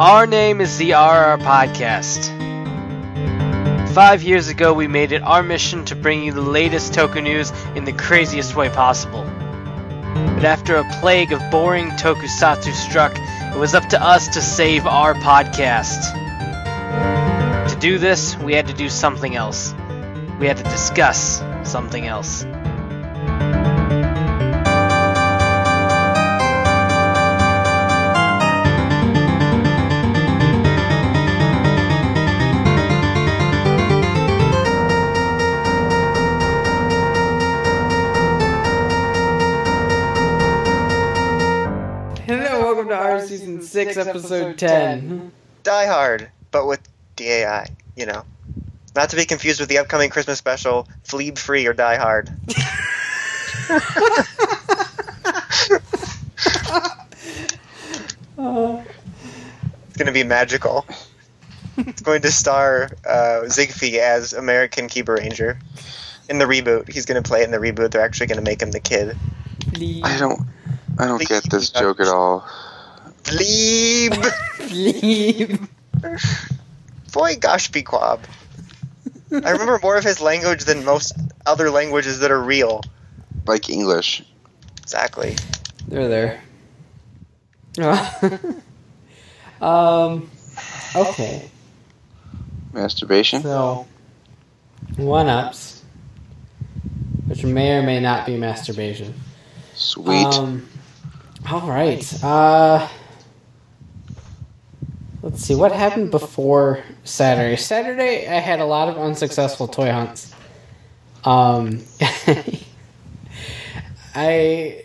[0.00, 2.28] Our name is the RR Podcast.
[3.92, 7.50] Five years ago, we made it our mission to bring you the latest toku news
[7.74, 9.24] in the craziest way possible.
[9.24, 14.86] But after a plague of boring tokusatsu struck, it was up to us to save
[14.86, 16.14] our podcast.
[17.68, 19.74] To do this, we had to do something else.
[20.38, 22.44] We had to discuss something else.
[43.86, 45.08] 6, episode 10.
[45.08, 45.32] 10.
[45.62, 46.80] Die Hard, but with
[47.16, 48.24] DAI, you know.
[48.96, 52.30] Not to be confused with the upcoming Christmas special, Fleeb Free or Die Hard.
[52.48, 52.58] it's
[59.96, 60.84] going to be magical.
[61.76, 65.60] It's going to star uh, as American Keeper Ranger
[66.28, 66.90] in the reboot.
[66.90, 67.92] He's going to play it in the reboot.
[67.92, 69.16] They're actually going to make him the kid.
[69.76, 70.40] I don't,
[70.98, 72.44] I don't get this joke at all.
[73.28, 74.70] Fleeb!
[74.70, 75.68] Leave.
[77.12, 78.20] Boy, gosh, be quab.
[79.30, 82.82] I remember more of his language than most other languages that are real.
[83.46, 84.22] Like English.
[84.82, 85.36] Exactly.
[85.86, 86.42] They're there.
[89.60, 90.30] um.
[90.96, 91.50] Okay.
[92.72, 93.42] Masturbation.
[93.42, 93.86] So,
[94.96, 95.82] one ups,
[97.26, 99.14] which may or may not be masturbation.
[99.74, 100.26] Sweet.
[100.26, 100.68] Um,
[101.50, 102.24] all right.
[102.24, 102.88] Uh,
[105.28, 107.56] let's see what happened before Saturday.
[107.56, 110.32] Saturday, I had a lot of unsuccessful toy hunts.
[111.22, 111.82] Um,
[114.14, 114.84] I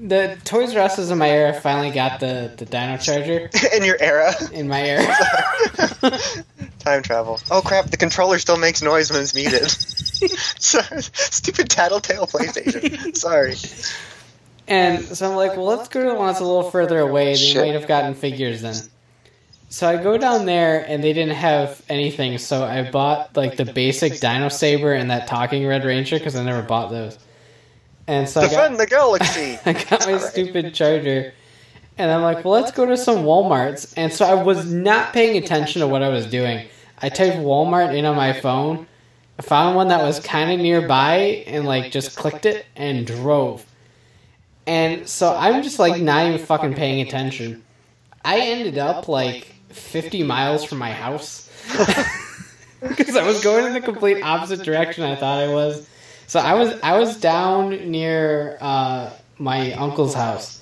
[0.00, 3.96] the Toys R Us in my era finally got the the Dino Charger In your
[4.00, 4.32] era.
[4.52, 5.06] in my era.
[6.80, 7.38] Time travel.
[7.50, 9.70] Oh crap, the controller still makes noise when it's muted.
[9.70, 13.16] Sorry, Stupid tattletale PlayStation.
[13.16, 13.54] Sorry.
[14.66, 17.32] And so I'm like, well, let's go to the one that's a little further away.
[17.32, 17.64] They Shit.
[17.64, 18.74] might have gotten figures then.
[19.70, 22.38] So I go down there, and they didn't have anything.
[22.38, 26.42] So I bought like the basic Dino Saber and that Talking Red Ranger because I
[26.42, 27.18] never bought those.
[28.06, 29.58] And so I got, the galaxy!
[29.66, 31.34] I got my stupid charger,
[31.98, 33.92] and I'm like, well, let's go to some WalMarts.
[33.98, 36.66] And so I was not paying attention to what I was doing.
[37.02, 38.86] I typed Walmart in on my phone.
[39.38, 43.66] I found one that was kind of nearby, and like just clicked it and drove.
[44.66, 47.62] And so I'm just like not even fucking paying attention.
[48.24, 51.48] I ended up like 50 miles from my house
[52.80, 55.88] because I was going in the complete opposite direction I thought I was.
[56.26, 60.60] So I was I was down near uh, my uncle's house,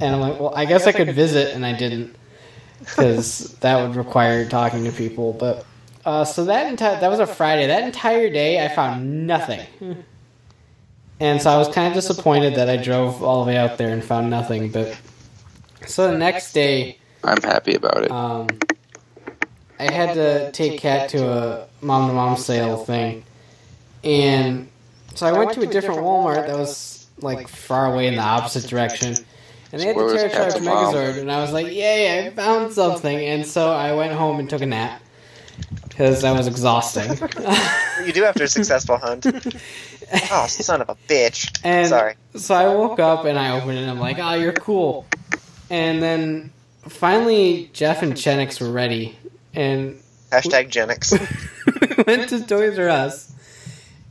[0.00, 2.14] and I'm like, well, I guess I could visit, and I didn't
[2.80, 5.32] because that would require talking to people.
[5.32, 5.64] But
[6.04, 7.68] uh, so that entire that was a Friday.
[7.68, 10.04] That entire day, I found nothing.
[11.20, 13.92] And so I was kind of disappointed that I drove all the way out there
[13.92, 14.72] and found nothing.
[14.72, 14.98] But
[15.86, 18.10] so the next day, I'm happy about it.
[18.10, 18.48] um,
[19.78, 23.24] I had to take Cat to a mom to mom sale thing,
[24.04, 24.68] and
[25.14, 28.68] so I went to a different Walmart that was like far away in the opposite
[28.68, 29.16] direction.
[29.72, 32.26] And they had Where the was Charge Megazord, and I was like, "Yay!
[32.26, 35.00] I found something!" And so I went home and took a nap
[35.88, 37.10] because that was exhausting.
[38.06, 39.26] you do after a successful hunt.
[40.30, 41.58] Oh, son of a bitch.
[41.64, 42.16] And Sorry.
[42.34, 45.06] so I woke up and I opened it and I'm like, oh, you're cool.
[45.70, 46.52] And then
[46.88, 49.16] finally, Jeff and Chenix were ready.
[49.54, 51.12] And Hashtag Genix.
[52.06, 53.32] went to Toys R Us.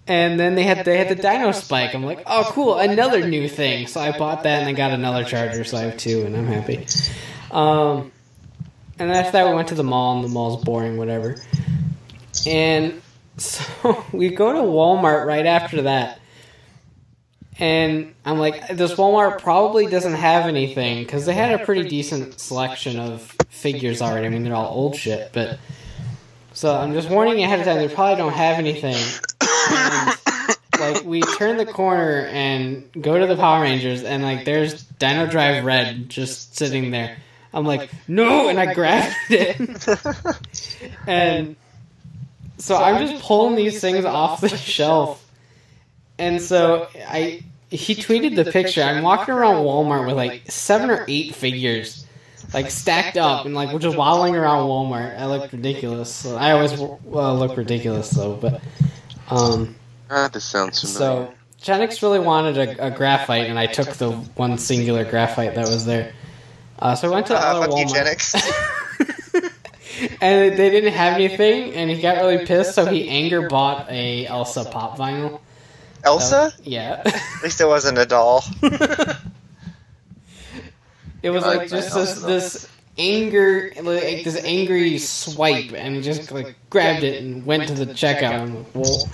[0.07, 1.93] And then they had they had the Dino Spike.
[1.93, 3.87] I'm like, oh, cool, another new thing.
[3.87, 6.47] So I bought that and I got another charger, so I have two, and I'm
[6.47, 6.85] happy.
[7.51, 8.11] Um,
[8.97, 11.37] and after that, we went to the mall, and the mall's boring, whatever.
[12.47, 13.01] And
[13.37, 16.19] so we go to Walmart right after that.
[17.61, 22.39] And I'm like, this Walmart probably doesn't have anything because they had a pretty decent
[22.39, 24.25] selection of figures already.
[24.25, 25.59] I mean, they're all old shit, but
[26.53, 27.77] so I'm just warning you ahead of time.
[27.77, 28.97] They probably don't have anything.
[29.69, 30.17] And,
[30.79, 35.27] like we turn the corner and go to the Power Rangers, and like there's Dino
[35.27, 37.15] Drive Red just sitting there.
[37.53, 39.87] I'm like, no, and I grabbed it,
[41.05, 41.55] and
[42.57, 45.23] so I'm just pulling these things off the shelf.
[46.17, 48.83] And so I he tweeted the picture.
[48.83, 52.05] I'm walking around Walmart with like seven or eight figures,
[52.53, 55.17] like stacked up, and like we're just waddling around Walmart.
[55.17, 56.13] I look ridiculous.
[56.13, 58.61] So I always uh, look ridiculous though, but
[59.29, 59.75] um.
[60.09, 61.29] Ah, this sounds familiar.
[61.29, 61.33] So
[61.63, 65.85] Genix really wanted a, a graphite, and I took the one singular graphite that was
[65.85, 66.11] there.
[66.79, 67.95] Uh, so I went to the Uh, other fuck Walmart.
[67.95, 68.81] Genix.
[70.21, 74.25] and they didn't have anything, and he got really pissed, so he anger bought a
[74.25, 75.39] Elsa pop vinyl.
[76.03, 76.53] Elsa?
[76.63, 77.01] Yeah.
[77.05, 78.43] At least it wasn't a doll.
[81.23, 86.31] It was like like just this this anger, like this angry swipe, and he just
[86.31, 88.41] like grabbed it and went to the checkout.
[88.41, 89.07] And, well,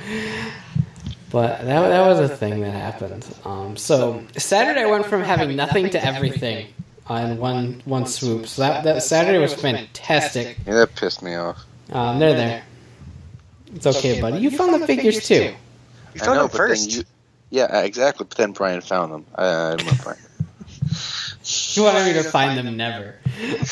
[1.30, 3.28] but that that was a thing that happened.
[3.44, 6.68] Um, so Saturday I went from having nothing to everything
[7.08, 8.48] on one one swoop.
[8.48, 10.58] So that that Saturday was fantastic.
[10.66, 11.66] Yeah, that pissed me off.
[11.92, 12.64] Um, they're there.
[13.76, 14.40] It's okay, buddy.
[14.40, 15.54] You found the figures too.
[16.18, 16.92] You I found know, them but then first.
[16.92, 17.04] you.
[17.52, 18.26] Yeah, exactly.
[18.28, 19.26] But then Brian found them.
[19.36, 20.20] I, I didn't want Brian.
[21.74, 23.16] You wanted me to find them never.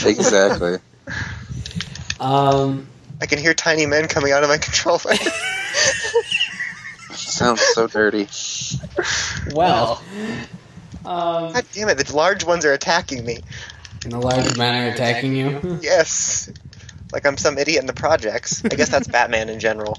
[0.06, 0.78] Exactly.
[2.18, 2.88] Um,
[3.22, 5.16] I can hear tiny men coming out of my controller.
[7.12, 8.30] Sounds so dirty.
[9.54, 10.02] well.
[11.04, 13.42] Um, God damn it, the large ones are attacking me.
[14.06, 15.78] and the large men are attacking you.
[15.82, 16.50] Yes.
[17.12, 18.64] Like I'm some idiot in the projects.
[18.64, 19.98] I guess that's Batman in general.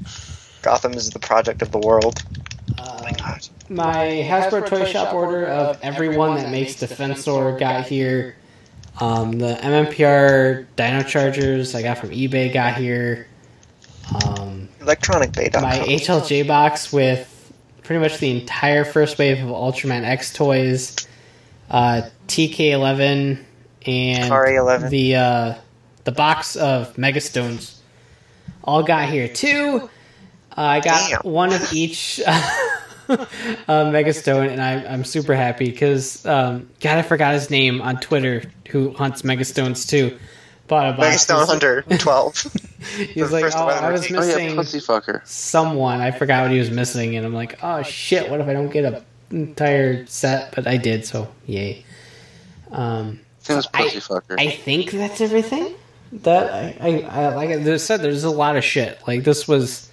[0.66, 2.24] Gotham is the project of the world.
[2.76, 3.48] Oh my Uh, god.
[3.68, 3.94] my
[4.28, 8.34] Hasbro Toy Shop order of everyone that makes Defensor got here.
[9.00, 13.28] Um, the MMPR Dino Chargers I got from eBay got here.
[14.26, 15.62] Um, ElectronicBay.com.
[15.62, 17.52] my HLJ box with
[17.84, 20.96] pretty much the entire first wave of Ultraman X toys,
[21.70, 23.38] uh, TK11,
[23.86, 24.90] and RA11.
[24.90, 25.54] the uh,
[26.02, 27.76] the box of Megastones
[28.64, 29.88] all got here too.
[30.56, 31.32] Uh, I got Damn.
[31.32, 32.40] one of each uh,
[33.68, 38.44] Megastone, and I, I'm super happy because um, God, I forgot his name on Twitter.
[38.68, 40.18] Who hunts Megastones too?
[40.66, 41.26] Bought a box.
[41.26, 42.42] Megastone Hunter 12.
[43.12, 44.16] He's like, first oh, one I was routine.
[44.16, 45.26] Oh missing yeah, pussy fucker.
[45.26, 46.00] someone.
[46.00, 48.70] I forgot what he was missing, and I'm like, oh shit, what if I don't
[48.70, 50.54] get a entire set?
[50.54, 51.84] But I did, so yay.
[52.70, 54.40] Um, His name I- pussy fucker.
[54.40, 55.74] I think that's everything.
[56.12, 59.00] That I, I, I like I said, there's a lot of shit.
[59.06, 59.85] Like this was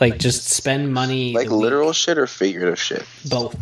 [0.00, 1.32] like just spend money.
[1.32, 1.62] like the week.
[1.62, 3.04] literal shit or figurative shit.
[3.28, 3.56] both.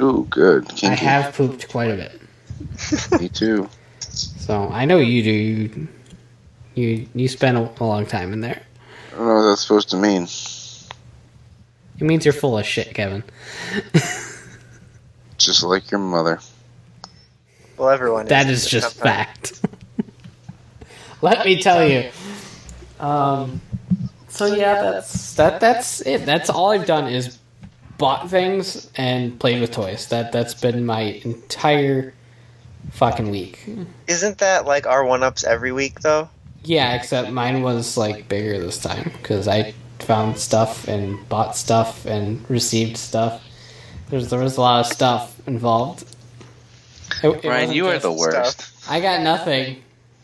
[0.00, 0.68] Ooh, good.
[0.68, 0.88] Kinky.
[0.88, 3.68] I have pooped quite a bit, Me too.
[4.00, 5.30] so I know you do.
[5.30, 5.88] You
[6.74, 8.62] you, you spend a, a long time in there.
[9.12, 10.24] I don't know what that's supposed to mean.
[11.98, 13.24] It means you're full of shit, Kevin.
[15.38, 16.40] Just like your mother.
[17.78, 19.60] well, everyone That is just fact.
[21.22, 22.10] Let me tell you.
[23.00, 23.60] Um,
[24.36, 25.60] so yeah, that's that.
[25.60, 26.26] That's it.
[26.26, 27.38] That's all I've done is
[27.98, 30.08] bought things and played with toys.
[30.08, 32.12] That that's been my entire
[32.92, 33.66] fucking week.
[34.06, 36.28] Isn't that like our one ups every week, though?
[36.62, 42.04] Yeah, except mine was like bigger this time because I found stuff and bought stuff
[42.06, 43.42] and received stuff.
[44.10, 46.04] There's there was a lot of stuff involved.
[47.22, 48.70] It- it Ryan, you are the worst.
[48.88, 49.82] I got nothing.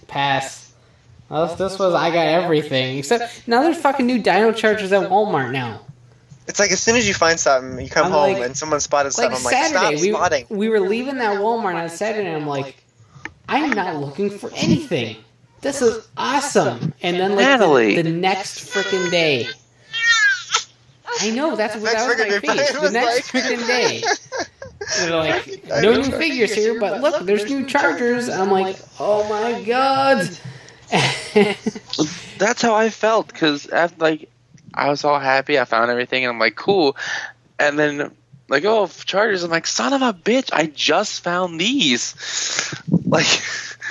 [0.08, 0.61] Pass.
[1.32, 5.08] Well, this, this was I got everything except now there's fucking new Dino Chargers at
[5.10, 5.80] Walmart now.
[6.46, 8.80] It's like as soon as you find something, you come I'm home like- and someone
[8.80, 9.38] spotted Like something.
[9.38, 10.46] I'm like, Saturday, stop we spotting.
[10.50, 12.76] we were leaving that Walmart on Saturday, and I'm like,
[13.48, 15.16] I'm not looking for anything.
[15.62, 16.92] This is awesome.
[17.02, 17.94] And then like Natalie.
[17.96, 19.46] the, the next freaking day.
[21.20, 22.70] I know that's what Next that was my freaking day, face.
[22.70, 24.02] it The was next like- freaking day.
[24.98, 28.28] They're like, no new figures here, but look, there's new Chargers.
[28.28, 30.28] I'm like, oh my god.
[32.38, 34.28] That's how I felt because like
[34.74, 36.96] I was all happy, I found everything, and I'm like, cool.
[37.58, 38.10] And then
[38.48, 39.42] like, oh, Chargers.
[39.42, 40.50] I'm like, son of a bitch!
[40.52, 42.14] I just found these.
[43.12, 43.26] Like,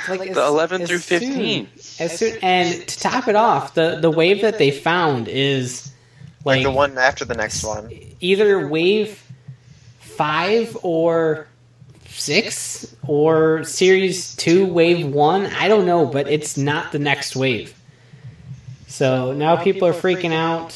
[0.10, 1.70] Like, the as- 11 as through soon- 15.
[2.00, 5.92] As soon, and to top it off, the the wave that they found is
[6.44, 7.92] Like like the one after the next one.
[8.20, 9.22] either wave
[10.00, 11.48] five or
[12.20, 15.48] six or series two, wave one.
[15.48, 17.74] I don't know, but it's not the next wave.
[18.88, 20.76] So now people are freaking out.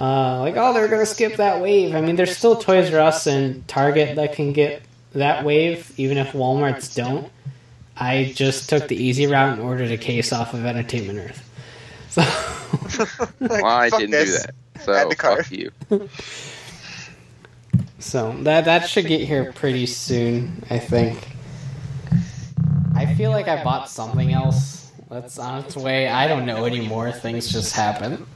[0.00, 1.94] Uh, like, oh, they're gonna skip that wave.
[1.94, 6.16] I mean, there's still Toys R Us and Target that can get that wave, even
[6.18, 7.30] if Walmart's don't.
[7.96, 11.46] I just took the easy route and ordered a case off of Entertainment Earth.
[12.10, 12.22] So
[13.40, 14.42] Like, well, I didn't this.
[14.42, 14.54] do that.
[14.84, 15.44] So Add to cart.
[15.46, 15.70] fuck you.
[18.00, 21.28] So that that should get here pretty soon, I think.
[22.96, 26.08] I feel like I bought something else that's on its way.
[26.08, 27.12] I don't know anymore.
[27.12, 28.26] Things just happen.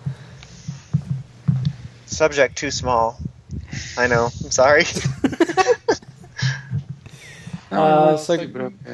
[2.06, 3.18] Subject too small.
[3.98, 4.26] I know.
[4.44, 4.84] I'm sorry.
[7.70, 8.36] Uh, so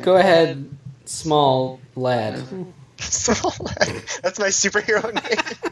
[0.01, 0.71] go ahead,
[1.05, 2.43] small lad.
[2.99, 4.03] Small lad.
[4.23, 5.71] That's my superhero name.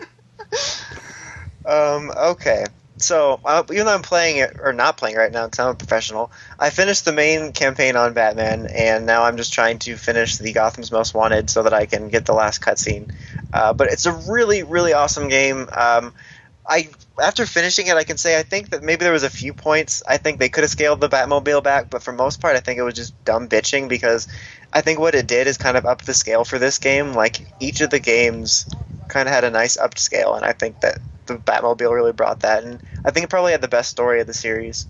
[1.66, 2.10] um.
[2.10, 2.64] Okay.
[2.98, 5.74] So uh, even though I'm playing it or not playing right now because I'm a
[5.74, 10.38] professional, I finished the main campaign on Batman, and now I'm just trying to finish
[10.38, 13.12] the Gotham's Most Wanted so that I can get the last cutscene.
[13.52, 15.68] Uh, but it's a really, really awesome game.
[15.72, 16.12] Um,
[16.68, 16.88] I
[17.20, 20.02] after finishing it, I can say I think that maybe there was a few points
[20.06, 22.78] I think they could have scaled the Batmobile back, but for most part, I think
[22.78, 24.28] it was just dumb bitching because
[24.72, 27.14] I think what it did is kind of up the scale for this game.
[27.14, 28.68] Like each of the games
[29.08, 30.98] kind of had a nice upped scale, and I think that
[31.28, 32.64] the Batmobile really brought that.
[32.64, 34.86] And I think it probably had the best story of the series.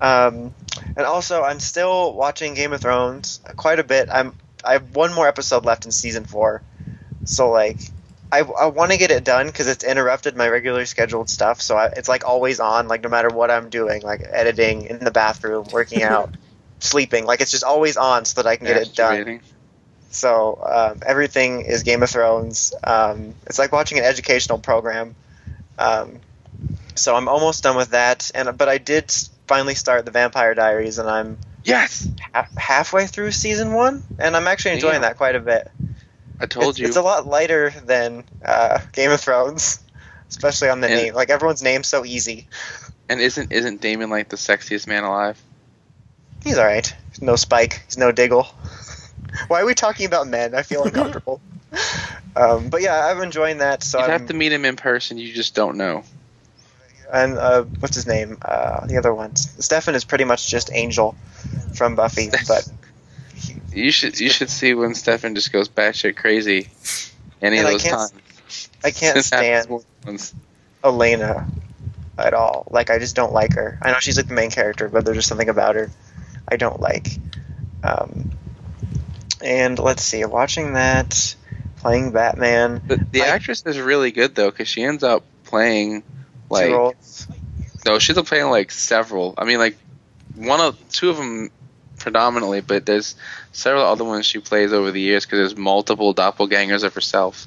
[0.00, 0.54] Um,
[0.96, 4.08] and also, I'm still watching Game of Thrones quite a bit.
[4.10, 6.62] I'm I have one more episode left in season four,
[7.24, 7.78] so like
[8.32, 11.60] I, I want to get it done because it's interrupted my regular scheduled stuff.
[11.60, 14.98] So I, it's like always on, like no matter what I'm doing, like editing in
[14.98, 16.34] the bathroom, working out,
[16.80, 17.26] sleeping.
[17.26, 19.40] Like it's just always on so that I can get it done.
[20.10, 22.74] So um, everything is Game of Thrones.
[22.82, 25.14] Um, it's like watching an educational program.
[25.78, 26.20] Um,
[26.94, 29.12] so I'm almost done with that, and but I did
[29.46, 34.46] finally start the Vampire Diaries, and I'm Yes, ha- halfway through season one, and I'm
[34.46, 35.02] actually enjoying Damn.
[35.02, 35.70] that quite a bit.
[36.38, 36.86] I told it's, you.
[36.86, 39.80] it's a lot lighter than uh, Game of Thrones,
[40.28, 41.14] especially on the And- name.
[41.14, 42.48] Like everyone's name's so easy.
[43.08, 45.40] and isn't isn't Damon like the sexiest man alive?
[46.42, 46.94] He's all right.
[47.10, 47.82] He's no Spike.
[47.86, 48.46] He's no Diggle.
[49.48, 50.54] Why are we talking about men?
[50.54, 51.40] I feel uncomfortable.
[52.36, 53.82] um, but yeah, I'm enjoying that.
[53.82, 55.18] So You'd have to meet him in person.
[55.18, 56.04] You just don't know.
[57.12, 58.38] and uh, what's his name?
[58.42, 59.48] Uh, the other ones.
[59.64, 61.14] Stefan is pretty much just Angel
[61.74, 62.68] from Buffy, but
[63.72, 66.68] You should you should see when Stefan just goes batshit crazy.
[67.42, 68.12] Any of those times.
[68.82, 70.34] I can't stand more than once.
[70.82, 71.46] Elena
[72.18, 72.66] at all.
[72.70, 73.78] Like I just don't like her.
[73.82, 75.90] I know she's like the main character, but there's just something about her
[76.48, 77.08] I don't like.
[77.82, 78.30] Um,
[79.42, 81.34] and let's see, watching that,
[81.84, 86.02] playing Batman, But the actress is really good though, because she ends up playing
[86.48, 86.70] like
[87.86, 89.34] no, she's playing like several.
[89.36, 89.76] I mean, like
[90.34, 91.50] one of two of them
[91.98, 93.14] predominantly, but there's
[93.52, 97.46] several other ones she plays over the years because there's multiple doppelgangers of herself.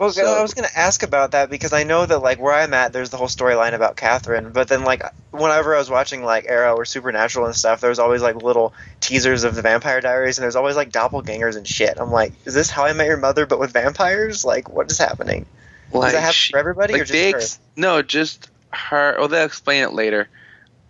[0.00, 2.54] Well, So- I was going to ask about that because I know that like where
[2.54, 4.50] I'm at, there's the whole storyline about Catherine.
[4.50, 7.98] But then like whenever I was watching like Arrow or Supernatural and stuff, there was
[7.98, 12.00] always like little teasers of the Vampire Diaries, and there's always like doppelgangers and shit.
[12.00, 14.42] I'm like, is this How I Met Your Mother but with vampires?
[14.42, 15.44] Like, what is happening?
[15.92, 19.16] Does Like, that happen she- for everybody like or just ex- no, just her.
[19.18, 20.28] Well, they'll explain it later.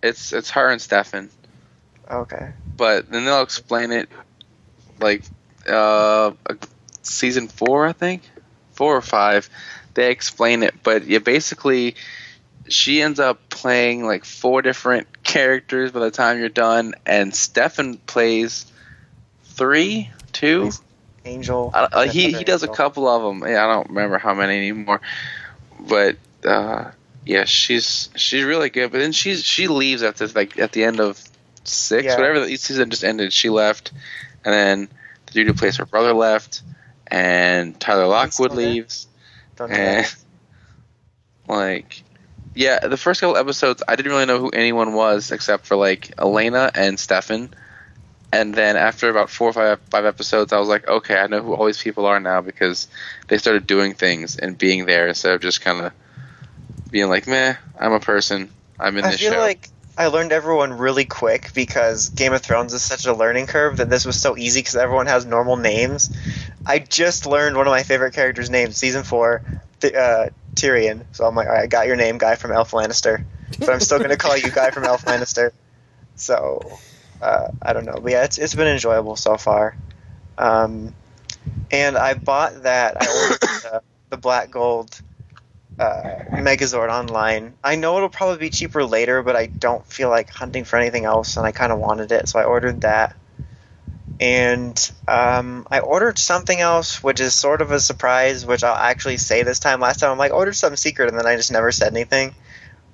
[0.01, 1.29] It's it's her and Stefan,
[2.09, 2.53] Okay.
[2.77, 4.07] but then they'll explain it
[5.01, 5.23] like
[5.67, 6.31] uh
[7.01, 8.21] season four, I think,
[8.73, 9.49] four or five.
[9.93, 11.95] They explain it, but yeah, basically,
[12.67, 17.97] she ends up playing like four different characters by the time you're done, and Stefan
[17.97, 18.65] plays
[19.43, 20.71] three, two.
[21.23, 21.69] Angel.
[21.73, 23.47] Uh, he he does a couple of them.
[23.47, 25.01] Yeah, I don't remember how many anymore,
[25.79, 26.91] but uh,
[27.25, 28.91] yeah, she's she's really good.
[28.91, 31.21] But then she's she leaves after like at the end of
[31.63, 32.15] six, Yeah.
[32.15, 33.33] whatever the season just ended.
[33.33, 33.91] She left,
[34.43, 34.89] and then
[35.27, 36.63] the dude who plays her brother left,
[37.11, 39.07] and Tyler Lockwood leaves,
[39.57, 40.07] Don't and
[41.47, 42.03] like.
[42.53, 46.13] Yeah, the first couple episodes, I didn't really know who anyone was except for like
[46.19, 47.53] Elena and Stefan.
[48.33, 51.41] And then after about four or five five episodes, I was like, okay, I know
[51.41, 52.87] who all these people are now because
[53.27, 55.93] they started doing things and being there instead of just kind of
[56.91, 58.49] being like, meh, I'm a person.
[58.79, 59.39] I'm in I this feel show.
[59.39, 63.77] like I learned everyone really quick because Game of Thrones is such a learning curve
[63.77, 66.09] that this was so easy because everyone has normal names.
[66.65, 69.41] I just learned one of my favorite characters' names, season four,
[69.79, 71.05] the, uh, Tyrion.
[71.11, 73.23] So I'm like, all right, I got your name, guy from Elf Lannister,
[73.59, 75.51] but I'm still gonna call you guy from Elf Lannister.
[76.17, 76.77] So
[77.19, 79.75] uh, I don't know, but yeah, it's it's been enjoyable so far.
[80.37, 80.93] Um,
[81.71, 83.01] and I bought that.
[83.01, 85.01] I ordered the, the black gold
[85.79, 87.53] uh, Megazord online.
[87.63, 91.05] I know it'll probably be cheaper later, but I don't feel like hunting for anything
[91.05, 93.15] else, and I kind of wanted it, so I ordered that.
[94.21, 99.17] And um, I ordered something else, which is sort of a surprise, which I'll actually
[99.17, 99.79] say this time.
[99.79, 102.35] Last time I'm like, ordered something secret, and then I just never said anything.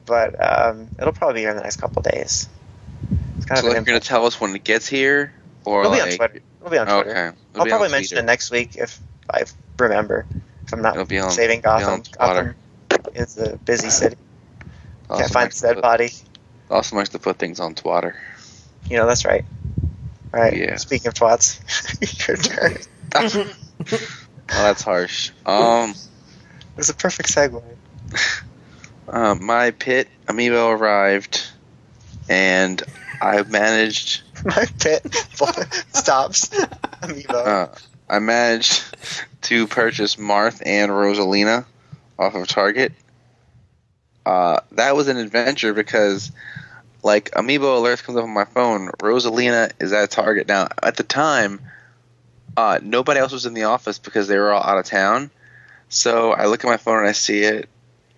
[0.05, 2.47] But um, it'll probably be here in the next couple days.
[3.35, 5.33] It's kind so of like, you're gonna tell us when it gets here,
[5.65, 6.41] or It'll be like on Twitter.
[6.61, 7.09] It'll be on Twitter.
[7.09, 8.97] okay, It'll I'll probably mention it next week if
[9.29, 9.43] I
[9.77, 10.25] remember.
[10.65, 12.03] If I'm It'll not be on saving it'll be Gotham.
[12.17, 12.55] Gotham
[13.15, 14.15] is a busy city.
[15.09, 16.09] Can't find to dead put- body.
[16.71, 18.15] Also likes to put things on Twitter.
[18.89, 19.43] You know, that's right.
[20.33, 20.55] All right.
[20.55, 20.75] Yeah.
[20.75, 21.59] Speaking of twats,
[22.27, 22.77] your turn.
[23.15, 23.53] oh,
[24.47, 25.31] that's harsh.
[25.45, 25.95] Um,
[26.77, 27.63] It's a perfect segue.
[29.09, 31.47] uh, my pit amiibo arrived,
[32.29, 32.81] and
[33.21, 34.21] I managed.
[34.45, 35.05] My pit
[35.93, 36.49] stops.
[36.49, 37.33] Amiibo.
[37.33, 37.67] Uh,
[38.09, 38.83] I managed
[39.43, 41.65] to purchase Marth and Rosalina
[42.19, 42.93] off of Target.
[44.25, 46.31] uh, that was an adventure because
[47.07, 48.89] like amiibo alerts comes up on my phone.
[48.99, 50.67] Rosalina is at Target now.
[50.83, 51.61] At the time,
[52.55, 55.31] uh, nobody else was in the office because they were all out of town.
[55.89, 57.69] So I look at my phone and I see it,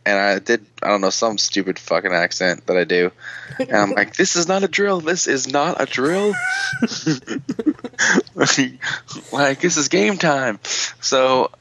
[0.06, 3.12] and I did I don't know some stupid fucking accent that I do,
[3.60, 5.02] and I'm like, this is not a drill.
[5.02, 6.34] This is not a drill.
[9.32, 10.60] like this is game time.
[11.00, 11.52] So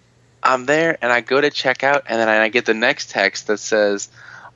[0.43, 3.49] I'm there and I go to check out, and then I get the next text
[3.49, 4.09] that says.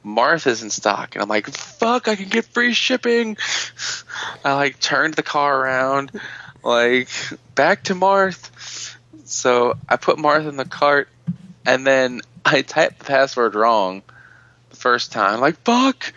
[0.03, 2.09] Martha's in stock, and I'm like, "Fuck!
[2.09, 3.37] I can get free shipping."
[4.45, 6.13] I like turned the car around,
[6.63, 7.09] like
[7.55, 8.97] back to Marth.
[9.25, 11.09] So I put Martha in the cart,
[11.65, 14.03] and then I typed the password wrong
[14.71, 16.13] the first time, like fuck.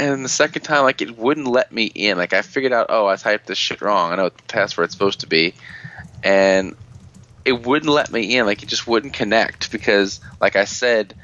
[0.00, 2.18] And the second time, like it wouldn't let me in.
[2.18, 4.12] Like I figured out, oh, I typed this shit wrong.
[4.12, 5.54] I know what the password's supposed to be,
[6.22, 6.76] and
[7.44, 8.46] it wouldn't let me in.
[8.46, 11.14] Like it just wouldn't connect because, like I said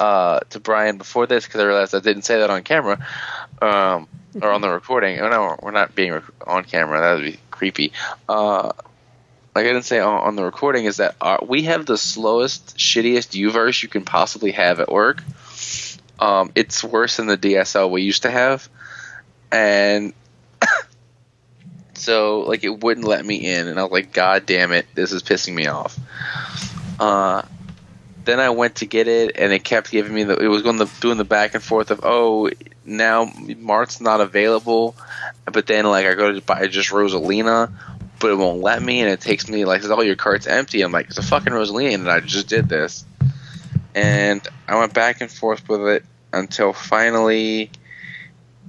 [0.00, 3.06] uh, to Brian before this, because I realized I didn't say that on camera
[3.62, 4.08] um,
[4.40, 5.20] or on the recording.
[5.20, 7.00] Oh no, we're not being rec- on camera.
[7.00, 7.92] That would be creepy.
[8.28, 8.72] Uh,
[9.54, 12.76] like I didn't say on, on the recording, is that our, we have the slowest,
[12.76, 15.22] shittiest UVerse you can possibly have at work.
[16.18, 18.68] Um, it's worse than the DSL we used to have,
[19.50, 20.12] and
[21.94, 25.12] so like it wouldn't let me in, and I was like, God damn it, this
[25.12, 25.98] is pissing me off.
[26.98, 27.42] Uh,
[28.26, 30.36] then I went to get it, and it kept giving me the.
[30.36, 32.50] It was going to doing the back and forth of, oh,
[32.84, 34.96] now Mart's not available,
[35.46, 37.72] but then like I go to buy just Rosalina,
[38.18, 40.82] but it won't let me, and it takes me like, says, "Oh, your cart's empty."
[40.82, 43.04] I'm like, "It's a fucking Rosalina," and I just did this,
[43.94, 47.70] and I went back and forth with it until finally,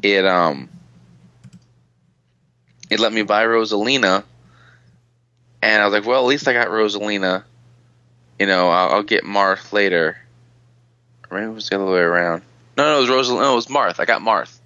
[0.03, 0.69] it um,
[2.91, 4.23] it let me buy Rosalina,
[5.63, 7.43] and I was like, "Well, at least I got Rosalina."
[8.39, 10.17] You know, I'll, I'll get Marth later.
[11.29, 12.43] Or it was the other way around.
[12.77, 13.41] No, no, it was Rosalina.
[13.41, 13.99] No, it was Marth.
[13.99, 14.57] I got Marth,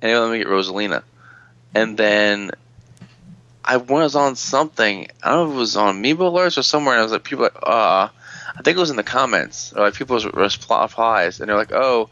[0.00, 1.02] and it let me get Rosalina,
[1.74, 2.50] and then
[3.64, 5.08] I was on something.
[5.22, 6.94] I don't know if it was on Amiibo alerts or somewhere.
[6.94, 9.82] And I was like, people like, uh, I think it was in the comments or
[9.82, 12.08] like people's replies, and they're like, oh,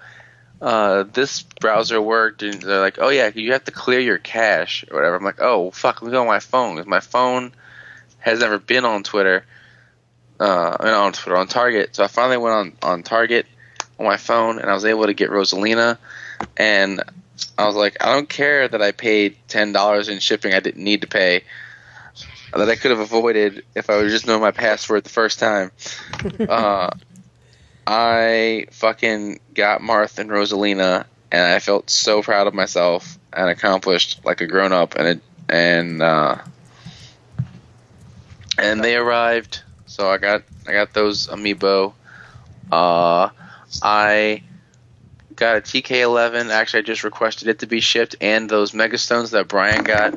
[0.60, 4.84] uh, this browser worked, and they're like, oh yeah, you have to clear your cache
[4.90, 5.16] or whatever.
[5.16, 7.52] I'm like, oh fuck, let me go on my phone my phone
[8.18, 9.44] has never been on Twitter.
[10.40, 11.96] Uh, I mean, on Twitter on Target.
[11.96, 13.46] So I finally went on on Target
[13.98, 15.98] on my phone, and I was able to get Rosalina,
[16.56, 17.02] and
[17.56, 20.82] I was like, I don't care that I paid ten dollars in shipping I didn't
[20.82, 21.42] need to pay.
[22.54, 25.70] That I could have avoided if I would just know my password the first time.
[26.48, 26.90] uh,
[27.86, 34.24] I fucking got Marth and Rosalina, and I felt so proud of myself and accomplished
[34.24, 34.94] like a grown up.
[34.94, 36.38] And it and uh,
[38.58, 39.62] and they arrived,
[39.98, 41.92] so I got I got those amiibo.
[42.70, 43.30] Uh,
[43.82, 44.42] I
[45.34, 46.50] got a TK11.
[46.50, 50.14] Actually, I just requested it to be shipped, and those Megastones that Brian got,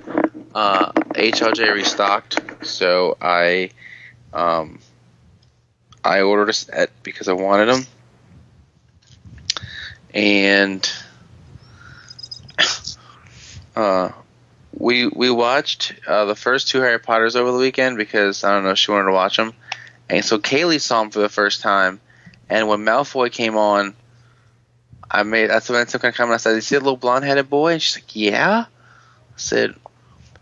[0.54, 2.66] uh, HLJ restocked.
[2.66, 3.72] So I,
[4.34, 4.80] um,
[6.04, 7.88] I ordered a set because I wanted them,
[10.14, 10.92] and
[13.76, 14.12] uh,
[14.78, 18.64] we we watched uh, the first two Harry Potters over the weekend because I don't
[18.64, 19.54] know she wanted to watch them,
[20.12, 22.02] and so Kaylee saw him for the first time,
[22.50, 23.96] and when Malfoy came on.
[25.14, 26.36] I made that's when I took a comment.
[26.36, 29.76] I said, "You see a little blonde headed boy?" And she's like, "Yeah." I said,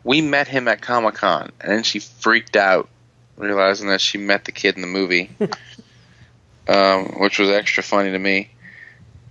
[0.04, 2.88] "We met him at Comic Con," and then she freaked out,
[3.36, 5.32] realizing that she met the kid in the movie,
[6.68, 8.52] um, which was extra funny to me.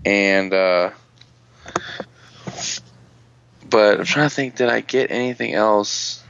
[0.05, 0.91] And uh,
[3.69, 6.23] but I'm trying to think, did I get anything else?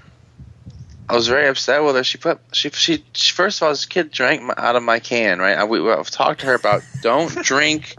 [1.08, 2.04] I was very upset with her.
[2.04, 4.98] She put she she, she first of all, this kid drank my, out of my
[4.98, 5.38] can.
[5.38, 7.96] Right, I, we, I've talked to her about don't drink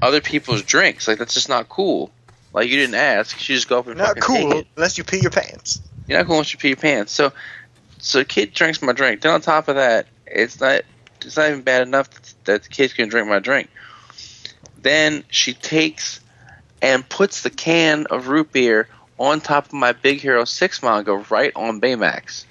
[0.00, 1.06] other people's drinks.
[1.06, 2.10] Like that's just not cool.
[2.52, 3.36] Like you didn't ask.
[3.38, 5.82] She just go up and Not cool unless you pee your pants.
[6.06, 7.12] You're not going unless you pee your pants.
[7.12, 7.32] So,
[7.98, 9.20] so the kid drinks my drink.
[9.20, 10.82] Then on top of that, it's not
[11.20, 12.08] it's not even bad enough
[12.44, 13.68] that the kid gonna drink my drink.
[14.80, 16.20] Then she takes
[16.80, 21.14] and puts the can of root beer on top of my Big Hero Six manga
[21.30, 22.44] right on Baymax.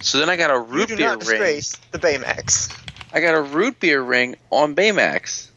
[0.00, 1.40] So then I got a root You root do beer not ring.
[1.40, 2.76] disgrace the Baymax.
[3.12, 5.48] I got a root beer ring on Baymax.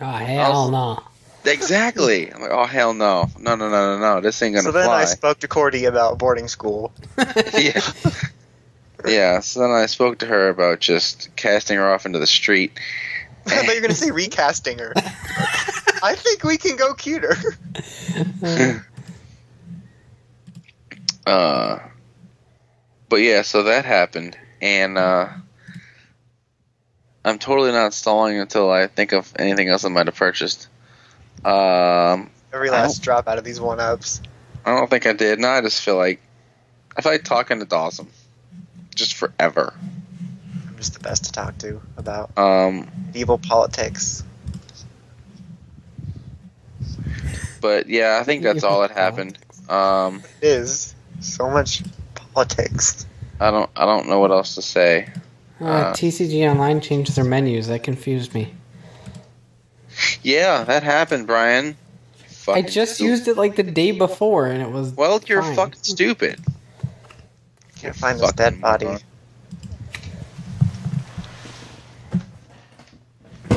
[0.00, 1.02] Oh hell no!
[1.44, 2.32] Exactly.
[2.32, 4.20] I'm like, oh hell no, no, no, no, no, no.
[4.20, 5.02] This ain't gonna So then fly.
[5.02, 6.92] I spoke to Cordy about boarding school.
[7.58, 7.80] yeah.
[9.06, 9.40] Yeah.
[9.40, 12.78] So then I spoke to her about just casting her off into the street.
[13.46, 14.92] I thought you were going to say recasting her.
[16.02, 17.36] I think we can go cuter.
[21.26, 21.78] Uh,
[23.08, 25.28] but yeah, so that happened, and uh,
[27.24, 30.68] I'm totally not stalling until I think of anything else I might have purchased.
[31.44, 34.22] Um, Every last drop out of these one ups.
[34.64, 35.38] I don't think I did.
[35.38, 36.20] No, I just feel like
[36.96, 38.08] I feel like talking to Dawson
[38.94, 39.74] just forever.
[40.68, 44.24] I'm just the best to talk to about Um, evil politics.
[47.60, 49.38] But yeah, I think that's all that happened.
[49.68, 51.82] Um, It is so much
[52.14, 53.06] politics.
[53.40, 55.08] I don't I don't know what else to say.
[55.60, 57.68] Uh, Uh, TCG Online changed their menus.
[57.68, 58.52] That confused me.
[60.22, 61.76] Yeah, that happened, Brian.
[62.48, 63.10] I just stupid.
[63.10, 65.54] used it like the day before, and it was Well, you're fine.
[65.54, 66.40] fucking stupid.
[67.76, 68.86] Can't find this dead body.
[68.86, 69.00] moron.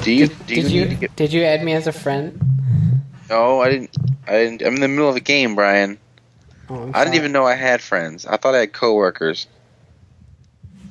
[0.02, 1.16] Do you Did, do you, did you need get?
[1.16, 2.40] did you add me as a friend?
[3.30, 3.96] No, I didn't.
[4.28, 4.62] I didn't.
[4.62, 5.98] I'm in the middle of a game, Brian.
[6.70, 8.26] Oh, I'm didn't even know I had friends.
[8.26, 9.48] I thought I had coworkers.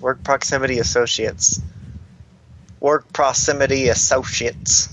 [0.00, 1.60] Work proximity associates.
[2.80, 4.88] Work proximity associates.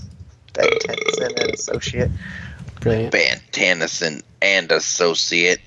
[0.52, 2.10] Ben Tennyson and associate.
[2.80, 3.12] Brilliant.
[3.12, 5.60] Van Tannison and associate.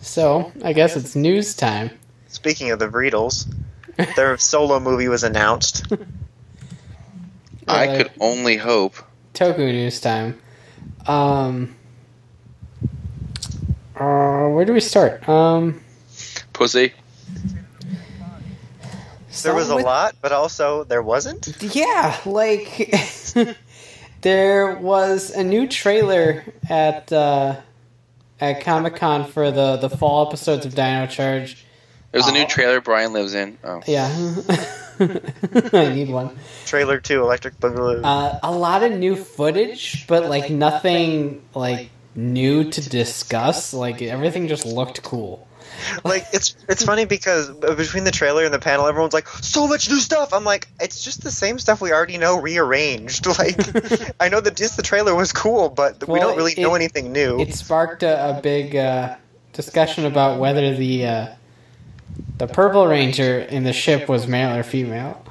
[0.00, 1.90] So I guess it's news time.
[2.28, 3.52] Speaking of the Beatles,
[4.14, 5.92] their solo movie was announced.
[7.68, 8.94] I Uh, could only hope.
[9.34, 10.40] Toku news time.
[11.06, 11.74] Um.
[13.98, 15.26] Uh, where do we start?
[15.28, 15.80] Um.
[16.52, 16.92] Pussy.
[19.42, 21.48] There was a with- lot, but also there wasn't.
[21.62, 22.90] Yeah, like
[24.22, 27.56] there was a new trailer at uh,
[28.40, 31.64] at Comic Con for the the fall episodes of Dino Charge.
[32.12, 32.48] There's a new Oh.
[32.48, 33.58] trailer Brian lives in.
[33.62, 33.82] Oh.
[33.86, 34.08] Yeah,
[35.72, 36.36] I need one.
[36.64, 38.00] Trailer two, Electric Boogaloo.
[38.04, 43.74] Uh, a lot of new footage, but like nothing like new to discuss.
[43.74, 45.46] Like everything just looked cool.
[46.04, 49.90] like it's it's funny because between the trailer and the panel, everyone's like, "So much
[49.90, 53.26] new stuff." I'm like, it's just the same stuff we already know rearranged.
[53.36, 53.58] Like,
[54.18, 57.12] I know that just the trailer was cool, but we don't really it- know anything
[57.12, 57.38] new.
[57.40, 59.16] It sparked a, a big uh,
[59.52, 61.26] discussion about whether the uh,
[62.38, 65.22] the Purple Ranger in the ship was male or female.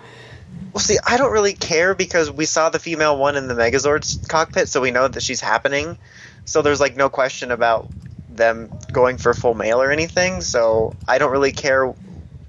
[0.74, 4.26] Well, see, I don't really care because we saw the female one in the Megazord's
[4.28, 5.98] cockpit, so we know that she's happening.
[6.44, 7.90] So there's like no question about
[8.30, 10.42] them going for full male or anything.
[10.42, 11.94] So I don't really care.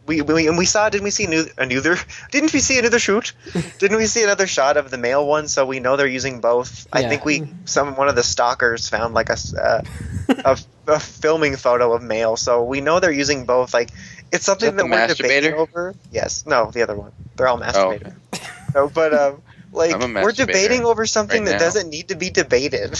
[0.06, 1.96] We, we and we saw didn't we see new, another
[2.30, 3.32] didn't we see another shoot
[3.78, 6.86] didn't we see another shot of the male one so we know they're using both
[6.92, 9.82] I think we some one of the stalkers found like a, uh,
[10.28, 13.90] a, a filming photo of male so we know they're using both like
[14.32, 17.58] it's something that that, the we're debating over yes no the other one they're all
[17.58, 18.14] masturbators
[18.74, 22.92] no, but um, like we're debating over something right that doesn't need to be debated.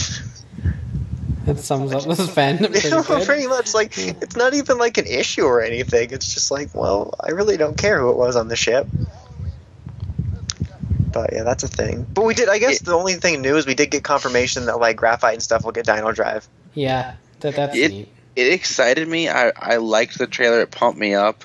[1.45, 3.25] That sums up this fandom pretty good.
[3.25, 6.11] Pretty much, like it's not even like an issue or anything.
[6.11, 8.87] It's just like, well, I really don't care who it was on the ship.
[11.13, 12.05] But yeah, that's a thing.
[12.13, 12.49] But we did.
[12.49, 15.33] I guess It- the only thing new is we did get confirmation that like graphite
[15.33, 16.47] and stuff will get Dino Drive.
[16.73, 18.13] Yeah, that that's It- neat.
[18.37, 19.29] It excited me.
[19.29, 20.61] I, I liked the trailer.
[20.61, 21.43] It pumped me up.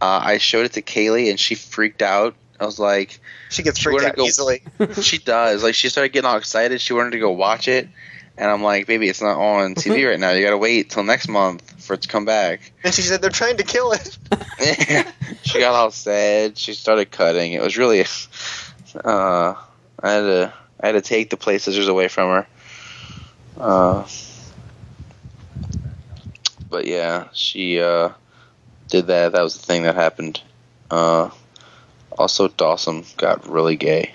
[0.00, 2.36] Uh, I showed it to Kaylee and she freaked out.
[2.60, 3.18] I was like,
[3.50, 4.62] She gets freaked wanted out to go- easily.
[5.02, 5.64] she does.
[5.64, 6.80] Like she started getting all excited.
[6.80, 7.88] She wanted to go watch it,
[8.36, 10.30] and I'm like, baby, it's not on TV right now.
[10.30, 12.72] You got to wait till next month for it to come back.
[12.84, 14.18] And she said they're trying to kill it.
[15.42, 16.56] she got all sad.
[16.58, 17.52] She started cutting.
[17.52, 18.04] It was really.
[19.04, 19.54] Uh,
[20.00, 20.52] I had to.
[20.80, 22.46] I had to take the play scissors away from her.
[23.56, 24.04] Uh,
[26.70, 28.10] but yeah, she uh,
[28.88, 29.32] did that.
[29.32, 30.40] That was the thing that happened.
[30.90, 31.30] Uh,
[32.18, 34.14] also, Dawson got really gay.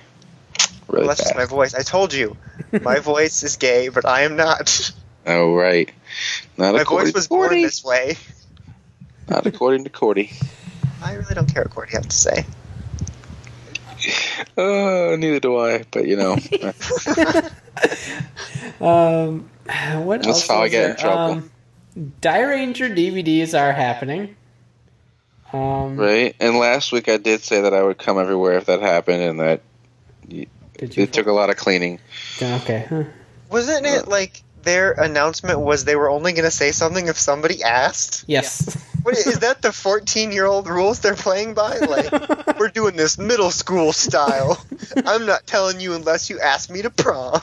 [0.87, 1.73] Really Well, that's just my voice.
[1.73, 2.35] I told you,
[2.81, 4.91] my voice is gay, but I am not.
[5.25, 5.89] Oh right.
[6.57, 8.17] Not My voice was to born this way.
[9.29, 10.31] Not according to Cordy.
[11.01, 12.45] I really don't care what Cordy has to say.
[14.57, 15.85] Uh, neither do I.
[15.89, 16.37] But you know,
[18.81, 19.49] Um,
[20.03, 20.47] what That's else?
[20.47, 21.33] how I is get in trouble.
[21.35, 21.51] Um,
[21.95, 24.35] Dairanger DVDs are happening.
[25.51, 26.35] Um, right?
[26.39, 29.39] And last week I did say that I would come everywhere if that happened, and
[29.39, 29.61] that
[30.27, 31.03] Did you?
[31.03, 31.99] it took a lot of cleaning.
[32.41, 32.85] okay.
[32.89, 33.03] huh.
[33.51, 37.61] Wasn't it like their announcement was they were only going to say something if somebody
[37.61, 38.25] asked?
[38.27, 38.75] Yes.
[39.03, 41.77] What, is that the 14 year old rules they're playing by?
[41.77, 44.65] Like, we're doing this middle school style.
[45.05, 47.41] I'm not telling you unless you ask me to prom.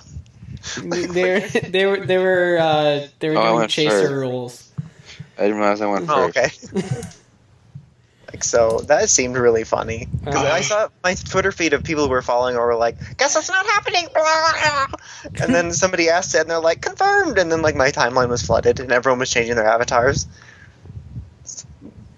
[0.76, 4.12] They they were they were uh, they were Oh, doing chaser first.
[4.12, 4.72] rules.
[5.38, 6.74] I didn't realize I went Oh, first.
[6.74, 6.92] okay.
[8.32, 10.06] like, so that seemed really funny.
[10.24, 10.48] Because Uh.
[10.52, 13.48] I saw my Twitter feed of people who were following or were like, guess that's
[13.48, 14.06] not happening.
[15.42, 17.38] And then somebody asked it and they're like, confirmed.
[17.38, 20.26] And then, like, my timeline was flooded and everyone was changing their avatars.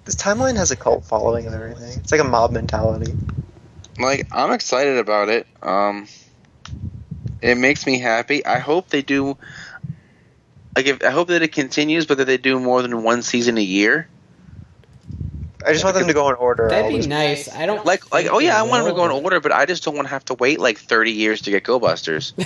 [0.05, 1.99] This timeline has a cult following and everything.
[1.99, 3.15] It's like a mob mentality.
[3.99, 5.47] Like I'm excited about it.
[5.63, 6.09] Um,
[7.43, 8.45] it makes me happy.
[8.47, 9.37] I hope they do.
[10.75, 13.59] Like if, I hope that it continues, but that they do more than one season
[13.59, 14.09] a year.
[15.65, 16.69] I just want them to go in order.
[16.69, 17.53] That'd be nice.
[17.53, 19.67] I don't Like like oh yeah, I want them to go in order, but I
[19.67, 22.33] just don't want to have to wait like 30 years to get Go Busters.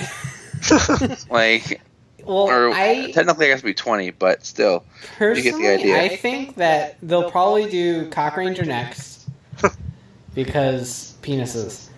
[1.31, 1.81] like
[2.25, 4.85] Well, or I technically it has to be 20, but still.
[5.17, 6.03] personally, get the idea.
[6.03, 9.29] I think that they'll probably do Kakuranger next
[10.35, 11.89] because penises,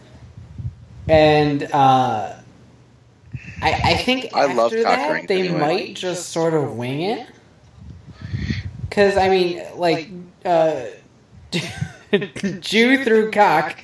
[1.08, 2.34] and uh,
[3.62, 5.58] I, I think I love after Cock that they anyway.
[5.58, 7.26] might just sort of wing it.
[8.88, 10.10] Because I mean, like,
[10.44, 10.84] uh,
[12.60, 13.76] Jew through cock.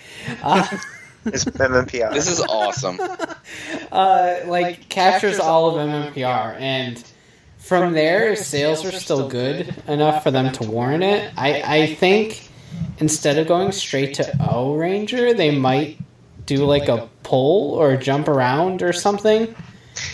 [0.43, 0.67] Uh,
[1.27, 2.13] It's MMPR.
[2.13, 3.01] This is awesome.
[3.93, 7.03] uh, like captures all of MMPR, and
[7.57, 11.95] from there, if sales are still good enough for them to warrant it, I, I
[11.95, 12.47] think
[12.99, 15.99] instead of going straight to Ohranger, they might
[16.47, 19.55] do like a pull or jump around or something.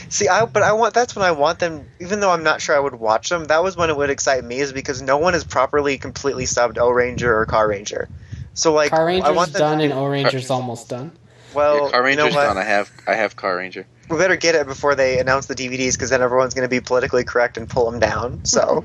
[0.08, 1.86] See, I but I want that's when I want them.
[2.00, 4.44] Even though I'm not sure I would watch them, that was when it would excite
[4.44, 8.08] me, is because no one is properly completely subbed Ohranger or Carranger.
[8.54, 9.60] So like, Car I Ranger's want them.
[9.60, 11.12] done and Ohranger's almost done.
[11.54, 12.58] well, yeah, Car you know done.
[12.58, 13.84] I have I have Carranger.
[14.10, 16.80] we better get it before they announce the DVDs, because then everyone's going to be
[16.80, 18.44] politically correct and pull them down.
[18.44, 18.84] So,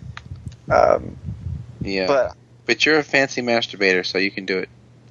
[0.70, 1.16] um,
[1.80, 2.06] Yeah.
[2.06, 2.36] But,
[2.66, 4.68] but you're a fancy masturbator, so you can do it.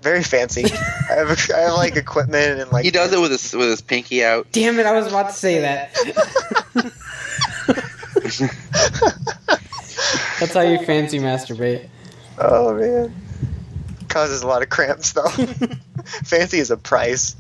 [0.08, 0.66] Very fancy.
[1.10, 3.82] I have, I have like equipment and like He does it with his with his
[3.82, 4.48] pinky out.
[4.52, 4.86] Damn it!
[4.86, 5.94] I was about to say that.
[10.40, 11.90] That's how you fancy masturbate.
[12.38, 13.14] Oh man,
[14.08, 15.28] causes a lot of cramps though.
[16.24, 17.36] fancy is a price.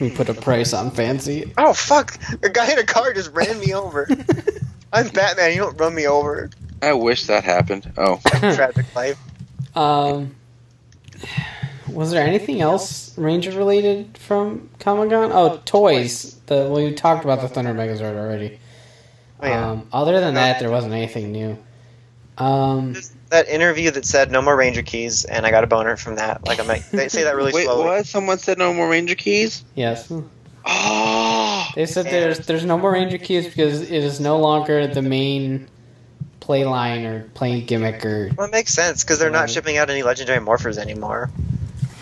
[0.00, 1.52] We put a price on fancy.
[1.58, 2.16] Oh fuck!
[2.42, 4.08] A guy in a car just ran me over.
[4.92, 5.52] I'm Batman.
[5.52, 6.50] You don't run me over.
[6.82, 7.92] I wish that happened.
[7.96, 9.18] Oh, Tragic life.
[9.74, 10.36] Um,
[11.88, 15.30] was there anything else Ranger related from Comic Con?
[15.32, 16.34] Oh, toys.
[16.46, 18.58] The well, we talked about the Thunder Megazord already.
[19.40, 19.70] Oh, yeah.
[19.70, 21.58] Um, other than that, there wasn't anything new.
[22.38, 22.96] Um,
[23.30, 26.46] that interview that said no more Ranger keys, and I got a boner from that.
[26.46, 27.84] Like I'm like, they say that really wait, slowly.
[27.84, 28.06] what?
[28.06, 29.64] Someone said no more Ranger keys.
[29.74, 30.10] yes,
[30.66, 35.02] Oh, they said there's there's no more Ranger keys because it is no longer the
[35.02, 35.68] main
[36.44, 39.88] play line or play gimmick or Well, it makes sense because they're not shipping out
[39.88, 41.30] any legendary morphers anymore.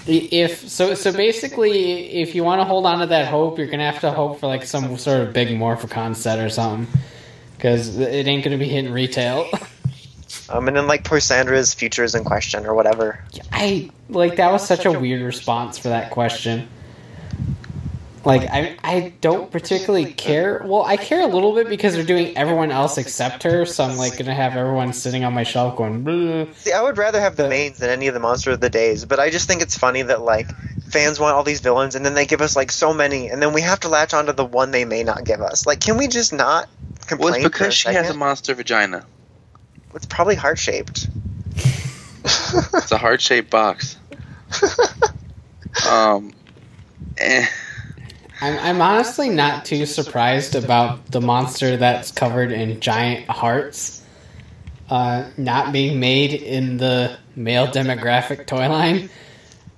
[0.05, 3.89] If so, so basically, if you want to hold on to that hope, you're gonna
[3.89, 6.93] have to hope for like some sort of big Morphicon set or something,
[7.57, 9.49] because it ain't gonna be hitting retail.
[10.49, 13.25] Um, and then like Poisandra's future is in question or whatever.
[13.53, 16.69] I like that was such a weird response for that question.
[18.25, 20.63] Like I, I don't particularly care.
[20.65, 23.97] Well, I care a little bit because they're doing everyone else except her, so I'm
[23.97, 26.05] like gonna have everyone sitting on my shelf going.
[26.05, 28.61] "Bleh." See, I would rather have the The- mains than any of the monster of
[28.61, 30.49] the days, but I just think it's funny that like
[30.91, 33.53] fans want all these villains and then they give us like so many, and then
[33.53, 35.67] we have to latch onto the one they may not give us.
[35.67, 36.69] Like, can we just not
[37.07, 37.33] complain?
[37.33, 39.05] well, it's because she has a monster vagina.
[39.95, 41.09] It's probably heart shaped.
[42.25, 43.97] It's a heart shaped box.
[45.91, 46.33] Um,
[47.17, 47.47] eh,
[48.43, 54.05] I'm, I'm honestly not too surprised about the monster that's covered in giant hearts
[54.91, 59.11] uh, not being made in the male demographic toy line.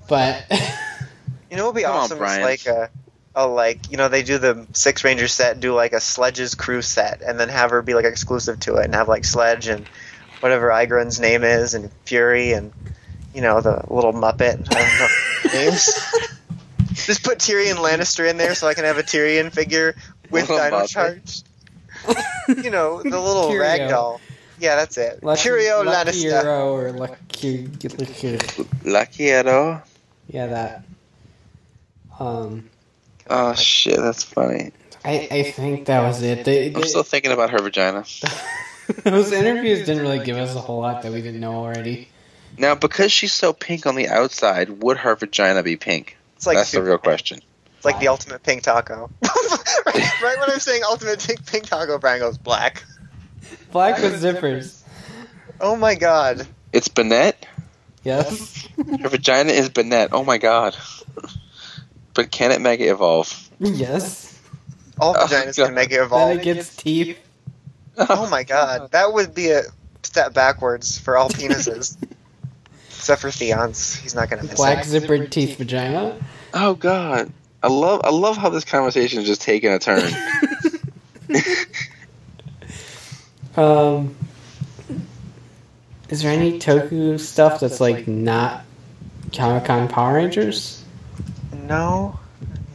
[0.08, 0.46] But
[1.50, 2.40] You know what would be Come awesome Brian.
[2.40, 2.90] is like a,
[3.34, 6.80] a like you know they do the Six Ranger set, do like a Sledge's crew
[6.82, 9.86] set, and then have her be like exclusive to it, and have like Sledge and
[10.40, 12.72] whatever Igrun's name is, and Fury, and
[13.34, 14.66] you know the little Muppet.
[14.74, 14.98] I
[15.44, 16.00] don't know names.
[16.94, 19.94] Just put Tyrion Lannister in there so I can have a Tyrion figure
[20.30, 20.88] with Little Dino Muppet.
[20.88, 21.42] Charge.
[22.64, 23.90] You know the little Tyrio.
[23.90, 24.20] ragdoll.
[24.58, 25.22] Yeah, that's it.
[25.22, 26.42] Lucky, Tyrion Lucky Lannister.
[26.42, 27.66] Hero or Lucky,
[27.98, 28.38] Lucky
[28.84, 29.82] lucky at all.
[30.28, 30.84] Yeah, that.
[32.18, 32.70] Um,
[33.28, 34.72] Oh shit, that's funny.
[35.04, 36.44] I, I think that was it.
[36.44, 38.04] They, I'm still thinking about her vagina.
[39.02, 42.08] those interviews didn't really give us a whole lot that we didn't know already.
[42.56, 46.16] Now, because she's so pink on the outside, would her vagina be pink?
[46.44, 47.40] It's like That's the real question.
[47.76, 49.10] It's like the ultimate pink taco.
[49.22, 49.32] right,
[50.22, 52.84] right when I'm saying ultimate pink, pink taco, Brian goes black.
[53.72, 54.82] Black with zippers.
[55.58, 56.46] Oh my god.
[56.70, 57.46] It's Bennett.
[58.02, 58.68] Yes.
[58.76, 60.10] Her vagina is Bennett.
[60.12, 60.76] Oh my god.
[62.12, 63.48] But can it mega evolve?
[63.58, 64.38] yes.
[65.00, 65.66] All Oh, vaginas God.
[65.66, 66.38] can make it Then evolve.
[66.38, 67.18] it gets teeth.
[67.96, 68.90] Oh my god.
[68.90, 69.62] That would be a
[70.02, 71.96] step backwards for all penises.
[72.88, 73.94] Except for Theon's.
[73.94, 74.88] He's not gonna miss Black it.
[74.88, 76.18] zippered teeth vagina.
[76.54, 77.32] Oh god.
[77.62, 80.10] I love I love how this conversation is just taking a turn.
[83.56, 84.16] Um.
[86.08, 88.64] Is there any Toku stuff that's like not
[89.32, 90.82] Comic Con Power Rangers?
[91.52, 92.18] No,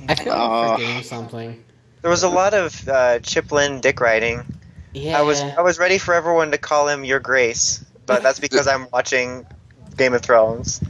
[0.07, 1.63] I feel like Uh, forgetting something.
[2.01, 4.43] there was a lot of uh, Chiplin dick writing.
[4.93, 8.39] Yeah, I was I was ready for everyone to call him Your Grace, but that's
[8.39, 9.45] because I'm watching
[9.97, 10.81] Game of Thrones.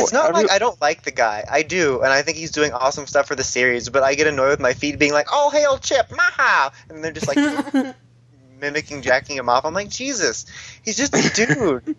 [0.00, 1.44] It's Well, not like I don't like the guy.
[1.50, 3.88] I do, and I think he's doing awesome stuff for the series.
[3.88, 7.12] But I get annoyed with my feed being like, "Oh, hail Chip, maha!" and they're
[7.12, 7.38] just like
[8.60, 9.64] mimicking jacking him off.
[9.64, 10.46] I'm like, Jesus,
[10.82, 11.96] he's just a dude.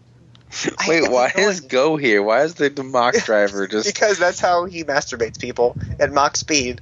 [0.88, 1.50] Wait, why annoying.
[1.50, 2.22] is Go here?
[2.22, 3.88] Why is the, the Mach driver just?
[3.94, 6.82] because that's how he masturbates people at Mach speed.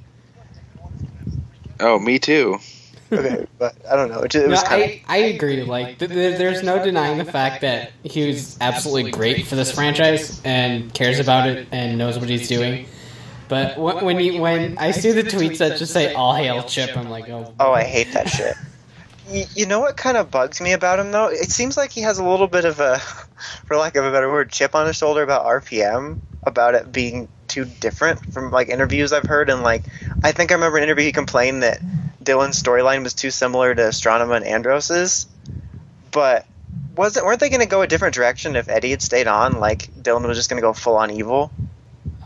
[1.79, 2.59] Oh, me too.
[3.11, 4.19] Okay, but I don't know.
[4.21, 5.63] It, just, it No, was kind I, I agree.
[5.63, 9.71] Like, th- th- there's no denying the fact that he was absolutely great for this
[9.71, 12.85] franchise and cares about it and knows what he's doing.
[13.47, 16.95] But when when, you, when I see the tweets that just say "All hail Chip,"
[16.95, 18.55] I'm like, oh, Oh, I hate that shit.
[19.53, 21.27] You know what kind of bugs me about him though?
[21.27, 22.97] It seems like he has a little bit of a,
[23.65, 27.27] for lack of a better word, chip on his shoulder about RPM, about it being
[27.49, 29.83] too different from like interviews I've heard, and like
[30.23, 31.79] I think I remember an interview he complained that
[32.23, 35.27] Dillon's storyline was too similar to Astronema and Andros's,
[36.11, 36.45] but
[36.95, 39.59] wasn't weren't they going to go a different direction if Eddie had stayed on?
[39.59, 41.51] Like Dylan was just going to go full on evil.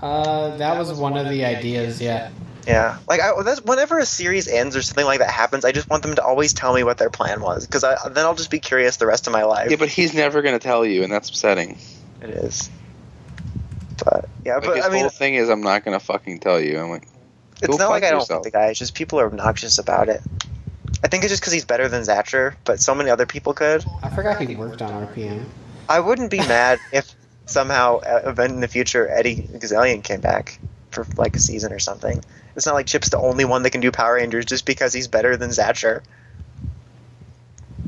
[0.01, 2.01] Uh, that was one of the ideas.
[2.01, 2.31] Yeah.
[2.65, 5.89] Yeah, like I, that's, whenever a series ends or something like that happens, I just
[5.89, 8.59] want them to always tell me what their plan was, because then I'll just be
[8.59, 9.69] curious the rest of my life.
[9.69, 11.77] Yeah, but he's never gonna tell you, and that's upsetting.
[12.21, 12.69] It is.
[14.01, 16.59] But yeah, Like, but his I mean, whole thing is, I'm not gonna fucking tell
[16.59, 16.79] you.
[16.79, 17.07] I'm like,
[17.61, 18.43] it's go not like fuck I don't yourself.
[18.45, 18.67] like the guy.
[18.67, 20.21] It's just people are obnoxious about it.
[21.03, 23.85] I think it's just because he's better than Tzachor, but so many other people could.
[24.01, 25.45] I forgot he worked on RPM.
[25.89, 27.13] I wouldn't be mad if
[27.45, 30.59] somehow uh, event in the future Eddie Guzelian came back
[30.91, 32.23] for like a season or something.
[32.55, 35.07] It's not like Chip's the only one that can do Power Rangers just because he's
[35.07, 36.03] better than Tzachor.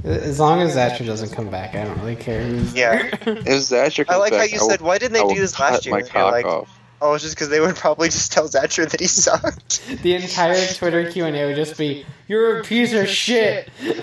[0.04, 2.42] As long as Tzachor doesn't come back, I don't really care.
[2.74, 2.98] Yeah.
[3.02, 3.10] there.
[3.38, 5.40] if Tzachor I comes like how you I will- said, why didn't they will do
[5.40, 5.94] this last year?
[5.96, 6.80] My And you're cock like, off.
[7.02, 9.86] oh, it's just because they would probably just tell Tzachor that he sucked.
[10.04, 13.70] the entire Twitter Q and A would just be, "You're a piece of shit,"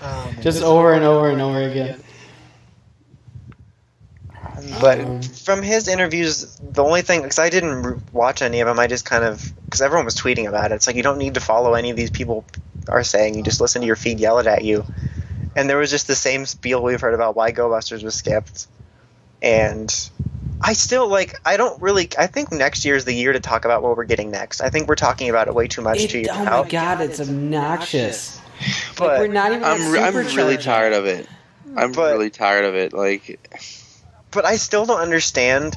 [0.00, 2.02] Um, just over and over and over again.
[4.80, 8.78] But Um, from his interviews, the only thing because I didn't watch any of them,
[8.78, 10.74] I just kind of because everyone was tweeting about it.
[10.76, 12.44] It's like you don't need to follow any of these people
[12.88, 13.34] are saying.
[13.34, 14.84] You just listen to your feed yell it at you.
[15.56, 18.66] And there was just the same spiel we've heard about why Go Busters was skipped.
[19.42, 19.92] And
[20.60, 21.34] I still like.
[21.44, 22.08] I don't really.
[22.18, 24.60] I think next year is the year to talk about what we're getting next.
[24.60, 25.98] I think we're talking about it way too much.
[26.06, 28.40] two It, years oh my god, it's obnoxious.
[28.96, 29.64] But like we're not even.
[29.64, 31.26] I'm, re- I'm really tired of it.
[31.76, 32.92] I'm But- really tired of it.
[32.92, 33.40] Like,
[34.32, 35.76] but I still don't understand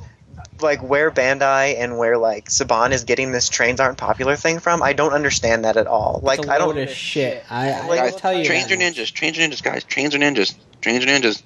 [0.61, 4.81] like where Bandai and where like Saban is getting this trains aren't popular thing from.
[4.81, 6.19] I don't understand that at all.
[6.23, 7.43] Like It's a I load don't of shit.
[7.49, 8.45] I, I Like, will guys, tell you.
[8.45, 9.11] trains are ninjas.
[9.11, 9.83] Trains are ninjas, guys.
[9.83, 10.55] Trains are ninjas.
[10.81, 11.43] Trains are ninjas.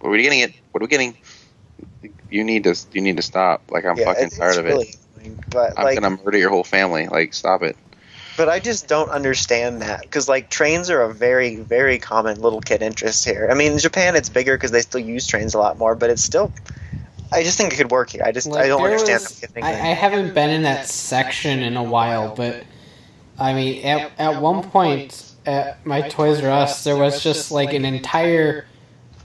[0.00, 0.40] What are we getting?
[0.40, 0.54] It.
[0.72, 1.16] What are we getting?
[2.30, 2.74] You need to.
[2.92, 3.70] You need to stop.
[3.70, 4.70] Like, I'm yeah, fucking it's tired of it.
[4.70, 5.44] really annoying.
[5.50, 7.06] But I'm like gonna murder your whole family.
[7.08, 7.76] Like, stop it.
[8.38, 12.60] But I just don't understand that cuz like trains are a very very common little
[12.60, 13.48] kid interest here.
[13.50, 16.08] I mean, in Japan it's bigger cuz they still use trains a lot more, but
[16.08, 16.50] it's still
[17.30, 18.22] I just think it could work here.
[18.24, 19.44] I just Like, I don't understand was-.
[19.60, 22.64] I, I haven't been in that section in a while, but
[23.38, 27.72] I mean, at, at one point at my Toys R Us, there was just like
[27.72, 28.66] an entire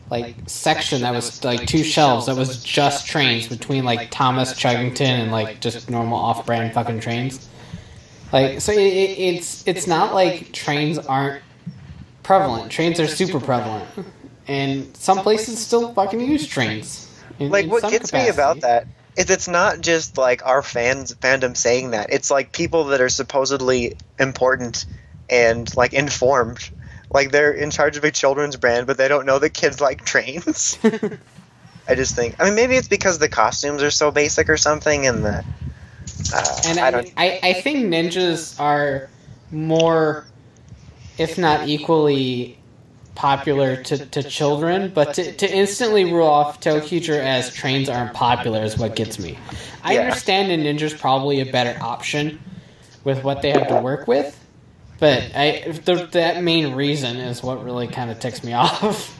[0.10, 5.02] like section that was like two shelves that was just trains between like Thomas Chuggington
[5.02, 7.47] and like just normal off-brand fucking trains.
[8.34, 11.43] Like, so it, it, it's it's not like trains aren't
[12.24, 12.72] prevalent.
[12.72, 13.88] Trains are super prevalent,
[14.48, 17.10] and some places still fucking use trains.
[17.39, 20.63] in- like in what some gets me about that is it's not just like our
[20.63, 22.12] fans fandom saying that.
[22.12, 24.88] It's like people that are supposedly important
[25.30, 26.69] and like informed.
[27.12, 30.04] Like they're in charge of a children's brand but they don't know that kids like
[30.04, 30.80] trains.
[31.88, 35.06] I just think i mean maybe it's because the costumes are so basic or something
[35.06, 35.43] and the
[36.34, 39.10] uh, And i I, don't I, I think ninjas are
[39.52, 40.26] more,
[41.18, 42.60] if not equally,
[43.16, 48.64] popular to, to children, but to, to instantly rule off ToQger as trains aren't popular
[48.64, 49.38] is what gets me.
[49.84, 50.01] I Yeah.
[50.01, 52.39] understand a ninja's probably a better option
[53.04, 54.39] with what they have to work with,
[54.99, 59.20] but I the, that main reason is what really kind of ticks me off.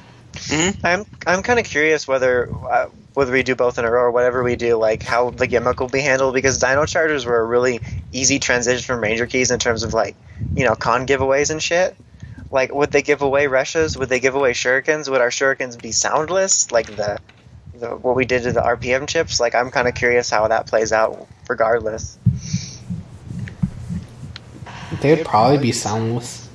[0.84, 4.12] i'm i'm kind of curious whether uh, whether we do both in a row or
[4.12, 7.44] whatever we do like how the gimmick will be handled because dino chargers were a
[7.44, 7.80] really
[8.12, 10.16] easy transition from ranger keys in terms of like
[10.56, 11.96] you know con giveaways and shit.
[12.52, 15.10] Like would they give away reshas would they give away shurikens?
[15.10, 16.72] Would our shurikens be soundless?
[16.72, 17.20] Like the,
[17.76, 19.40] the what we did to the rpm chips?
[19.40, 22.18] Like i'm kind of curious how that plays out regardless.
[25.02, 26.48] They would probably be soundless.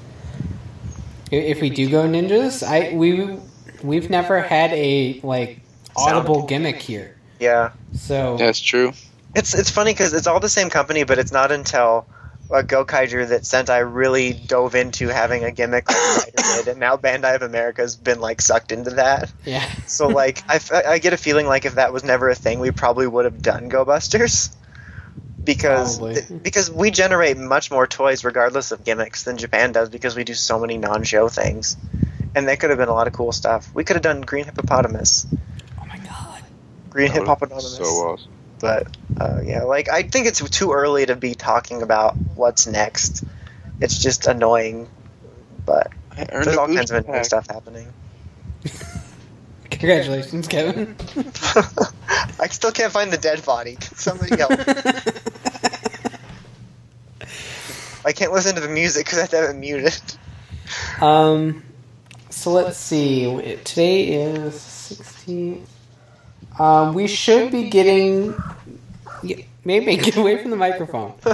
[1.31, 3.39] If we do go ninjas, I we
[3.83, 5.61] we've never had a like
[5.99, 7.17] audible gimmick here.
[7.41, 8.93] Yeah, So That's true.
[9.35, 12.07] it's it's funny because it's all the same company, but it's not until
[12.51, 17.37] uh, Gokaiger that Sentai really dove into having a gimmick like did, and now Bandai
[17.37, 19.33] of America has been like sucked into that.
[19.45, 22.35] yeah, So like I, f- I get a feeling like if that was never a
[22.35, 24.55] thing, we probably would have done Go Busters.
[25.45, 30.15] Because th- because we generate much more toys regardless of gimmicks than Japan does because
[30.17, 31.77] we do so many non-show things,
[32.35, 33.71] and that could have been a lot of cool stuff.
[33.75, 35.58] We could have done Green Hippopotamus, my god,
[36.91, 37.77] Green Hip Hop Anonymous.
[37.77, 37.95] been Hippopotamus.
[37.95, 38.31] So awesome.
[38.61, 43.25] but uh, yeah, like I think it's too early to be talking about what's next.
[43.81, 44.89] It's just annoying,
[45.65, 47.93] but there's all kinds booster of interesting stuff happening.
[49.71, 50.97] congratulations, Kevin.
[52.41, 53.77] I still can't find the dead body.
[53.77, 54.53] Can Somebody help!
[58.05, 60.01] I can't listen to the music because I have to have it muted.
[61.01, 61.63] Um,
[62.31, 63.57] so let's see.
[63.65, 65.67] Today is 16th.
[66.59, 68.35] Um, we should be getting.
[69.23, 71.13] yeah, Maybe get away from the microphone.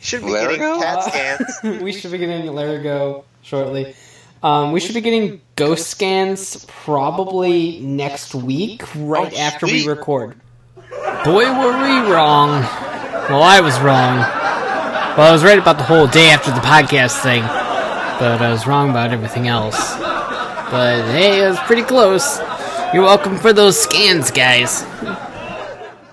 [0.00, 0.58] Should be Larigo?
[0.58, 1.80] getting CAT scans.
[1.82, 3.94] we should be getting Larigo shortly.
[4.42, 10.34] Um, we should be getting ghost scans probably next week, right Oh, after we record.
[11.24, 12.62] Boy, were we wrong.
[13.30, 14.18] Well, I was wrong.
[15.16, 18.66] Well, I was right about the whole day after the podcast thing, but I was
[18.66, 19.96] wrong about everything else.
[20.00, 22.38] But hey, it was pretty close.
[22.92, 24.84] You're welcome for those scans, guys.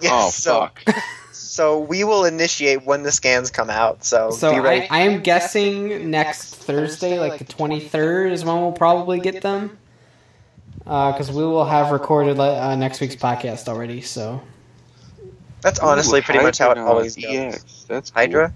[0.01, 0.95] Yes, Oh so, fuck!
[1.33, 4.05] so we will initiate when the scans come out.
[4.05, 4.89] So, So be I, ready.
[4.89, 9.77] I am guessing next Thursday, like the 23rd, is when we'll probably get them.
[10.85, 13.99] Because we will have recorded uh, next week's podcast already.
[13.99, 14.41] So
[15.59, 17.25] That's honestly Ooh, pretty much how it always goes.
[17.25, 17.85] EX.
[17.89, 18.21] That's cool.
[18.21, 18.53] Hydra.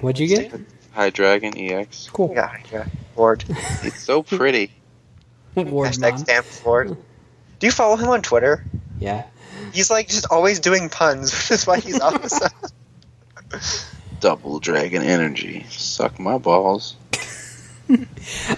[0.00, 0.58] what'd you get?
[0.96, 2.08] Hydreigon EX.
[2.10, 2.32] Cool.
[2.34, 2.90] Yeah, Hydra.
[3.16, 3.44] Ward.
[3.82, 4.72] It's so pretty.
[5.54, 6.18] Ward Hashtag mom.
[6.18, 6.88] stamp Ward.
[7.58, 8.64] Do you follow him on Twitter?
[8.98, 9.24] Yeah.
[9.72, 12.50] He's like just always doing puns, which is why he's awesome.
[14.20, 15.64] Double Dragon Energy.
[15.68, 16.96] Suck my balls.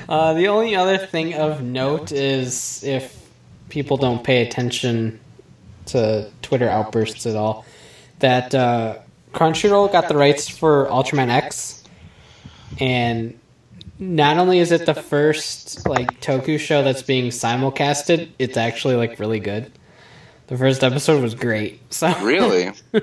[0.09, 3.19] Uh, the only other thing of note is if
[3.71, 5.19] people don't pay attention
[5.87, 7.65] to Twitter outbursts at all,
[8.19, 8.99] that uh,
[9.33, 11.83] Crunchyroll got the rights for Ultraman X,
[12.79, 13.39] and
[14.03, 19.19] not only is it the first like Toku show that's being simulcasted, it's actually like
[19.21, 19.71] really good.
[20.49, 21.81] The first episode was great.
[21.93, 22.73] So Really?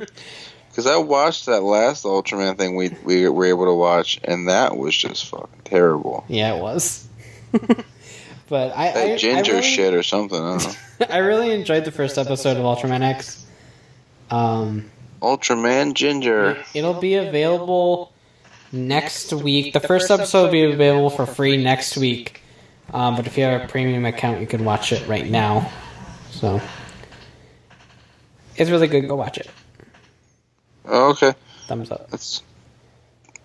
[0.70, 4.78] Because I watched that last Ultraman thing we we were able to watch, and that
[4.78, 6.24] was just fucking terrible.
[6.30, 7.06] yeah, it was.
[8.48, 10.40] but I, That I ginger I really, shit or something.
[10.42, 11.06] I don't know.
[11.10, 13.46] I really enjoyed the first episode of Ultraman X.
[14.30, 14.90] Um,
[15.22, 16.64] Ultraman Ginger.
[16.74, 18.14] it'll be available
[18.72, 19.74] next week.
[19.74, 22.42] The first episode will be available for free next week.
[22.92, 25.72] Um, but if you have a premium account, you can watch it right now.
[26.32, 26.60] So
[28.56, 29.08] it's really good.
[29.08, 29.50] Go watch it.
[30.86, 31.34] Oh, okay.
[31.68, 32.10] Thumbs up.
[32.10, 32.42] That's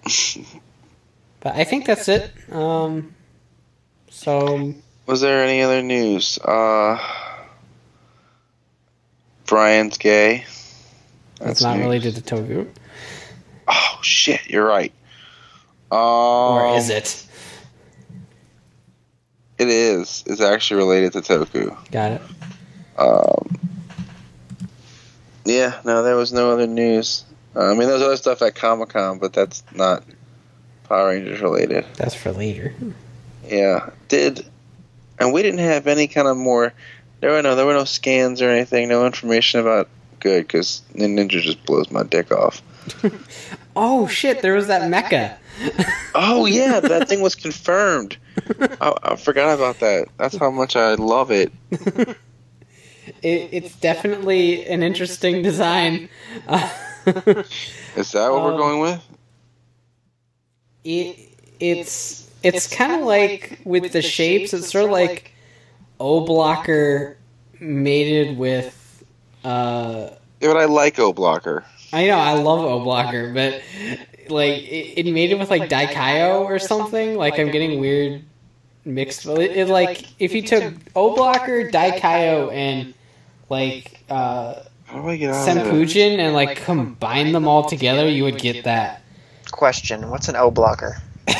[1.40, 2.30] But I think that's it.
[2.50, 3.14] Um,
[4.08, 4.72] so
[5.06, 6.38] Was there any other news?
[6.38, 6.98] Uh,
[9.46, 10.46] Brian's gay.
[11.42, 11.84] it's not news.
[11.84, 12.66] related to Toku,
[13.68, 14.46] Oh shit!
[14.48, 14.92] You're right.
[15.94, 17.26] Um, or is it?
[19.58, 20.24] It is.
[20.26, 21.76] It's actually related to Toku.
[21.92, 22.22] Got it.
[22.98, 23.58] Um,
[25.44, 25.80] yeah.
[25.84, 27.24] No, there was no other news.
[27.54, 30.02] Uh, I mean, there's other stuff at Comic Con, but that's not
[30.88, 31.86] Power Rangers related.
[31.96, 32.74] That's for later.
[33.46, 33.90] Yeah.
[34.08, 34.44] Did
[35.18, 36.72] and we didn't have any kind of more.
[37.20, 38.88] There were no there were no scans or anything.
[38.88, 39.88] No information about
[40.18, 42.62] good because Ninja just blows my dick off.
[43.76, 44.40] Oh shit!
[44.40, 45.36] There was that mecha.
[46.14, 48.16] Oh yeah, that thing was confirmed.
[48.80, 50.08] I, I forgot about that.
[50.18, 51.52] That's how much I love it.
[51.70, 52.16] it,
[53.22, 56.08] it's definitely an interesting design.
[56.48, 56.68] Uh,
[57.96, 59.02] Is that what we're Um, going with?
[60.84, 61.16] it,
[61.60, 64.52] it's it's kind of like with the shapes.
[64.52, 65.32] It's sort of like
[66.00, 67.16] O blocker
[67.60, 69.04] mated with.
[69.44, 71.64] Uh, Yeah, but I like O Blocker.
[71.92, 73.62] I know I love O blocker, but
[74.30, 77.16] like it, made it with like Daikaio or something.
[77.16, 78.22] Like I'm getting weird
[78.84, 79.26] mixed.
[79.26, 82.94] It, it like if you took O blocker, Daikaio, and
[83.48, 84.02] like.
[84.08, 85.48] Uh, How do I get out?
[85.48, 89.02] Senpujin and like combine them all together, you would get that.
[89.50, 90.98] Question: What's an O blocker?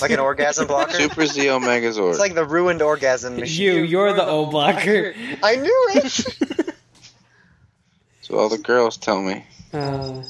[0.00, 0.94] Like an orgasm blocker?
[0.94, 2.10] Super Z Megazord.
[2.10, 3.62] It's like the ruined orgasm machine.
[3.62, 5.14] You, you're the O blocker.
[5.42, 6.10] I knew it.
[8.22, 9.44] so all the girls tell me.
[9.72, 10.22] Uh,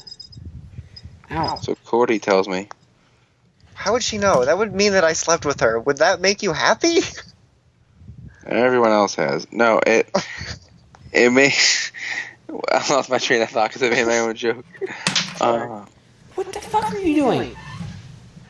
[1.33, 1.57] ow.
[1.57, 2.67] So Cordy tells me.
[3.73, 4.45] How would she know?
[4.45, 5.79] That would mean that I slept with her.
[5.79, 6.99] Would that make you happy?
[8.45, 9.47] Everyone else has.
[9.51, 10.09] No, it
[11.11, 11.91] it makes.
[12.71, 14.65] I lost my train of thought because I made my own joke.
[15.41, 15.85] Uh,
[16.35, 17.55] What the fuck are you doing?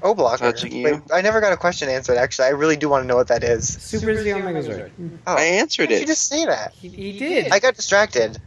[0.02, 0.52] Oh, blocker.
[0.52, 0.84] Touching you?
[0.84, 2.18] Wait, I never got a question answered.
[2.18, 3.70] Actually, I really do want to know what that is.
[3.70, 4.92] Super Z Megazord.
[5.26, 5.88] Oh, I answered it.
[5.90, 6.74] Did you just say that?
[6.74, 7.52] He, he did.
[7.54, 8.38] I got distracted.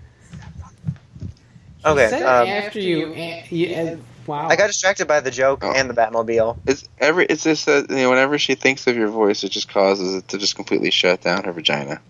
[1.78, 2.08] He Okay.
[2.10, 3.14] said Um, after you.
[3.50, 3.96] you eh,
[4.26, 4.48] wow.
[4.48, 5.72] I got distracted by the joke Oh.
[5.74, 6.56] and the Batmobile.
[6.66, 7.26] It's every.
[7.26, 10.28] It's just that you know, whenever she thinks of your voice, it just causes it
[10.28, 12.00] to just completely shut down her vagina.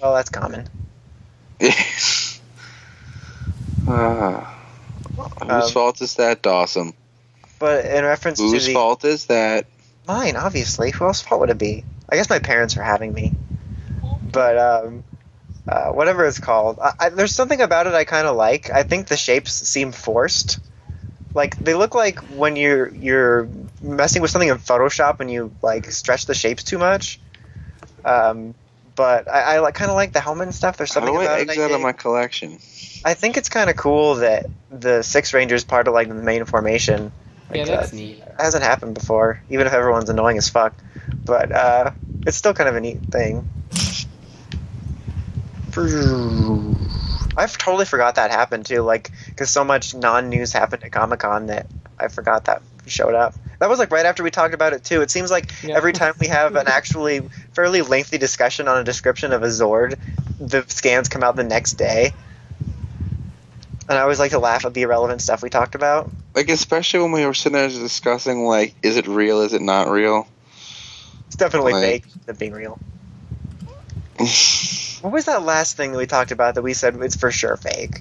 [0.00, 0.68] Well, that's common.
[3.86, 4.58] Ah.
[5.40, 6.92] Um, whose fault is that, Dawson?
[7.58, 9.66] But in reference to Whose fault is that?
[10.06, 11.84] mine, obviously, who else's fault would it be?
[12.08, 13.34] I guess my parents are having me.
[14.22, 15.04] But um,
[15.68, 18.70] uh, whatever it's called, I, I, there's something about it I kind of like.
[18.70, 20.58] I think the shapes seem forced.
[21.34, 23.48] Like they look like when you're you're
[23.80, 27.20] messing with something in Photoshop and you like stretch the shapes too much.
[28.04, 28.54] Um,
[28.94, 30.76] but I, I like, kind of like the helmet and stuff.
[30.76, 31.60] There's something do I about exit it.
[31.60, 32.58] I out of my collection?
[33.04, 36.44] I think it's kind of cool that the Six Rangers part of like the main
[36.44, 37.12] formation.
[37.48, 38.18] Like, yeah, that's uh, neat.
[38.18, 40.74] it hasn't happened before, even if everyone's annoying as fuck.
[41.24, 41.90] But uh,
[42.26, 43.48] it's still kind of a neat thing.
[47.36, 51.46] I've totally forgot that happened too, like because so much non-news happened at Comic Con
[51.46, 51.66] that
[51.98, 53.34] I forgot that showed up.
[53.58, 55.02] That was like right after we talked about it too.
[55.02, 55.76] It seems like Yeah.
[55.76, 57.20] every time we have an actually
[57.54, 59.98] fairly lengthy discussion on a description of a Zord,
[60.40, 62.12] the scans come out the next day.
[63.88, 66.10] And I always like to laugh at the irrelevant stuff we talked about.
[66.34, 69.42] Like especially when we were sitting there discussing like, is it real?
[69.42, 70.26] Is it not real?
[71.28, 72.78] It's definitely Like- fake than being real.
[75.02, 77.56] What was that last thing that we talked about that we said it's for sure
[77.56, 78.00] fake,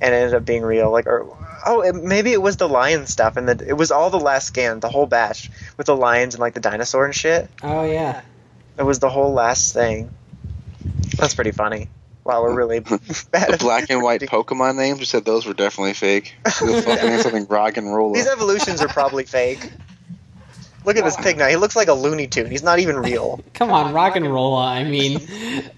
[0.00, 0.90] and it ended up being real?
[0.90, 1.36] Like, or
[1.66, 4.46] oh, it, maybe it was the lion stuff, and the, it was all the last
[4.46, 7.48] scan, the whole batch with the lions and like the dinosaur and shit.
[7.62, 8.22] Oh yeah.
[8.78, 10.10] It was the whole last thing.
[11.16, 11.88] That's pretty funny.
[12.24, 12.80] Wow, we're really
[13.30, 13.52] bad.
[13.52, 14.20] the black and white.
[14.22, 15.00] Pokemon names.
[15.00, 16.34] You said those were definitely fake.
[16.44, 18.14] The fucking name something rock and roll.
[18.14, 19.70] These evolutions are probably fake.
[20.84, 21.48] Look at this pig now.
[21.48, 22.50] He looks like a Looney Tune.
[22.50, 23.40] He's not even real.
[23.54, 24.56] Come on, rock and roll.
[24.56, 25.20] I mean,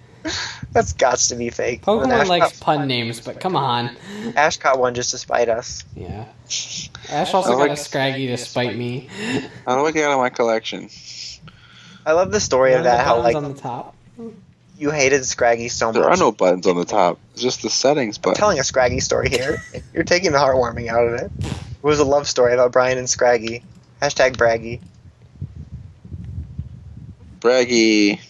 [0.72, 1.82] That's got to be fake.
[1.82, 3.90] Pokemon likes pun names, but come on.
[4.36, 5.84] Ash caught one just to spite us.
[5.96, 6.26] Yeah.
[7.10, 9.08] Ash also I like- got a Scraggy to spite me.
[9.66, 10.88] How do I get out of my collection?
[12.06, 13.04] I love the story of One the that.
[13.04, 13.94] How buttons like on the top.
[14.78, 16.06] you hated Scraggy so There much.
[16.18, 17.18] There are no buttons on the top.
[17.34, 19.62] It's just the settings I'm telling a Scraggy story here.
[19.92, 21.30] You're taking the heartwarming out of it.
[21.44, 23.62] It was a love story about Brian and Scraggy.
[24.00, 24.80] Hashtag braggy.
[27.42, 28.20] Braggy.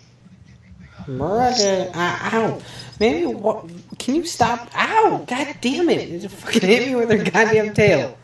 [1.07, 1.91] Murder.
[1.95, 2.63] Uh, ow.
[2.99, 3.69] Maybe what?
[3.99, 4.71] Can you stop?
[4.75, 5.25] Ow!
[5.27, 6.09] God damn it!
[6.09, 8.17] It just fucking hit me with her goddamn tail.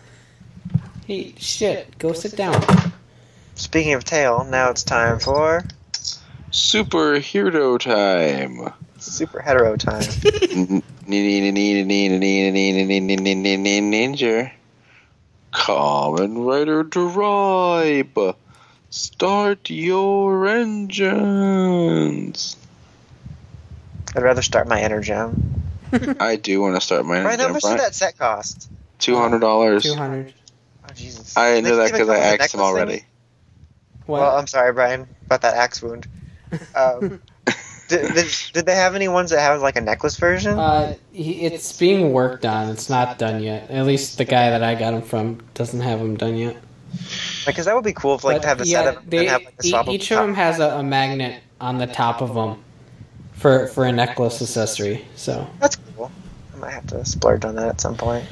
[1.07, 1.99] Hey, shit!
[1.99, 2.64] Go sit down.
[3.55, 5.64] Speaking of tail, now it's time for
[6.51, 8.72] Superhero time.
[8.99, 10.03] super hetero time.
[13.93, 14.53] Ninja.
[15.53, 18.36] Kamen Rider Drive.
[18.91, 20.97] Start your engines.
[24.16, 25.43] I'd rather start my Energem.
[26.20, 27.53] I do want to start my Brian, how engine.
[27.53, 28.70] much did that set cost?
[28.99, 29.82] Two hundred dollars.
[29.82, 30.32] Two hundred.
[30.84, 31.36] Oh Jesus!
[31.36, 33.05] I Did knew that because I come with a asked him already.
[34.07, 34.22] What?
[34.22, 36.07] Well, I'm sorry, Brian, about that axe wound.
[36.74, 37.20] Um,
[37.89, 40.59] did, did, did they have any ones that have like a necklace version?
[40.59, 42.70] uh, he, it's being worked on.
[42.70, 43.70] It's not done yet.
[43.70, 46.57] At least the guy that I got him from doesn't have them done yet.
[47.49, 49.26] Because that would be cool if like But, to have the yeah, set of they,
[49.26, 52.62] have like e- each of them has a, a magnet on the top of them
[53.32, 55.05] for for a necklace accessory.
[55.16, 56.11] So That's cool.
[56.55, 58.24] I might have to splurge on that at some point.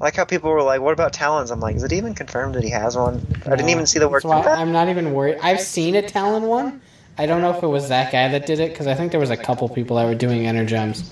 [0.00, 2.54] I like how people were like, "What about Talons?" I'm like, "Is it even confirmed
[2.54, 4.24] that he has one?" I didn't even see the word.
[4.24, 5.38] I'm not even worried.
[5.42, 6.80] I've seen a Talon one.
[7.18, 9.20] I don't know if it was that guy that did it because I think there
[9.20, 11.10] was a couple people that were doing Energems.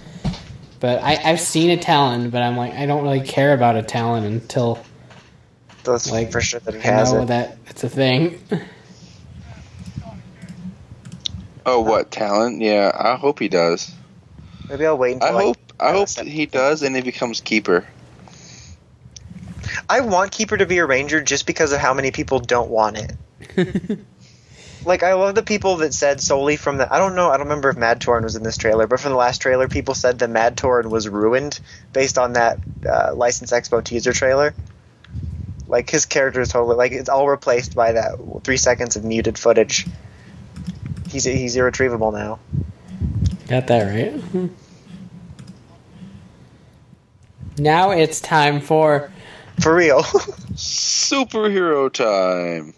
[0.79, 3.83] But I, I've seen a Talon, but I'm like, I don't really care about a
[3.83, 4.79] Talon until
[5.87, 7.27] That's like for sure that he has know it.
[7.27, 8.41] that it's a thing.
[11.65, 12.61] Oh, what talent?
[12.61, 13.93] Yeah, I hope he does.
[14.69, 17.85] Maybe I'll wait until I like, hope I hope he does, and he becomes keeper.
[19.89, 22.99] I want Keeper to be a ranger just because of how many people don't want
[22.99, 23.99] it.
[24.87, 27.49] Like I love the people that said solely from the I don't know I don't
[27.49, 30.21] remember if Mad Torin was in this trailer, but from the last trailer, people said
[30.21, 31.59] that Mad Torin was ruined
[31.93, 34.55] based on that uh, License Expo teaser trailer.
[35.69, 38.15] Like his character is totally like it's all replaced by that
[38.45, 39.87] three seconds of muted footage.
[41.09, 42.39] He's he's irretrievable now.
[43.49, 44.51] Got that right.
[47.59, 49.11] Now it's time for
[49.61, 50.03] For real.
[50.53, 52.75] Superhero time.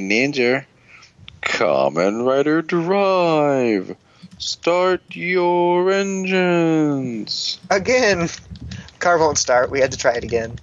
[0.00, 0.64] Ninja.
[1.42, 3.96] Kamen Rider Drive.
[4.38, 7.58] Start your engines.
[7.70, 8.28] again.
[9.04, 9.70] Car won't start.
[9.70, 10.58] We had to try it again.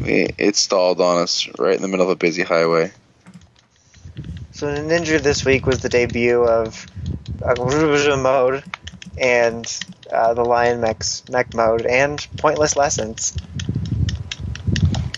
[0.00, 2.92] It it stalled on us right in the middle of a busy highway.
[4.52, 6.86] So the Ninja this week was the debut of
[7.42, 7.54] uh,
[8.18, 8.64] mode
[9.16, 9.80] and
[10.12, 13.34] uh, the Lion Mechs mech mode and pointless lessons.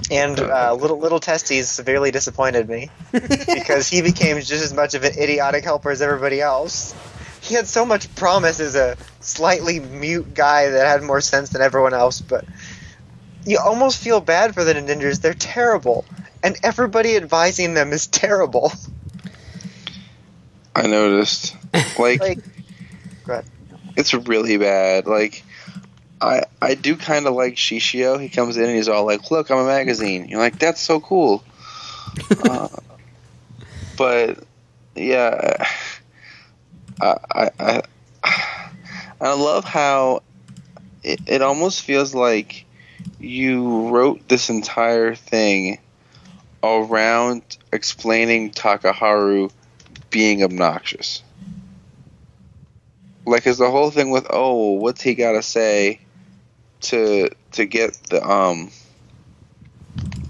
[0.09, 5.03] And uh, little little testes severely disappointed me because he became just as much of
[5.03, 6.95] an idiotic helper as everybody else.
[7.41, 11.62] He had so much promise as a slightly mute guy that had more sense than
[11.62, 12.45] everyone else, but
[13.45, 15.20] you almost feel bad for the ninjas.
[15.20, 16.05] They're terrible,
[16.43, 18.72] and everybody advising them is terrible.
[20.74, 21.57] I noticed.
[21.99, 22.39] Like, Like,
[23.97, 25.07] it's really bad.
[25.07, 25.43] Like,
[26.20, 28.20] I I do kind of like Shishio.
[28.20, 31.01] He comes in and he's all like, "Look, I'm a magazine." You're like, "That's so
[31.01, 31.43] cool."
[32.45, 32.68] uh,
[33.97, 34.45] but
[34.95, 35.66] yeah,
[37.01, 37.83] I I
[39.21, 40.23] I, love how
[41.03, 42.65] it, it almost feels like
[43.21, 45.79] you wrote this entire thing
[46.63, 47.43] around
[47.73, 49.51] explaining Takaharu
[50.11, 51.23] being obnoxious.
[53.25, 56.01] Like, is the whole thing with oh, what's he got to say
[56.81, 58.71] to to get the um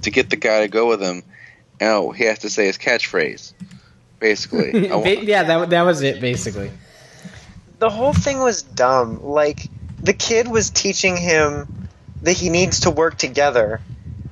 [0.03, 1.23] to get the guy to go with him?
[1.81, 3.53] Oh, he has to say his catchphrase,
[4.19, 4.73] basically.
[4.89, 6.71] Ba- yeah, that that was it basically.
[7.79, 9.23] the whole thing was dumb.
[9.23, 9.69] Like
[10.03, 11.89] the kid was teaching him
[12.23, 13.81] that he needs to work together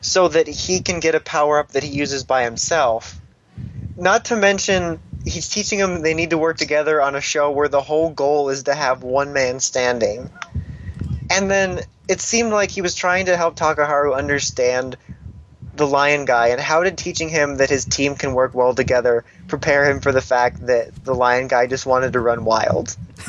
[0.01, 3.21] so that he can get a power up that he uses by himself.
[3.97, 7.69] Not to mention he's teaching him they need to work together on a show where
[7.69, 10.31] the whole goal is to have one man standing.
[11.31, 14.97] And then it seemed like he was trying to help Takaharu understand
[15.77, 19.25] the lion guy and how did teaching him that his team can work well together
[19.49, 22.97] prepare him for the fact that the lion guy just wanted to run wild?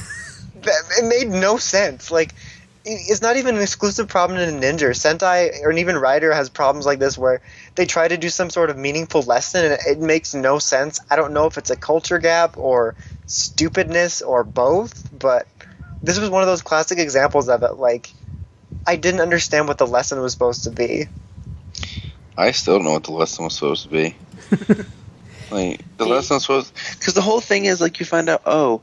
[0.60, 2.10] That, it made no sense.
[2.10, 2.34] Like
[2.84, 4.90] it's not even an exclusive problem in ninja.
[4.90, 7.42] Sentai or even rider has problems like this where
[7.76, 11.00] they try to do some sort of meaningful lesson and it, it makes no sense.
[11.12, 12.96] I don't know if it's a culture gap or
[13.28, 15.48] stupidness or both but
[16.02, 17.76] this was one of those classic examples of it.
[17.76, 18.10] Like
[18.88, 21.08] i didn't understand what the lesson was supposed to be
[22.38, 24.16] I still don't know what the lesson was supposed to be.
[25.52, 28.82] like the lesson was supposed because the whole thing is like you find out oh,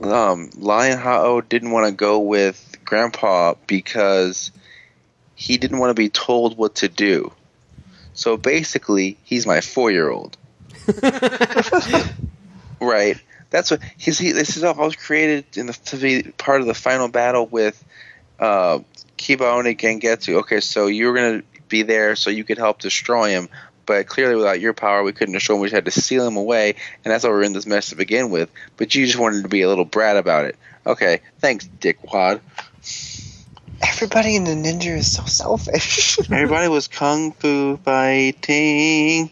[0.00, 4.50] um, Lion Hao didn't want to go with Grandpa because
[5.34, 7.32] he didn't want to be told what to do.
[8.14, 10.36] So basically, he's my four year old.
[12.80, 13.20] Right.
[13.50, 14.18] That's what he's.
[14.18, 17.46] He, this is all was created in the to be part of the final battle
[17.46, 17.82] with
[18.38, 18.80] uh,
[19.16, 20.40] Kibaoni Gengetsu.
[20.40, 23.48] Okay, so you were gonna be there so you could help destroy him,
[23.86, 25.62] but clearly without your power, we couldn't destroy him.
[25.62, 27.96] We just had to seal him away, and that's why we're in this mess to
[27.96, 28.50] begin with.
[28.76, 30.56] But you just wanted to be a little brat about it.
[30.86, 32.40] Okay, thanks, Dickwad.
[33.82, 39.30] everybody in the ninja is so selfish Everybody was kung fu fighting.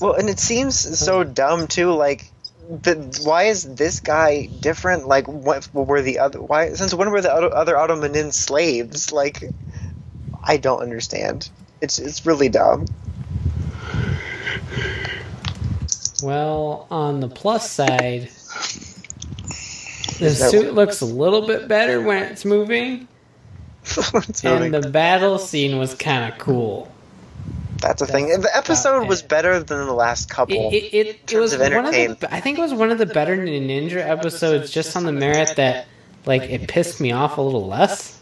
[0.00, 1.92] Well, and it seems so dumb too.
[1.92, 2.30] Like,
[2.68, 5.08] but why is this guy different?
[5.08, 6.40] Like, what were the other?
[6.40, 9.10] Why since when were the other, other Ottoman slaves?
[9.10, 9.42] Like,
[10.44, 11.50] I don't understand.
[11.80, 12.86] It's it's really dumb.
[16.22, 18.22] Well, on the plus side,
[20.18, 23.06] the suit looks a little bit better when it's moving,
[24.44, 26.90] and the battle scene was kind of cool.
[27.80, 28.26] that's a thing.
[28.28, 30.70] The episode was better than the last couple.
[30.72, 32.28] It, it, it, it was one of the.
[32.32, 35.86] I think it was one of the better Ninja episodes, just on the merit that,
[36.26, 38.17] like, it pissed me off a little less.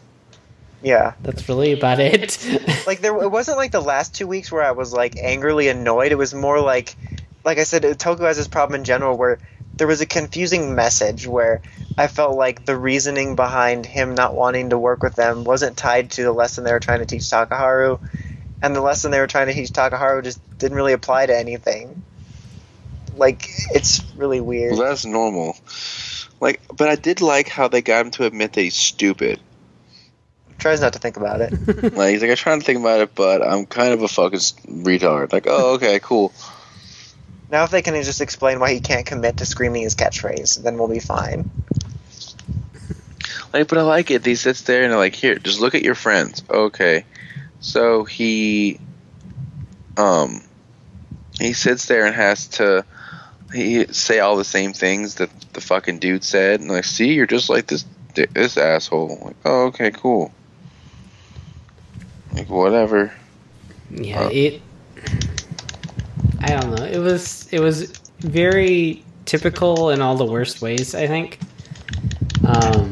[0.82, 2.38] Yeah, That's really about it.
[2.86, 6.12] like there, it wasn't like the last two weeks where I was like angrily annoyed.
[6.12, 6.94] It was more like,
[7.44, 9.38] like I said, Toku has this problem in general where
[9.76, 11.60] there was a confusing message where
[11.98, 16.10] I felt like the reasoning behind him not wanting to work with them wasn't tied
[16.12, 18.00] to the lesson they were trying to teach Takaharu,
[18.62, 22.02] and the lesson they were trying to teach Takaharu just didn't really apply to anything.
[23.16, 24.72] Like it's really weird.
[24.72, 25.56] Well, that's normal.
[26.40, 29.40] Like, but I did like how they got him to admit that he's stupid.
[30.58, 31.52] Tries not to think about it.
[31.96, 34.38] Like he's like, I'm trying to think about it, but I'm kind of a fucking
[34.38, 35.32] retard.
[35.32, 36.32] Like, oh, okay, cool.
[37.50, 40.78] Now, if they can just explain why he can't commit to screaming his catchphrase, then
[40.78, 41.48] we'll be fine.
[43.52, 44.26] Like, but I like it.
[44.26, 46.42] He sits there and they're like, here, just look at your friends.
[46.50, 47.04] Okay,
[47.60, 48.80] so he,
[49.96, 50.42] um,
[51.38, 52.84] he sits there and has to
[53.52, 57.26] he say all the same things that the fucking dude said, and like, see, you're
[57.26, 57.84] just like this
[58.14, 59.18] this asshole.
[59.22, 60.32] Like, oh, okay, cool.
[62.32, 63.12] Like whatever.
[63.90, 64.62] Yeah, Uh, it.
[66.40, 66.84] I don't know.
[66.84, 70.94] It was it was very typical in all the worst ways.
[70.94, 71.38] I think.
[72.44, 72.90] Um.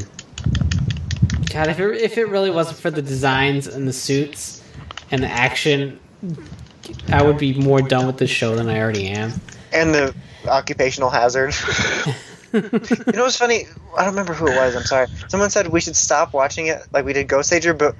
[1.53, 4.63] God, if it if it really wasn't for the designs and the suits
[5.11, 6.01] and the action,
[7.13, 9.33] I would be more done with this show than I already am.
[9.73, 10.15] And the
[10.49, 11.55] occupational hazard.
[12.53, 12.61] you
[13.13, 13.67] know what's funny?
[13.97, 14.75] I don't remember who it was.
[14.77, 15.07] I'm sorry.
[15.29, 17.95] Someone said we should stop watching it like we did Ghost Ager, but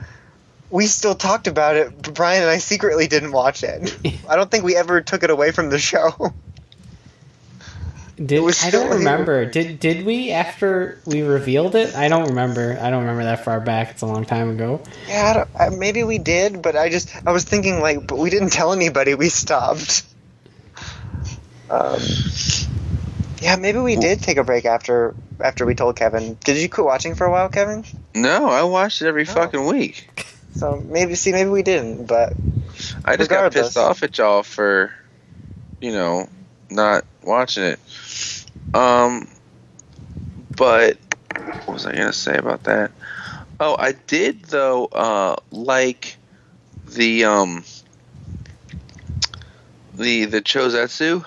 [0.75, 2.03] we still talked about it.
[2.03, 3.97] But Brian and I secretly didn't watch it.
[4.29, 6.33] I don't think we ever took it away from the show.
[8.17, 8.99] Did I don't here.
[8.99, 9.45] remember?
[9.45, 11.97] Did did we after we revealed it?
[11.97, 12.79] I don't remember.
[12.81, 13.91] I don't remember that far back.
[13.91, 14.83] It's a long time ago.
[15.09, 18.19] Yeah, I don't, uh, maybe we did, but I just I was thinking like, but
[18.19, 19.15] we didn't tell anybody.
[19.15, 20.05] We stopped.
[21.71, 21.99] Um,
[23.41, 26.39] yeah, maybe we did take a break after after we told Kevin.
[26.45, 27.85] Did you quit watching for a while, Kevin?
[28.15, 29.33] No, I watched it every Oh.
[29.33, 30.09] fucking week.
[30.55, 32.35] So maybe see, maybe we didn't, but
[33.05, 34.93] I just got pissed off at y'all for,
[35.81, 36.29] you know,
[36.71, 37.81] not watching it.
[38.73, 39.29] Um,
[40.57, 40.97] but
[41.65, 42.93] what was I gonna say about that?
[43.59, 44.87] Oh, I did though.
[44.87, 46.17] Uh, like
[46.87, 47.65] the um,
[49.95, 51.25] the the Chozetsu.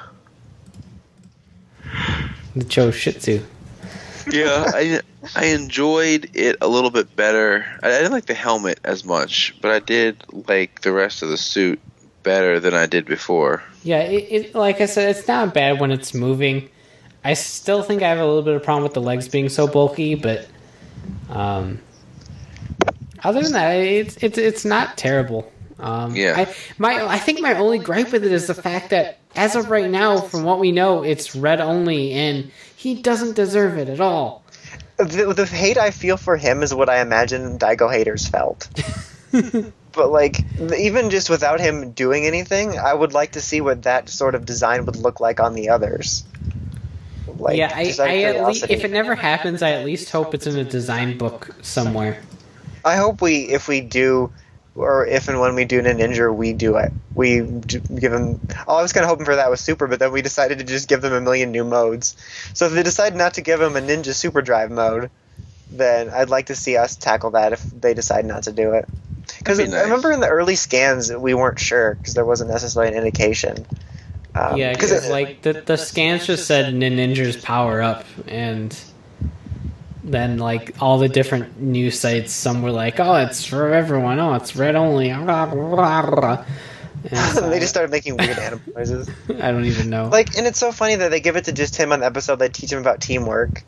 [2.55, 3.45] The Cho Shih Tzu.
[4.31, 5.01] Yeah, I
[5.35, 7.65] I enjoyed it a little bit better.
[7.83, 11.37] I, didn't like the helmet as much, but I did like the rest of the
[11.37, 11.79] suit
[12.23, 13.63] better than I did before.
[13.83, 16.69] Yeah, it, it like I said, it's not bad when it's moving.
[17.23, 19.67] I still think I have a little bit of problem with the legs being so
[19.67, 20.47] bulky, but
[21.29, 21.79] um,
[23.23, 25.51] other than that, it's it's it's not terrible.
[25.79, 26.33] Um, Yeah.
[26.37, 29.69] I, my I think my only gripe with it is the fact that as of
[29.69, 34.01] right now, from what we know, it's red only, and he doesn't deserve it at
[34.01, 34.43] all.
[34.97, 38.69] The, the hate I feel for him is what I imagine Daigo haters felt.
[39.91, 44.09] but like, even just without him doing anything, I would like to see what that
[44.09, 46.23] sort of design would look like on the others.
[47.39, 49.85] Like, yeah, I, just out of I at least if it never happens, I at
[49.85, 52.21] least hope it's in a design book somewhere.
[52.83, 54.31] I hope we, if we do,
[54.77, 56.93] or if and when we do Ninja, we do it.
[57.15, 58.39] We d- give them.
[58.67, 60.63] Oh, I was kind of hoping for that with Super, but then we decided to
[60.63, 62.15] just give them a million new modes.
[62.53, 65.09] So if they decide not to give them a Ninja Super Drive mode,
[65.71, 68.87] then I'd like to see us tackle that if they decide not to do it.
[69.39, 72.49] Because That'd be I remember in the early scans we weren't sure because there wasn't
[72.51, 73.65] necessarily an indication.
[74.35, 78.75] Um, Yeah, 'cause because it- like the the scans just said Ninja's power up, and
[80.11, 84.19] then like all the different news sites, some were like, "Oh, it's for everyone.
[84.19, 85.11] Oh, it's red only."
[87.33, 89.09] So- they just started making weird animal noises.
[89.29, 90.09] I don't even know.
[90.09, 92.37] Like, and it's so funny that they give it to just him on the episode.
[92.37, 93.63] They teach him about teamwork,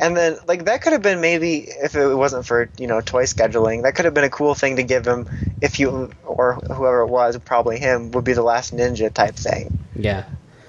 [0.00, 3.24] and then like that could have been maybe if it wasn't for you know toy
[3.24, 5.28] scheduling, that could have been a cool thing to give him
[5.60, 9.78] if you or whoever it was, probably him, would be the last ninja type thing.
[9.94, 10.24] yeah,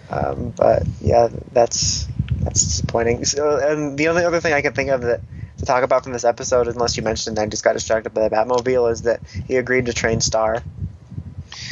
[0.09, 2.07] Um, but yeah, that's
[2.43, 3.25] that's disappointing.
[3.25, 5.21] So, and the only other thing I can think of that
[5.57, 8.35] to talk about from this episode, unless you mentioned, I just got distracted by the
[8.35, 10.61] Batmobile, is that he agreed to train Star.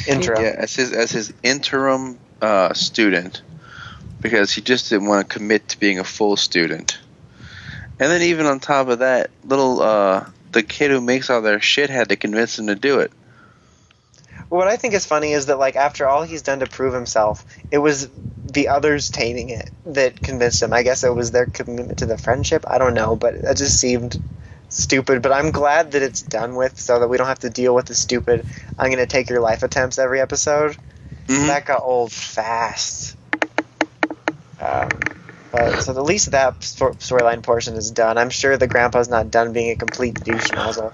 [0.06, 0.40] Intro.
[0.40, 3.42] Yeah, as his as his interim uh, student,
[4.20, 6.98] because he just didn't want to commit to being a full student.
[8.00, 11.60] And then even on top of that, little uh, the kid who makes all their
[11.60, 13.12] shit had to convince him to do it.
[14.52, 17.46] What I think is funny is that like after all he's done to prove himself,
[17.70, 18.10] it was
[18.44, 20.74] the others taming it that convinced him.
[20.74, 22.66] I guess it was their commitment to the friendship.
[22.68, 24.22] I don't know, but it just seemed
[24.68, 25.22] stupid.
[25.22, 27.86] But I'm glad that it's done with, so that we don't have to deal with
[27.86, 28.44] the stupid.
[28.78, 30.76] I'm gonna take your life attempts every episode.
[31.28, 31.46] Mhm.
[31.46, 33.16] That got old fast.
[34.60, 34.90] Um,
[35.50, 38.18] but, so at least that storyline portion is done.
[38.18, 40.92] I'm sure the grandpa's not done being a complete douche nozzle.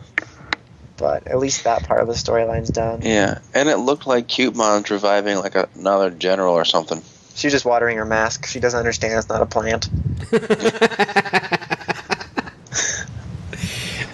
[0.99, 3.03] But at least that part of the storyline's done.
[3.03, 7.03] Yeah, and it looked like Cute Mom's reviving like a, another general or something.
[7.35, 8.47] She's just watering her mask.
[8.47, 9.89] She doesn't understand it's not a plant.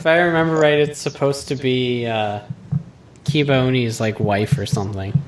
[0.04, 2.40] if I remember right, it's supposed to be uh,
[3.24, 5.18] Kibaoni's like wife or something.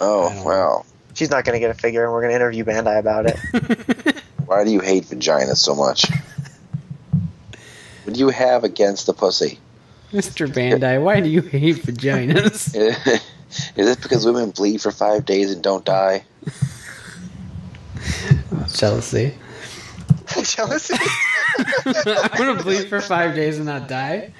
[0.00, 0.84] Oh don't wow!
[1.14, 4.22] She's not going to get a figure, and we're going to interview Bandai about it.
[4.46, 6.10] Why do you hate vagina so much?
[8.02, 9.60] What do you have against the pussy?
[10.12, 10.46] Mr.
[10.46, 12.74] Bandai, why do you hate vaginas?
[13.76, 16.24] Is it because women bleed for five days and don't die?
[18.72, 19.34] Jealousy.
[20.42, 20.94] Jealousy?
[21.86, 24.32] I'm gonna bleed for five days and not die.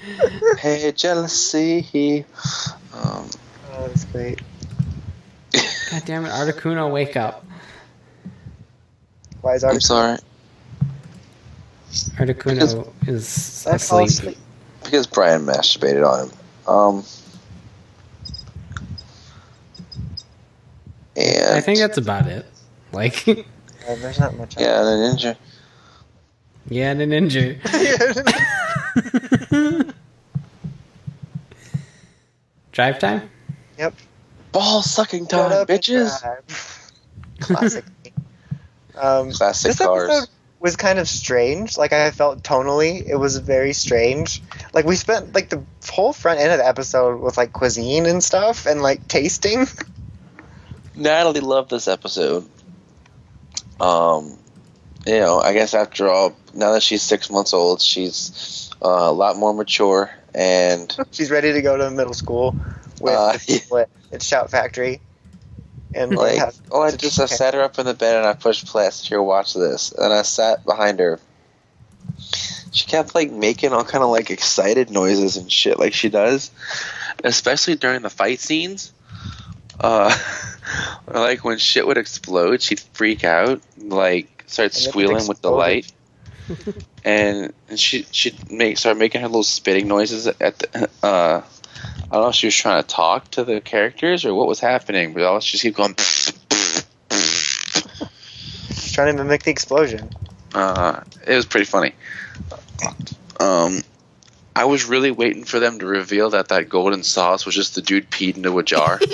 [0.59, 2.25] Hey, jealousy.
[2.93, 3.29] Um,
[3.75, 4.41] Oh, that's great.
[5.91, 7.45] God damn it, Articuno, wake up.
[9.41, 10.17] Why is I'm sorry.
[12.17, 14.09] Articuno is asleep.
[14.09, 14.37] asleep?
[14.93, 16.35] because Brian masturbated on him.
[16.67, 17.03] Um,
[21.17, 22.45] and I think that's about it.
[22.91, 23.43] Like, yeah,
[23.87, 24.55] there's not much.
[24.59, 25.35] Yeah, the ninja.
[26.69, 27.57] Yeah, the ninja.
[32.71, 33.31] drive time.
[33.79, 33.95] Yep.
[34.51, 36.21] Ball sucking time, bitches.
[37.39, 37.83] Classic.
[38.95, 40.07] Um, Classic this cars.
[40.11, 40.29] Episode,
[40.63, 41.77] was kind of strange.
[41.77, 44.41] Like I felt tonally, it was very strange.
[44.73, 45.61] Like we spent like the
[45.91, 49.67] whole front end of the episode with like cuisine and stuff and like tasting.
[50.95, 52.47] Natalie loved this episode.
[53.81, 54.37] Um,
[55.05, 59.11] you know, I guess after all, now that she's six months old, she's uh, a
[59.11, 62.55] lot more mature and She's ready to go to middle school
[63.01, 65.01] with Uh, the people at, at Shout Factory.
[65.95, 66.41] And like,
[66.71, 69.53] oh, I just—I sat her up in the bed and I pushed said, Here, watch
[69.53, 71.19] this, and I sat behind her.
[72.71, 76.49] She kept like making all kind of like excited noises and shit, like she does,
[77.23, 78.91] especially during the fight scenes.
[79.79, 80.17] Uh,
[81.07, 85.91] like when shit would explode, she'd freak out, like start squealing with the light,
[87.05, 90.89] and, and she she'd make start making her little spitting noises at the.
[91.03, 91.41] Uh,
[91.85, 94.59] I don't know if she was trying to talk to the characters or what was
[94.59, 95.95] happening, but all she just keep going.
[98.93, 100.09] trying to mimic the explosion.
[100.53, 101.93] Uh, it was pretty funny.
[103.39, 103.81] Um,
[104.55, 107.81] I was really waiting for them to reveal that that golden sauce was just the
[107.81, 108.99] dude peed into a jar.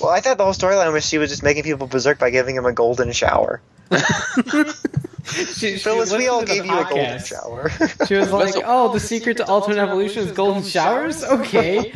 [0.00, 2.54] Well, I thought the whole storyline was she was just making people berserk by giving
[2.54, 3.60] him a golden shower.
[5.58, 7.26] She, she Phyllis, we all to gave the you a golden podcast.
[7.26, 7.70] shower.
[8.06, 11.92] She was like, oh, That's "Oh, the secret to alternate evolution is golden showers." Okay.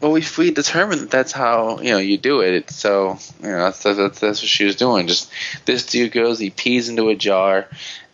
[0.00, 2.54] well, we we determined that that's how you know you do it.
[2.54, 5.06] It's so you know that's, that's that's what she was doing.
[5.08, 5.30] Just
[5.66, 7.68] this dude goes, he pees into a jar,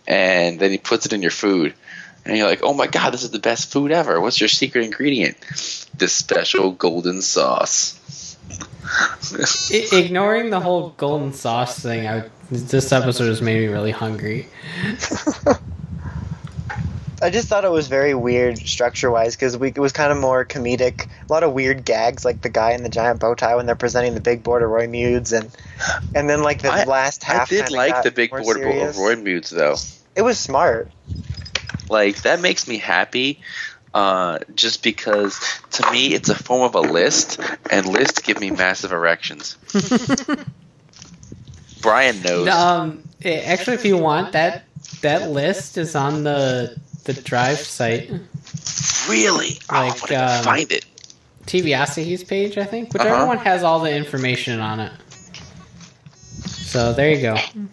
[0.07, 1.74] and then he puts it in your food.
[2.26, 4.18] And you're like, oh my god, this is the best food ever.
[4.20, 5.37] What's your secret ingredient?
[5.97, 8.01] This special golden sauce.
[9.93, 12.24] Ignoring the whole golden sauce thing, I,
[12.62, 14.48] this episode has made me really hungry.
[17.22, 20.44] I just thought it was very weird structure wise because it was kind of more
[20.44, 21.07] comedic.
[21.07, 23.74] A lot of weird gags, like the guy in the giant bow tie when they're
[23.74, 25.50] presenting the big board of Roidmudes, and
[26.14, 27.50] and then like the I- last half.
[27.50, 28.96] I did like the big more board serious.
[28.96, 29.76] of Roidmudes though.
[30.14, 30.90] It was smart.
[31.88, 33.40] like that makes me happy
[33.94, 35.40] uh, just because
[35.72, 37.40] to me it's a form of a list
[37.70, 39.57] and lists give me massive erections
[41.85, 44.64] brian knows Um, eh, actually, if you want that,
[45.03, 48.11] that list is on the the Drive site,
[49.09, 50.85] really oh, like, gonna um, find it
[51.47, 52.93] TVosity's page, I think.
[52.95, 53.26] Whichever Uh-huh.
[53.26, 54.93] one has all the information on it.
[56.49, 57.35] So there you go.
[57.37, 57.68] i'm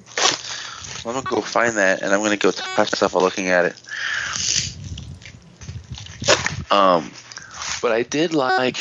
[1.03, 3.75] gonna go find that and i'm gonna go touch myself while looking at it
[6.71, 7.09] um
[7.81, 8.77] but i did like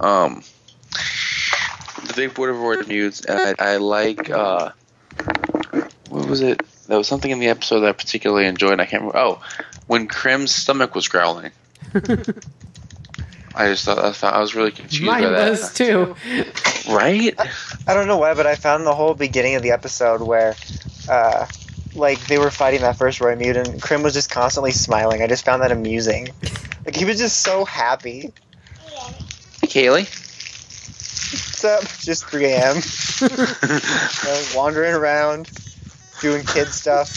[0.00, 0.42] um
[2.10, 4.70] the big board of word news and I, I like uh
[6.08, 8.86] what was it there was something in the episode that i particularly enjoyed and i
[8.86, 9.42] can't remember oh
[9.86, 11.52] when Krim's stomach was growling
[13.54, 16.14] i just thought I, thought, I was really confused Mine by that was too.
[16.88, 17.34] right
[17.86, 20.54] I don't know why, but I found the whole beginning of the episode where,
[21.08, 21.46] uh,
[21.94, 25.22] like they were fighting that first Roidmude, and Krim was just constantly smiling.
[25.22, 26.28] I just found that amusing.
[26.84, 28.32] Like he was just so happy.
[29.62, 30.06] kaylee
[31.32, 31.82] What's up?
[32.00, 32.76] Just 3 a.m.
[33.20, 33.28] you
[34.24, 35.50] know, wandering around,
[36.20, 37.08] doing kid stuff.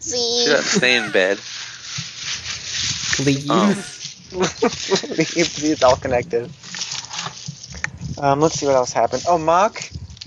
[0.00, 1.38] she doesn't stay in bed
[3.24, 3.50] Leave.
[3.50, 3.70] Um,
[4.38, 6.50] it's all connected.
[8.18, 9.24] Um, let's see what else happened.
[9.26, 9.80] Oh, Mach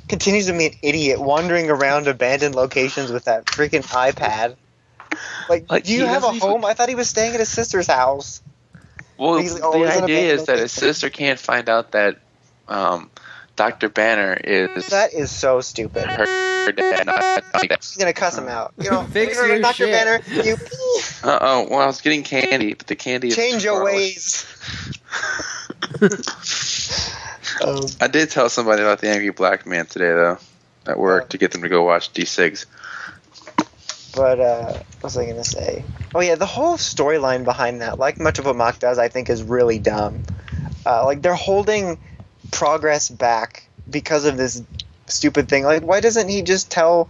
[0.10, 4.56] continues to be an idiot, wandering around abandoned locations with that freaking iPad.
[5.49, 6.66] Like, Like, do you he have a doesn't even- home?
[6.66, 8.41] I thought he was staying at his sister's house.
[9.18, 12.18] Well, He's the always in a idea is that his sister can't find out that
[12.68, 13.12] um,
[13.55, 13.89] Dr.
[13.89, 16.05] Banno is That is so stupid.
[16.05, 16.26] her,
[16.66, 17.05] her dad.
[17.05, 17.43] Not,
[17.84, 18.74] She's gonna cuss him out.
[18.80, 19.86] You know, Fix "You're your Dr.
[19.86, 20.57] shit." Banno, you
[21.24, 21.68] uh oh.
[21.70, 24.45] Well, I was getting candy, but the candy is change your ways.
[27.64, 30.38] um, I did tell somebody about the Angry Black Man today, though,
[30.88, 32.66] at work to get them to go watch D6.
[34.16, 35.84] But uh, what was I gonna say?
[36.14, 39.30] Oh yeah, the whole storyline behind that, like much of what Mach does, I think
[39.30, 40.24] is really dumb.
[40.86, 41.99] Uh, like they're holding
[42.51, 44.62] progress back because of this
[45.07, 45.64] stupid thing.
[45.64, 47.09] Like, why doesn't he just tell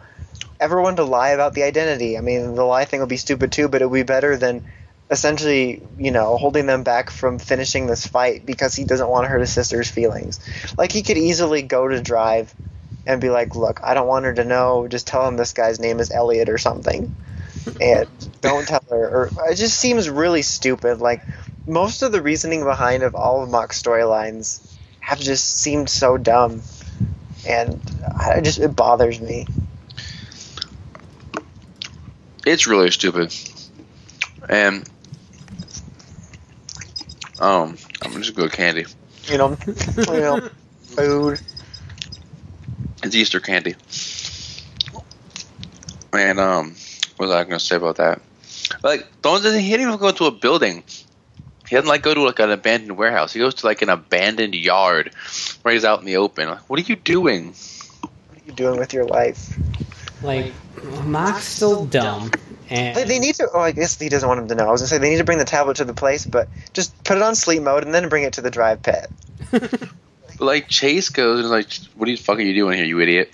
[0.60, 2.18] everyone to lie about the identity?
[2.18, 4.66] I mean, the lie thing would be stupid too, but it would be better than
[5.10, 9.30] essentially, you know, holding them back from finishing this fight because he doesn't want to
[9.30, 10.40] hurt his sister's feelings.
[10.78, 12.54] Like, he could easily go to Drive
[13.06, 14.88] and be like, look, I don't want her to know.
[14.88, 17.16] Just tell him this guy's name is Elliot or something.
[17.80, 18.08] And
[18.42, 19.10] don't tell her.
[19.10, 21.00] Or it just seems really stupid.
[21.00, 21.22] Like
[21.68, 24.68] most of the reasoning behind of all of Mach's storylines
[25.00, 26.62] have just seemed so dumb,
[27.48, 27.82] and
[28.18, 29.48] I just it bothers me.
[32.46, 33.34] It's really stupid.
[34.50, 34.90] And
[37.40, 38.86] um, I'm just gonna go candy.
[39.26, 40.50] You know, you know,
[40.82, 41.40] food.
[43.04, 43.76] It's Easter candy.
[46.14, 46.76] And um,
[47.18, 48.22] what was I gonna say about that?
[48.84, 50.84] Like, don't he didn't even go to a building.
[51.68, 53.32] He doesn't like go to like an abandoned warehouse.
[53.32, 55.14] He goes to like an abandoned yard
[55.62, 56.50] where he's out in the open.
[56.50, 57.54] Like, what are you doing?
[58.02, 59.58] What are you doing with your life?
[60.22, 60.54] Like,
[61.06, 62.32] Mach's still dumb.
[62.70, 63.50] And They, they need to.
[63.54, 64.68] Oh, I guess he doesn't want him to know.
[64.68, 67.04] I was gonna say they need to bring the tablet to the place, but just
[67.04, 68.80] put it on sleep mode and then bring it to the drive
[70.42, 73.32] Like Chase goes and is like, "What the fuck are you doing here, you idiot?"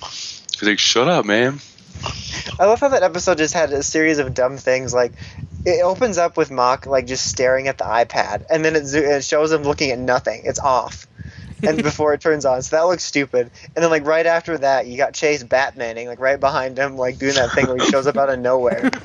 [0.00, 1.60] He's like, "Shut up, man."
[2.60, 4.92] I love how that episode just had a series of dumb things.
[4.92, 5.12] Like
[5.64, 8.98] it opens up with Mach like just staring at the iPad, and then it, zo-
[8.98, 10.42] it shows him looking at nothing.
[10.44, 11.06] It's off,
[11.62, 13.50] and before it turns on, so that looks stupid.
[13.74, 17.18] And then like right after that, you got Chase Batmaning like right behind him, like
[17.18, 18.90] doing that thing where he shows up out of nowhere.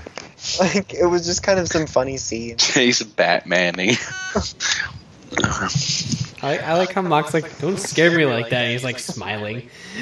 [0.57, 2.55] Like it was just kind of some funny scene.
[2.55, 3.97] Chase Batmaning.
[6.41, 8.69] I, I like how Mach's like, don't scare me like that.
[8.69, 9.69] He's like smiling.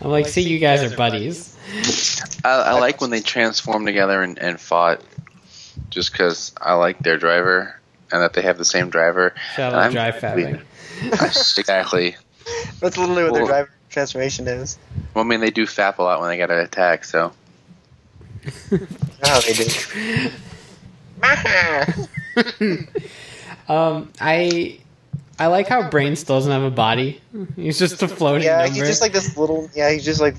[0.00, 1.56] I'm like, see, you guys are buddies.
[2.44, 5.02] I, I like when they transform together and, and fought,
[5.90, 7.80] just because I like their driver
[8.10, 9.34] and that they have the same driver.
[9.56, 10.62] Shout I'm- out drive fabbing.
[11.58, 12.16] exactly.
[12.80, 14.78] That's literally what their driver transformation is.
[15.14, 17.32] Well, I mean, they do fap a lot when they get an attack, so.
[19.22, 19.66] How they do.
[23.72, 24.78] Um, I
[25.38, 27.20] I like how Brain still doesn't have a body.
[27.56, 28.74] He's just a floating Yeah, number.
[28.74, 29.70] he's just like this little.
[29.74, 30.34] Yeah, he's just like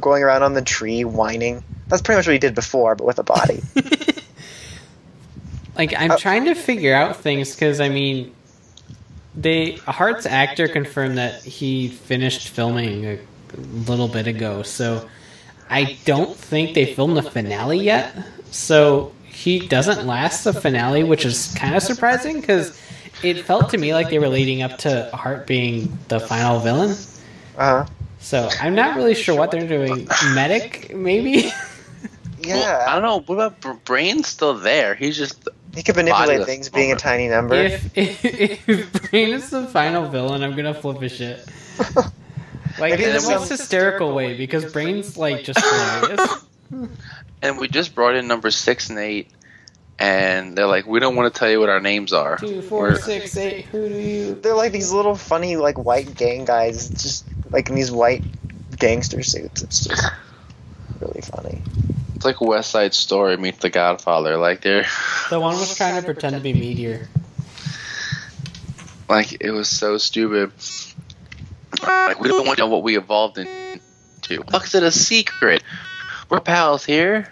[0.00, 1.64] going around on the tree whining.
[1.88, 3.62] That's pretty much what he did before, but with a body.
[5.76, 8.34] like I'm Uh, trying to figure out things because I mean,
[9.34, 13.18] they Hart's actor confirmed that he finished filming a
[13.88, 15.08] little bit ago, so
[15.70, 18.14] I don't think they filmed the finale yet.
[18.50, 22.80] So he doesn't last the finale, which is kind of surprising because
[23.22, 26.92] it felt to me like they were leading up to Hart being the final villain.
[27.58, 27.86] Uh huh.
[28.18, 30.08] So I'm not really sure what they're doing.
[30.34, 31.52] Medic, maybe.
[32.38, 33.20] Yeah, Well, I don't know.
[33.34, 34.94] What about Brain's still there?
[34.94, 35.48] He's just.
[35.74, 37.54] he could manipulate things being a tiny number.
[37.54, 38.24] If, if
[38.68, 41.44] if Brain is the final villain, I'm gonna flip a shit.
[42.78, 46.44] Like Maybe in the most hysterical way because Brain's like just hilarious.
[47.42, 49.30] And we just brought in number six and eight,
[49.98, 52.38] and they're like, we don't want to tell you what our names are.
[52.38, 53.66] Two, four, We're- six, eight.
[53.66, 54.34] Who do you?
[54.34, 58.24] They're like these little funny like white gang guys, just like in these white
[58.78, 59.62] gangster suits.
[59.62, 60.10] It's just
[61.00, 61.62] really funny.
[62.14, 64.38] It's like West Side Story meets The Godfather.
[64.38, 64.86] Like they're
[65.30, 67.08] The one was trying to pretend to be Meteor.
[69.08, 70.52] like it was so stupid.
[71.82, 74.42] Like we don't want to know what we evolved into.
[74.50, 75.62] Fuck, is it a secret?
[76.28, 77.28] We're pals here.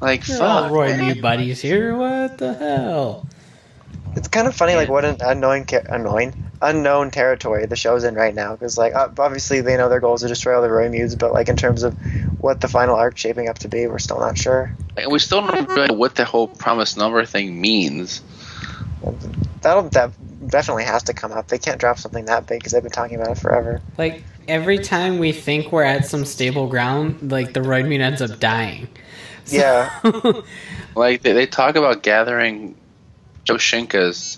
[0.00, 0.72] Like You're all fuck.
[0.72, 1.14] Roy man.
[1.14, 1.96] Mew buddies here.
[1.96, 3.26] What the hell?
[4.14, 8.14] It's kind of funny, like what an unknown, ca- annoying, unknown territory the show's in
[8.14, 8.52] right now.
[8.52, 11.48] Because like obviously they know their goal is to destroy all the Roidmudes, but like
[11.48, 11.94] in terms of
[12.40, 14.74] what the final arc shaping up to be, we're still not sure.
[14.96, 18.22] And we still don't really know what the whole promise number thing means.
[19.62, 20.12] That'll that
[20.52, 21.48] definitely has to come up.
[21.48, 23.80] They can't drop something that big because they've been talking about it forever.
[23.98, 28.38] Like every time we think we're at some stable ground, like the Roidmude ends up
[28.38, 28.86] dying.
[29.44, 30.42] So- Yeah.
[30.94, 32.76] Like they, they talk about gathering
[33.46, 34.36] Joshinkas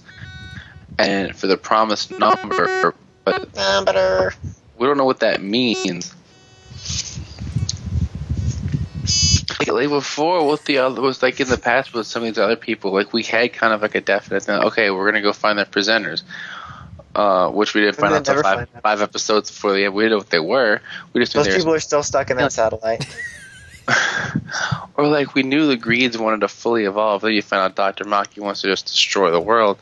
[1.01, 2.95] and for the promised number,
[3.25, 4.33] but Number.
[4.79, 6.15] we don't know what that means.
[9.61, 12.57] Like, before, with the other was like in the past with some of these other
[12.57, 14.61] people, like we had kind of like a definite thing.
[14.65, 16.23] Okay, we're gonna go find their presenters,
[17.15, 19.95] uh, which we didn't find out until five, five episodes before the end.
[19.95, 20.81] We didn't know what they were.
[21.13, 23.07] We just Those were people are still stuck in that satellite.
[24.97, 27.23] or like we knew the Greeds wanted to fully evolve.
[27.23, 28.05] Then you find out Dr.
[28.05, 29.79] Maki wants to just destroy the world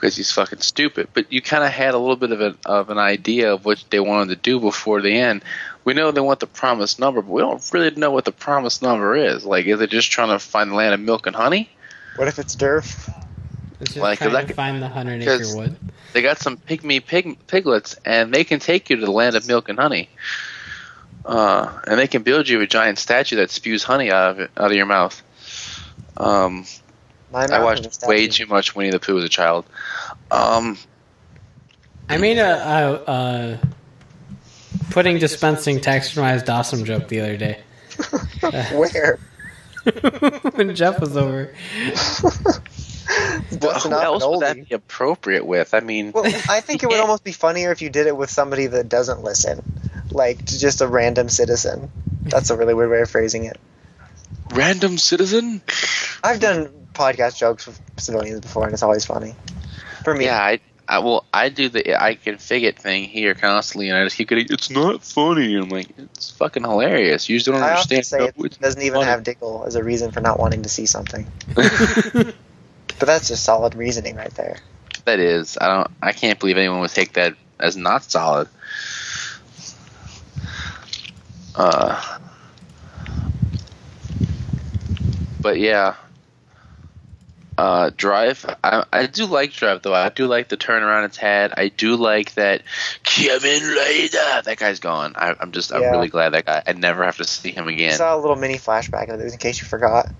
[0.00, 1.08] because he's fucking stupid.
[1.12, 3.84] But you kind of had a little bit of an of an idea of what
[3.90, 5.42] they wanted to do before the end.
[5.84, 8.82] We know they want the promised number, but we don't really know what the promised
[8.82, 9.44] number is.
[9.44, 11.68] Like, is it just trying to find the land of milk and honey?
[12.16, 13.12] What if it's Durf?
[13.80, 15.76] It's just Like, trying that to find the hundred acre wood.
[16.12, 19.46] They got some pygmy pig, piglets, and they can take you to the land of
[19.46, 20.08] milk and honey.
[21.24, 24.50] Uh, and they can build you a giant statue that spews honey out of it,
[24.56, 25.22] out of your mouth.
[26.16, 26.64] Um, My
[27.32, 29.64] I watched way too much Winnie the Pooh as a child.
[30.30, 30.76] Um,
[32.08, 33.60] I made a, a, a
[34.90, 37.60] pudding dispensing texturized awesome joke the other day.
[38.72, 39.18] Where?
[40.52, 41.54] when Jeff was over.
[43.60, 45.74] Well, who else would that be appropriate with?
[45.74, 48.30] I mean, Well, I think it would almost be funnier if you did it with
[48.30, 49.62] somebody that doesn't listen,
[50.12, 51.90] like to just a random citizen.
[52.22, 53.58] That's a really weird way of phrasing it.
[54.54, 55.60] random citizen.
[56.22, 59.34] I've done podcast jokes with civilians before, and it's always funny.
[60.04, 63.34] For me, Yeah, I, I well, I do the I can fig it thing here
[63.34, 64.46] constantly, and I just keep getting.
[64.50, 65.54] It's not funny.
[65.56, 67.28] I'm like, it's fucking hilarious.
[67.28, 68.04] You just don't I often understand.
[68.06, 69.06] say No, it doesn't even funny.
[69.10, 71.26] have Diggle as a reason for not wanting to see something.
[72.98, 74.58] But that's just solid reasoning right there.
[75.06, 75.90] That is, I don't.
[76.02, 78.48] I can't believe anyone would take that as not solid.
[81.54, 82.18] Uh,
[85.42, 85.94] but yeah,
[87.60, 88.46] uh, Drive.
[88.64, 89.94] I, I do like Drive though.
[89.94, 91.52] I do like the turn around its head.
[91.56, 92.62] I do like that
[93.04, 94.42] Kevin Lader.
[94.44, 95.12] That guy's gone.
[95.14, 95.70] I, I'm just.
[95.70, 95.90] I'm Yeah.
[95.90, 96.62] really glad that guy.
[96.66, 97.92] I never have to see him You again.
[97.92, 100.10] saw a little mini flashback of it in case you forgot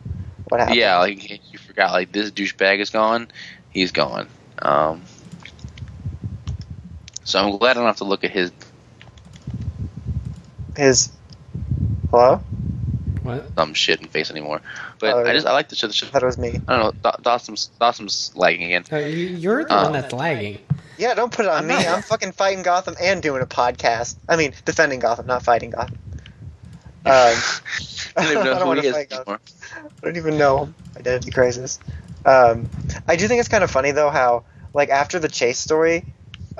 [0.50, 0.76] what happened.
[0.76, 3.28] Yeah, like in case you forgot, like this douchebag is gone.
[3.70, 4.28] He's gone.
[4.60, 5.00] Um,
[7.24, 8.52] so I'm glad I don't have to look at his
[10.76, 11.10] his.
[12.10, 12.42] Hello?
[13.22, 13.50] What?
[13.56, 14.60] Some shit in face anymore.
[15.00, 15.86] But Oh, I just I like the show.
[15.86, 16.60] The show I thought it was me.
[16.68, 17.12] I don't know.
[17.22, 18.84] Dawson's Dawson's lagging again.
[18.92, 19.82] Uh, you- You're the Uh.
[19.84, 20.58] one that's lagging.
[20.98, 21.74] Yeah, don't put it on I'm me.
[21.74, 24.16] not- I'm fucking fighting Gotham and doing a podcast.
[24.28, 25.98] I mean, defending Gotham, not fighting Gotham.
[27.06, 27.12] Um,
[28.16, 29.24] I don't even I know don't who he is fight Gotham.
[29.26, 29.40] anymore.
[29.86, 31.78] I don't even know identity crisis.
[32.26, 32.68] Um,
[33.08, 34.44] I do think it's kind of funny though how
[34.74, 36.04] like after the chase story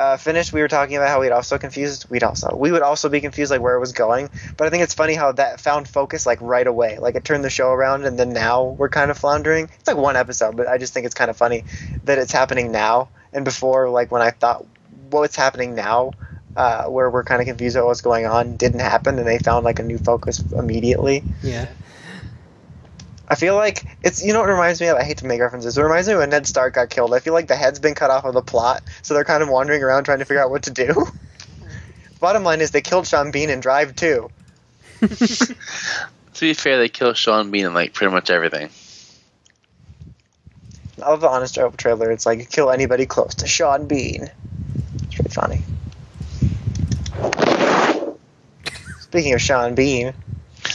[0.00, 2.06] uh, finished, we were talking about how we'd also confused.
[2.08, 4.30] We'd also we would also be confused like where it was going.
[4.56, 6.98] But I think it's funny how that found focus like right away.
[6.98, 9.68] Like it turned the show around, and then now we're kind of floundering.
[9.78, 11.64] It's like one episode, but I just think it's kind of funny
[12.04, 13.90] that it's happening now and before.
[13.90, 14.64] Like when I thought
[15.10, 16.12] what's happening now.
[16.56, 19.64] Uh, where we're kind of confused about what's going on didn't happen, and they found
[19.64, 21.22] like a new focus immediately.
[21.44, 21.68] Yeah.
[23.30, 24.96] I feel like it's you know what it reminds me of.
[24.96, 25.78] I hate to make references.
[25.78, 27.14] It reminds me of when Ned Stark got killed.
[27.14, 29.48] I feel like the head's been cut off of the plot, so they're kind of
[29.48, 31.06] wandering around trying to figure out what to do.
[32.20, 34.30] Bottom line is they killed Sean Bean in Drive too.
[36.40, 38.70] To be fair, they kill Sean Bean in like pretty much everything.
[41.02, 42.10] I love the Honest Joe trailer.
[42.10, 44.30] It's like kill anybody close to Sean Bean.
[45.02, 45.62] It's pretty funny.
[49.00, 50.14] Speaking of Sean Bean,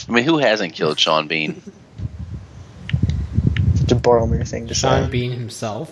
[0.08, 1.60] I mean, who hasn't killed Sean Bean?
[3.88, 5.90] such a Boromir thing to Sean say, Bean himself.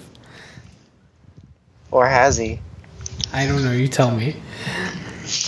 [1.90, 2.61] or has he?
[3.32, 3.72] I don't know.
[3.72, 4.36] You tell me.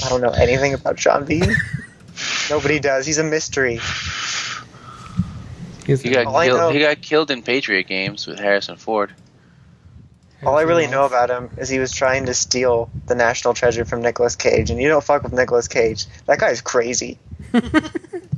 [0.04, 1.54] I don't know anything about Sean Bean.
[2.50, 3.06] Nobody does.
[3.06, 3.80] He's a mystery.
[5.86, 6.74] He's He got All know- killed.
[6.74, 9.12] He got killed in Patriot games with Harrison Ford.
[10.44, 13.84] All I really know about him is he was trying to steal the national treasure
[13.84, 16.06] from Nicolas Cage, and you don't fuck with Nicolas Cage.
[16.26, 17.18] That guy's crazy.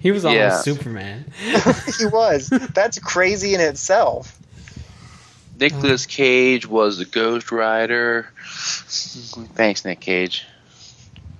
[0.00, 0.56] he was almost Yeah.
[0.74, 1.24] Superman.
[1.98, 2.48] he was.
[2.48, 4.38] That's crazy in itself.
[5.60, 8.28] Nicolas Cage was the Ghost Rider.
[9.54, 10.46] Thanks, Nick Cage.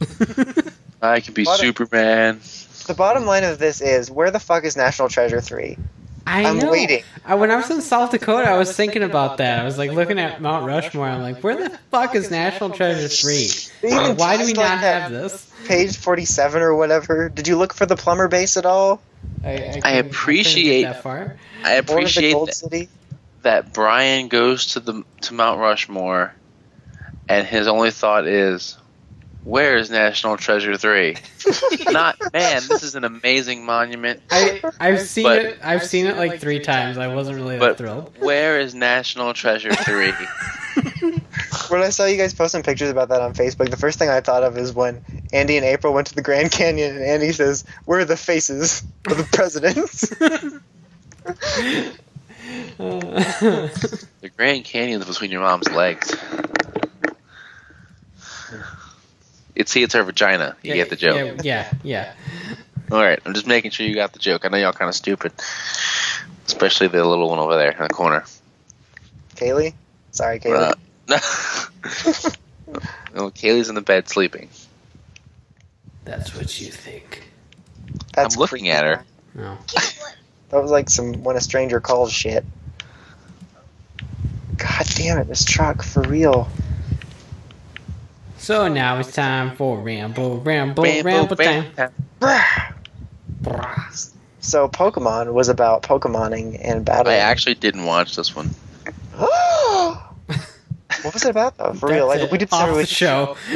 [1.02, 2.40] I can be What a- Superman.
[2.86, 5.76] The bottom line of this is where the fuck is National Treasure 3?
[6.28, 6.70] I I'm know.
[6.70, 7.02] waiting.
[7.24, 9.60] I, when I was in South Dakota, I was thinking about that.
[9.60, 11.06] I was like looking at Mount Rushmore.
[11.08, 13.48] I'm like, where the fuck is National Treasure three?
[14.14, 15.50] Why do we teased, like, not have this?
[15.66, 17.28] Page 47 or whatever.
[17.28, 19.00] Did you look for the plumber base at all?
[19.44, 21.36] I, I, couldn't- I couldn't appreciate- that far.
[21.64, 22.88] I Or the appreciate Gold that, City?
[23.42, 26.34] that Brian goes to the to Mount Rushmore,
[27.28, 28.76] and his only thought is,
[29.44, 31.16] "Where is National Treasure 3?
[31.90, 32.62] Not man.
[32.68, 34.22] This is an amazing monument.
[34.30, 35.58] I I've seen But- it.
[35.62, 36.98] I've seen it like three times.
[36.98, 38.12] I wasn't really that But thrilled.
[38.18, 40.12] where is National Treasure 3?
[41.68, 44.22] When I saw you guys posting pictures about that on Facebook, the first thing I
[44.22, 45.04] thought of is when
[45.34, 48.82] Andy and April went to the Grand Canyon and Andy says, Where are the faces
[49.08, 50.08] of the presidents?
[52.78, 56.16] The Grand Canyon's between your mom's legs.
[59.58, 60.56] It's see, it's her vagina.
[60.62, 61.42] You get the joke.
[61.42, 62.12] Yeah, yeah,
[62.42, 62.52] yeah.
[62.92, 64.44] All right, I'm just making sure you got the joke.
[64.44, 65.32] I know y'all kind of stupid,
[66.46, 68.24] especially the little one over there in the corner.
[69.34, 69.74] Kaylee?
[70.12, 70.74] Sorry, Kaylee.
[71.08, 72.30] Uh,
[73.14, 74.48] no, Kaylee's in the bed sleeping.
[76.04, 77.24] That's what you think.
[78.14, 78.70] That's I'm looking creepy.
[78.70, 79.04] at her.
[79.34, 79.58] No.
[80.50, 82.42] That was like some when a stranger calls shit.
[84.56, 86.48] God damn it, this truck for real.
[88.48, 91.70] So now it's time for ramble, ramble, ramble, time.
[92.18, 94.10] Brah.
[94.40, 97.16] So Pokemon was about Pokemoning and battling.
[97.16, 98.46] I actually didn't watch this one.
[99.16, 100.02] what
[101.12, 101.74] was it about though?
[101.74, 102.32] For real, like it.
[102.32, 103.36] we did off start the with show.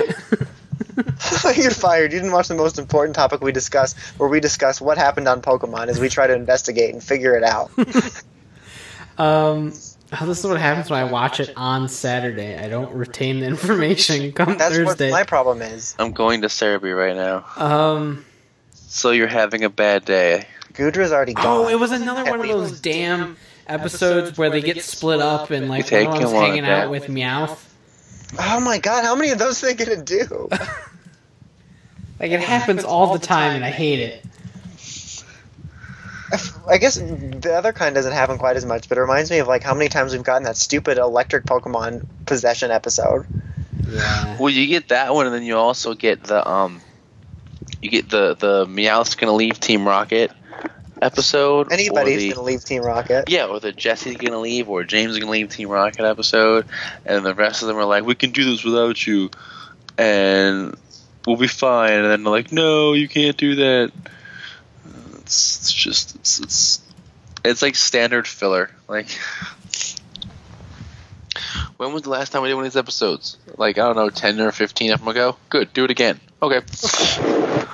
[1.57, 2.13] You're fired.
[2.13, 5.41] You didn't watch the most important topic we discussed, where we discuss what happened on
[5.41, 7.71] Pokemon as we try to investigate and figure it out.
[9.19, 9.75] Um,
[10.21, 12.57] oh, this is what happens when I watch it on Saturday.
[12.59, 15.11] I don't retain the information come That's Thursday.
[15.11, 15.95] what my problem is.
[15.99, 17.45] I'm going to therapy right now.
[17.57, 18.25] um,
[18.75, 20.47] So you're having a bad day.
[20.75, 21.47] Gudra's already gone.
[21.47, 23.37] oh, it was another one of those damn
[23.67, 26.65] episodes where they get split up and like You one of take them's him hanging
[26.65, 27.59] out with Meowth.
[28.39, 30.49] Oh my god, how many of those are they gonna do?
[32.21, 34.25] Like it happens all the time, and I hate it.
[36.69, 39.49] I guess the other kind doesn't happen quite as much, but it reminds me of
[39.49, 43.27] like how many times we've gotten that stupid electric Pokemon possession episode.
[43.89, 44.39] Yeah.
[44.39, 46.81] Well, you get that one, and then you also get the um,
[47.81, 50.31] you get the the Meowth's gonna leave Team Rocket
[51.01, 51.73] episode.
[51.73, 53.29] Anybody's the- gonna leave Team Rocket.
[53.29, 56.67] Yeah, or the Jesse's gonna leave, or James is gonna leave Team Rocket episode,
[57.05, 59.31] and the rest of them are like, "We can do this without you,"
[59.99, 60.77] and
[61.27, 61.93] we'll be fine.
[61.93, 63.93] And then they're like, "No, you can't do that."
[65.33, 66.83] It's, it's just it's, it's
[67.43, 68.71] it's like standard filler.
[68.87, 69.09] Like,
[71.79, 73.39] when was the last time we did one of these episodes?
[73.57, 75.39] Like I don't know, ten or fifteen of them ago.
[75.49, 76.21] Good, do it again.
[76.43, 76.61] Okay.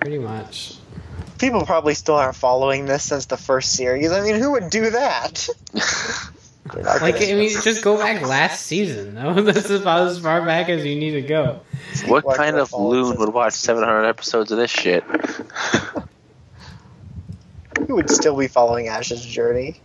[0.00, 0.74] Pretty much.
[1.38, 4.10] People probably still aren't following this since the first series.
[4.10, 5.48] I mean, who would do that?
[6.72, 9.14] Like I mean, just go back last season.
[9.14, 9.34] though.
[9.34, 11.60] That's about as far back as you need to go.
[12.06, 15.04] what kind of loon would watch seven hundred episodes of this shit?
[17.88, 19.80] who would still be following Ash's journey?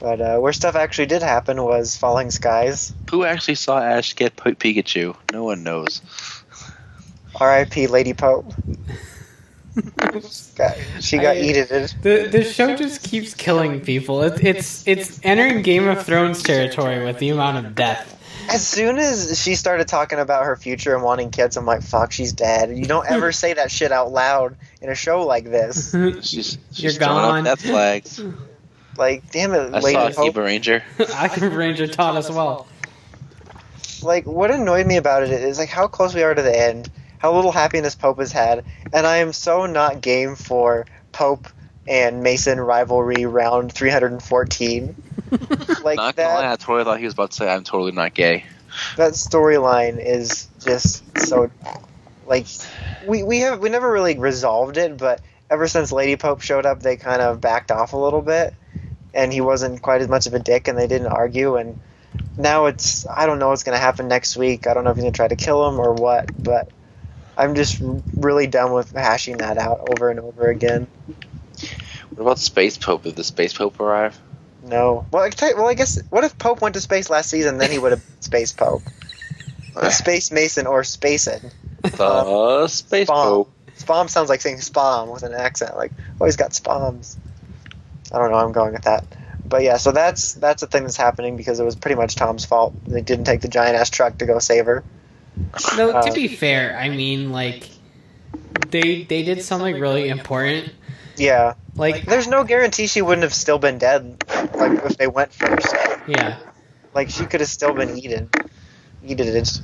[0.00, 2.92] But uh, where stuff actually did happen was Falling Skies.
[3.10, 5.16] Who actually saw Ash get P- Pikachu?
[5.32, 6.02] No one knows.
[7.36, 7.86] R.I.P.
[7.86, 8.52] Lady Pope.
[10.54, 11.68] Got, she got I- eated.
[12.02, 14.20] The the show just keeps killing people.
[14.22, 18.21] It, it's it's entering Game of Thrones territory with the amount of death.
[18.48, 22.12] As soon as she started talking about her future and wanting kids, I'm like, "Fuck,
[22.12, 25.90] she's dead." You don't ever say that shit out loud in a show like this.
[26.22, 27.46] She's she's You're gone.
[27.46, 28.20] up death flags.
[28.96, 30.34] Like, damn it, I Lady saw Pope.
[30.34, 30.82] Kiba Ranger.
[31.14, 32.66] I can Ranger taught us well.
[34.02, 36.90] like what annoyed me about it is like how close we are to the end,
[37.18, 41.48] how little happiness Pope has had, and I am so not game for Pope
[41.86, 44.94] and Mason rivalry round 314.
[45.82, 47.92] like Not gonna lie, that I totally thought he was about to say I'm totally
[47.92, 48.44] not gay.
[48.96, 51.50] that storyline is just so
[52.26, 52.46] like
[53.06, 56.80] we we have we never really resolved it, but ever since Lady Pope showed up,
[56.80, 58.54] they kind of backed off a little bit,
[59.12, 61.78] and he wasn't quite as much of a dick, and they didn't argue, and
[62.36, 64.66] now it's I don't know what's gonna happen next week.
[64.66, 66.70] I don't know if he's gonna try to kill him or what, but
[67.36, 67.82] I'm just
[68.16, 70.88] really done with hashing that out over and over again.
[72.14, 73.02] What about Space Pope?
[73.04, 74.18] Did the Space Pope arrive?
[74.64, 77.28] No, well, I tell you, well, I guess what if Pope went to space last
[77.30, 77.58] season?
[77.58, 78.82] Then he would have Space Pope,
[79.90, 81.52] Space Mason, or Spacin.
[81.82, 83.26] The Space Spawn.
[83.26, 83.52] Pope.
[83.78, 85.76] Spom sounds like saying spam with an accent.
[85.76, 85.90] Like,
[86.20, 87.16] oh, he's got spams.
[88.12, 88.36] I don't know.
[88.36, 89.04] I'm going with that.
[89.44, 92.44] But yeah, so that's that's a thing that's happening because it was pretty much Tom's
[92.44, 92.74] fault.
[92.86, 94.84] They didn't take the giant ass truck to go save her.
[95.76, 97.68] No, to Uh, be fair, I mean like
[98.70, 100.72] they they did something really important.
[101.22, 104.24] Yeah, Like there's no guarantee she wouldn't have still been dead.
[104.56, 105.72] Like if they went first,
[106.08, 106.36] yeah,
[106.94, 108.28] like she could have still been eaten.
[109.06, 109.60] Eaten it.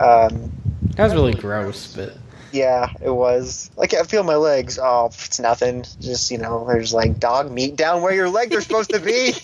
[0.00, 0.50] Um,
[0.96, 2.16] that was really gross, but
[2.50, 3.70] yeah, it was.
[3.76, 4.76] Like I feel my legs.
[4.82, 5.84] Oh, it's nothing.
[6.00, 9.34] Just you know, there's like dog meat down where your legs are supposed to be.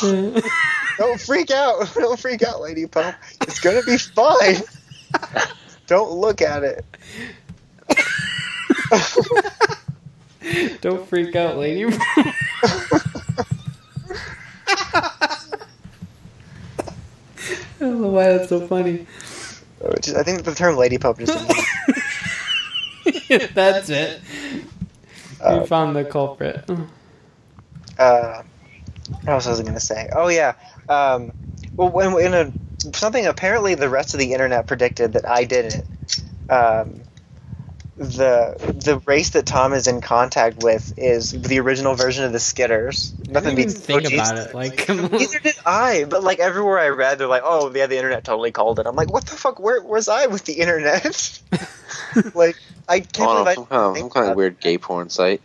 [0.98, 1.92] Don't freak out.
[1.94, 3.16] Don't freak out, Lady Pope.
[3.40, 4.62] It's gonna be fine.
[5.88, 6.84] Don't look at it.
[10.80, 11.84] don't freak out, lady.
[17.80, 19.06] I don't know why that's so funny.
[19.84, 21.38] I think the term Lady Pope just.
[23.54, 24.20] that's it.
[25.40, 26.68] Uh, we found the culprit.
[27.98, 28.42] uh,
[29.22, 30.08] what else was I gonna say?
[30.12, 30.54] Oh yeah.
[30.88, 31.32] Um,
[31.76, 32.52] well, when in a
[32.96, 35.84] something apparently the rest of the internet predicted that I didn't.
[36.50, 37.02] Um,
[37.98, 38.54] the
[38.84, 43.12] the race that Tom is in contact with is the original version of the Skitters.
[43.28, 44.12] I Nothing didn't even beats think OGs.
[44.14, 44.54] about it.
[44.54, 44.88] Like.
[44.88, 48.52] Neither did I, but like everywhere I read, they're like, "Oh, yeah, the internet totally
[48.52, 49.58] called it." I'm like, "What the fuck?
[49.58, 51.40] Where was I with the internet?"
[52.34, 52.56] like,
[52.88, 55.10] I can't Oh, believe I some kind of, think some kind of weird gay porn
[55.10, 55.42] site.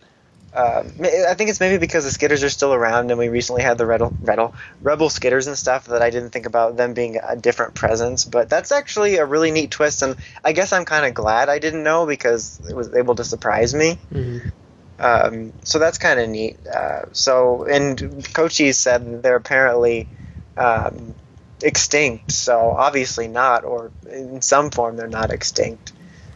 [0.55, 3.79] Um, I think it's maybe because the Skitters are still around, and we recently had
[3.79, 7.35] the Rebel, Rebel, Rebel Skitters and stuff that I didn't think about them being a
[7.35, 8.23] different presence.
[8.23, 11.57] But that's actually a really neat twist, and I guess I'm kind of glad I
[11.57, 13.97] didn't know because it was able to surprise me.
[14.13, 14.51] Mhm.
[14.99, 16.59] Um, so that's kind of neat.
[16.67, 20.07] Uh, so, and Cochise said they're apparently
[20.55, 21.15] um,
[21.63, 22.31] extinct.
[22.31, 25.93] So obviously not, or in some form they're not extinct.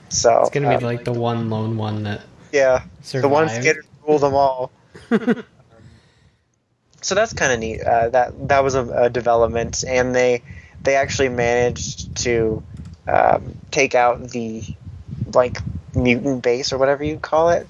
[0.09, 2.21] So It's gonna be uh, like the one lone one that
[2.51, 3.23] yeah, survived.
[3.23, 4.71] the one skater rule them all.
[7.01, 7.81] so that's kind of neat.
[7.81, 10.41] Uh, that that was a, a development, and they
[10.81, 12.63] they actually managed to
[13.07, 14.63] um, take out the
[15.33, 15.61] like
[15.95, 17.67] mutant base or whatever you call it.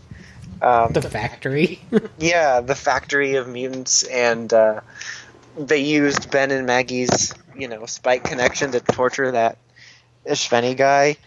[0.62, 1.82] Um, the factory.
[2.18, 4.82] yeah, the factory of mutants, and uh,
[5.58, 9.58] they used Ben and Maggie's you know spike connection to torture that
[10.26, 11.18] Espheni guy,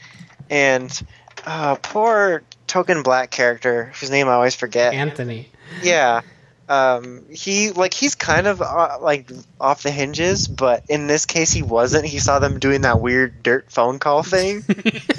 [0.49, 1.03] and
[1.47, 4.95] uh, poor token black character whose name I always forget.
[4.95, 5.51] Anthony.
[5.83, 6.23] Yeah.
[6.69, 9.29] Um, he like he's kind of uh, like
[9.61, 12.05] off the hinges, but in this case he wasn't.
[12.07, 14.63] He saw them doing that weird dirt phone call thing,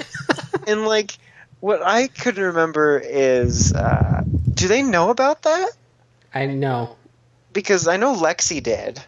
[0.66, 1.18] and like
[1.60, 4.24] what I could remember is, uh,
[4.54, 5.70] do they know about that?
[6.32, 6.96] I know.
[7.52, 8.98] Because I know Lexi did.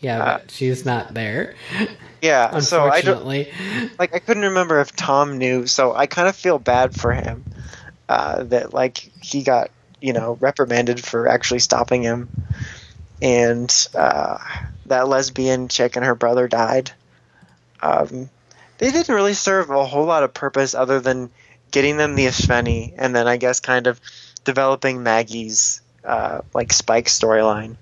[0.00, 1.54] Yeah, Uh, but she's not there.
[2.22, 3.52] Yeah, so I don't Unfortunately.
[3.98, 7.44] like I couldn't remember if Tom knew, so I kind of feel bad for him
[8.08, 9.70] uh, that like he got
[10.00, 12.28] you know reprimanded for actually stopping him,
[13.20, 14.38] and uh,
[14.86, 16.92] that lesbian chick and her brother died.
[17.80, 18.30] Um,
[18.78, 21.30] they didn't really serve a whole lot of purpose other than
[21.70, 24.00] getting them the Espheni, and then I guess kind of
[24.44, 27.76] developing Maggie's uh, like Spike storyline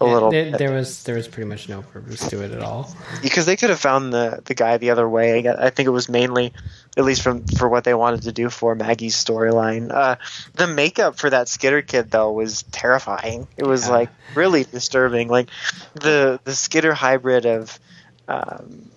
[0.00, 0.30] a Yeah, little.
[0.30, 2.94] there, bit there was there was pretty much no purpose to it at all.
[3.22, 5.46] because they could have found the the guy the other way.
[5.48, 6.52] I, I think it was mainly,
[6.96, 9.90] at least from for what they wanted to do for Maggie's storyline.
[9.92, 10.16] Uh,
[10.54, 13.46] the makeup for that Skitter kid though was terrifying.
[13.56, 13.92] It was Yeah.
[13.94, 15.28] like really disturbing.
[15.28, 15.48] Like
[15.94, 17.78] the the Skitter hybrid of.
[18.28, 18.90] Um,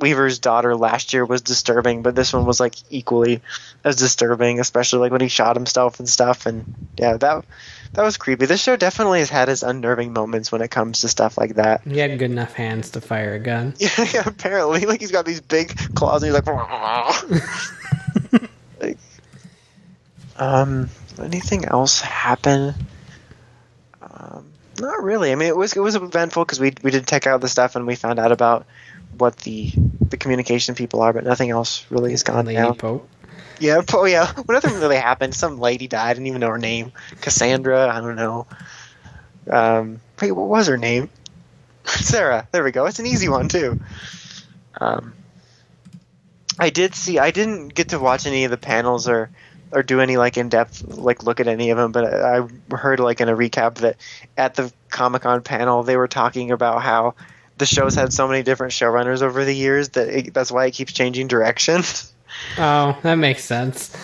[0.00, 3.42] Weaver's daughter last year was disturbing, but this one was like equally
[3.84, 6.46] as disturbing, especially like when he shot himself and stuff.
[6.46, 7.44] And yeah, that
[7.92, 8.46] that was creepy.
[8.46, 11.82] This show definitely has had its unnerving moments when it comes to stuff like that.
[11.82, 13.74] He had good enough hands to fire a gun.
[13.78, 16.46] Yeah, yeah, apparently, like he's got these big claws, and he's like,
[18.80, 18.98] like,
[20.36, 20.88] um,
[21.20, 22.74] anything else happen?
[24.00, 25.32] Um, not really.
[25.32, 27.76] I mean, it was it was eventful because we we did check out the stuff
[27.76, 28.66] and we found out about
[29.16, 29.72] what the
[30.08, 32.76] the communication people are, but nothing else really has gone Lady down.
[32.76, 33.08] Pope.
[33.60, 34.32] Yeah, oh yeah.
[34.34, 35.34] Well, nothing really happened.
[35.34, 36.10] Some lady died.
[36.10, 36.92] I didn't even know her name.
[37.20, 37.88] Cassandra.
[37.88, 38.46] I don't know.
[39.48, 41.10] Um, wait, what was her name?
[41.84, 42.48] Sarah.
[42.50, 42.86] There we go.
[42.86, 43.80] It's an easy one too.
[44.80, 45.14] Um,
[46.58, 47.18] I did see.
[47.18, 49.30] I didn't get to watch any of the panels or
[49.72, 52.98] or do any like in depth like look at any of them, but I heard
[53.00, 53.96] like in a recap that
[54.36, 57.14] at the Comic Con panel they were talking about how
[57.60, 60.72] the show's had so many different showrunners over the years that it, that's why it
[60.72, 61.82] keeps changing direction.
[62.56, 63.94] Oh, that makes sense.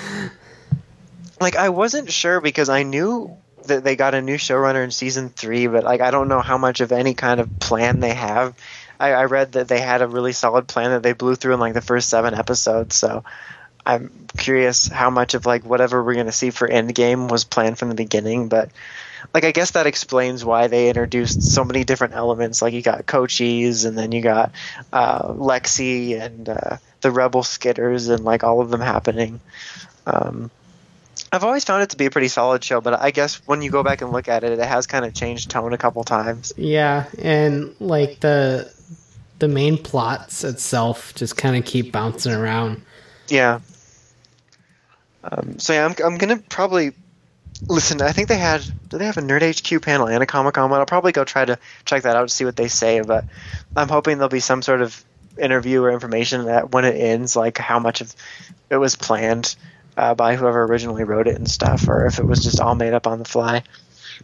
[1.40, 5.30] like I wasn't sure because I knew that they got a new showrunner in season
[5.30, 8.54] three, but like I don't know how much of any kind of plan they have.
[8.98, 11.60] I, I read that they had a really solid plan that they blew through in
[11.60, 13.24] like the first seven episodes, so
[13.86, 17.90] I'm curious how much of like whatever we're gonna see for Endgame was planned from
[17.90, 18.70] the beginning, but
[19.34, 22.62] like I guess that explains why they introduced so many different elements.
[22.62, 24.52] Like you got Cochise, and then you got
[24.92, 29.40] uh, Lexi and uh, the Rebel Skitters, and like all of them happening.
[30.06, 30.50] Um,
[31.32, 33.70] I've always found it to be a pretty solid show, but I guess when you
[33.70, 36.52] go back and look at it, it has kind of changed tone a couple times.
[36.56, 38.72] Yeah, and like the
[39.38, 42.82] the main plots itself just kind of keep bouncing around.
[43.28, 43.60] Yeah.
[45.24, 46.92] Um, so yeah, I'm I'm gonna probably
[47.68, 48.00] listen.
[48.02, 50.70] I think they had do they have a Nerd HQ panel and a Comic Con
[50.70, 50.80] one?
[50.80, 53.00] I'll probably go try to check that out to see what they say.
[53.00, 53.26] But
[53.74, 55.04] I'm hoping there'll be some sort of
[55.38, 58.14] interview or information that when it ends, like how much of
[58.70, 59.56] it was planned
[59.96, 62.94] uh, by whoever originally wrote it and stuff, or if it was just all made
[62.94, 63.62] up on the fly.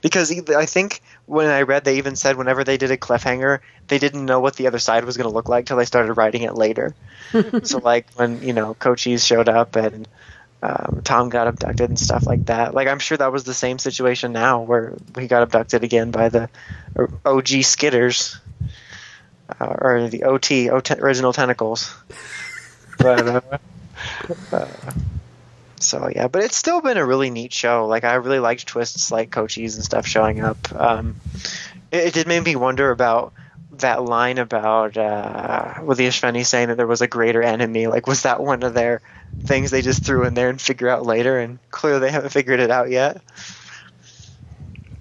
[0.00, 3.98] Because I think when I read, they even said whenever they did a cliffhanger, they
[3.98, 6.42] didn't know what the other side was going to look like till they started writing
[6.42, 6.94] it later.
[7.62, 10.08] so like when you know Cochise showed up and
[10.62, 12.72] um, Tom got abducted and stuff like that.
[12.72, 16.28] Like I'm sure that was the same situation now where he got abducted again by
[16.28, 16.48] the
[16.96, 18.38] OG Skitters
[19.60, 21.92] uh, or the OT, OT original tentacles.
[22.98, 23.40] But uh,
[24.52, 24.68] uh,
[25.80, 27.86] so yeah, but it's still been a really neat show.
[27.86, 30.72] Like I really liked twists like Cochise and stuff showing up.
[30.72, 31.16] Um,
[31.90, 33.32] it, it did make me wonder about
[33.78, 37.86] that line about uh, with the Espheni saying that there was a greater enemy.
[37.88, 39.00] Like, was that one of their
[39.40, 41.38] things they just threw in there and figure out later?
[41.38, 43.20] And clearly, they haven't figured it out yet.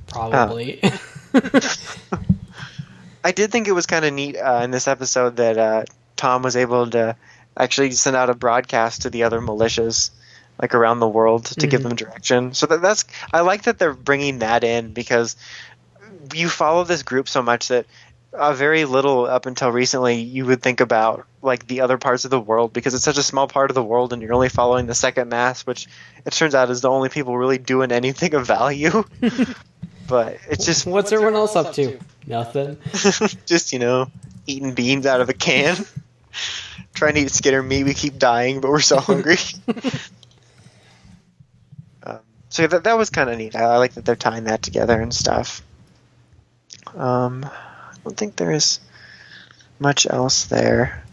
[0.07, 0.81] Probably.
[3.23, 5.83] I did think it was kind of neat uh, in this episode that uh,
[6.15, 7.15] Tom was able to
[7.55, 10.09] actually send out a broadcast to the other militias,
[10.59, 11.83] like around the world, to give Mhm.
[11.83, 12.53] them direction.
[12.53, 15.35] So that, that's I like that they're bringing that in because
[16.33, 17.85] you follow this group so much that
[18.33, 22.31] uh, very little up until recently you would think about like the other parts of
[22.31, 24.85] the world because it's such a small part of the world and you're only following
[24.85, 25.87] the second mass which
[26.25, 29.03] it turns out is the only people really doing anything of value.
[30.07, 31.97] But it's just What's everyone else up to?
[32.27, 32.77] Nothing.
[33.45, 34.11] just you know
[34.45, 35.77] eating beans out of a can.
[36.93, 37.85] Trying to eat skinner meat.
[37.85, 39.37] We keep dying but we're so hungry.
[42.03, 42.19] Um,
[42.49, 43.55] so that, that was kind of neat.
[43.55, 45.61] I, I like that they're tying that together and stuff.
[46.93, 48.81] Um, i don't think there's
[49.79, 51.03] much else there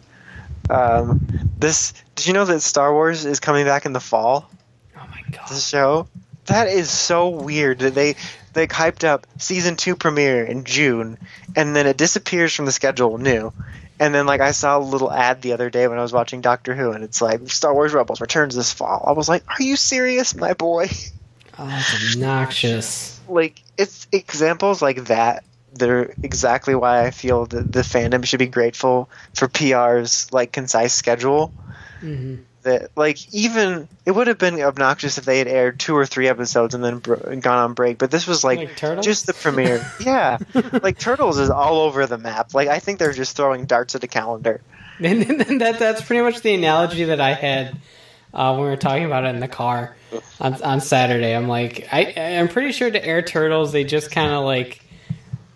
[0.70, 1.26] um,
[1.58, 4.50] this did you know that star wars is coming back in the fall
[4.96, 5.48] Oh my god.
[5.48, 6.08] the show.
[6.46, 8.16] That is so weird that they
[8.54, 11.18] they hyped up season two premiere in June,
[11.54, 13.52] and then it disappears from the schedule new.
[14.00, 16.40] And then like I saw a little ad the other day when I was watching
[16.40, 19.04] Doctor Who, and it's like Star Wars Rebels returns this fall.
[19.06, 20.88] I was like, Are you serious, my boy?
[21.58, 23.20] Oh, it's obnoxious.
[23.28, 25.44] like it's examples like that.
[25.74, 30.94] They're exactly why I feel that the fandom should be grateful for PR's like concise
[30.94, 31.52] schedule.
[32.00, 36.04] hmm that like even it would have been obnoxious if they had aired two or
[36.04, 39.32] three episodes and then br- gone on break but this was like, Like just the
[39.32, 39.84] premiere.
[40.00, 40.38] Yeah.
[40.82, 42.54] Like turtles is all over the map.
[42.54, 44.60] Like i think they're just throwing darts at a calendar.
[45.00, 47.76] And, then that that's pretty much the analogy that I had
[48.34, 49.96] uh, when we were talking about it in the car
[50.40, 51.36] on, on Saturday.
[51.36, 54.82] I'm like, I I'm pretty sure to air turtles they just kind of like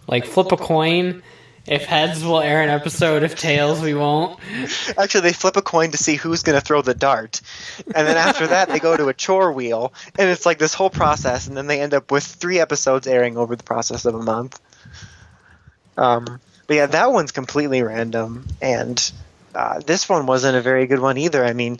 [0.06, 1.22] like flip a coin.
[1.66, 3.22] If heads, we'll air an episode.
[3.22, 4.40] If tails, we won't.
[4.98, 7.40] actually they flip a coin to see who's going to throw the dart
[7.94, 10.90] and then after that they go to a chore wheel and it's like this whole
[10.90, 14.22] process and then they end up with three episodes airing over the process of a
[14.22, 14.60] month
[15.96, 19.12] um, but yeah that one's completely random and
[19.54, 21.78] uh, this one wasn't a very good one either i mean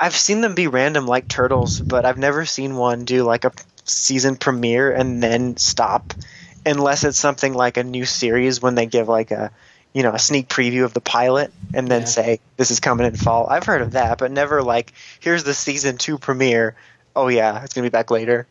[0.00, 3.52] i've seen them be random like turtles but i've never seen one do like a
[3.84, 6.14] season premiere and then stop
[6.64, 9.50] unless it's something like a new series when they give like a
[9.92, 12.06] you know a sneak preview of the pilot and then Yeah.
[12.06, 13.46] say this is coming in fall.
[13.48, 16.74] I've heard of that but never like here's the season two premiere.
[17.14, 18.46] Oh yeah it's gonna be back later.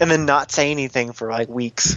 [0.00, 1.96] And then not say anything for like weeks.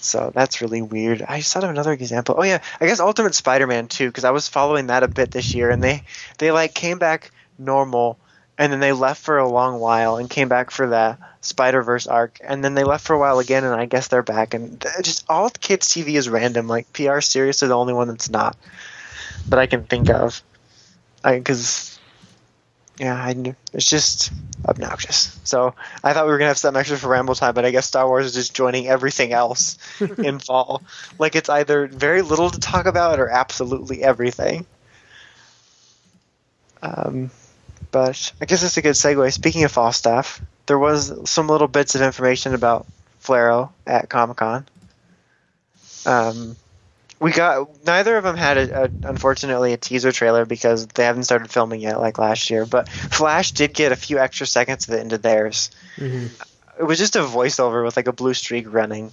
[0.00, 1.22] So that's really weird.
[1.22, 2.34] I just thought of another example.
[2.38, 5.54] Oh yeah i guess ultimate spider-man too because i was following that a bit this
[5.54, 6.02] year and they
[6.38, 8.18] they like came back normal
[8.62, 12.06] and then they left for a long while and came back for the Spider Verse
[12.06, 14.54] arc, and then they left for a while again, and I guess they're back.
[14.54, 16.68] And just all kids TV is random.
[16.68, 18.56] Like PR series are the only one that's not
[19.48, 20.40] that I can think of.
[21.24, 21.98] I Because
[23.00, 24.30] yeah, I knew, it's just
[24.64, 25.36] obnoxious.
[25.42, 25.74] So
[26.04, 28.06] I thought we were gonna have some extra for ramble time, but I guess Star
[28.06, 29.76] Wars is just joining everything else
[30.18, 30.82] in fall.
[31.18, 34.66] Like it's either very little to talk about or absolutely everything.
[36.80, 37.30] Um,
[37.92, 39.32] but I guess that's a good segue.
[39.32, 42.86] Speaking of fall stuff, there was some little bits of information about
[43.22, 44.66] Flarrow at Comic Con.
[46.04, 46.56] Um,
[47.20, 51.24] we got neither of them had a, a, unfortunately a teaser trailer because they haven't
[51.24, 52.66] started filming yet like last year.
[52.66, 55.70] But Flash did get a few extra seconds of it into theirs.
[55.96, 56.26] hmm
[56.80, 59.12] It was just a voiceover with like a blue streak running.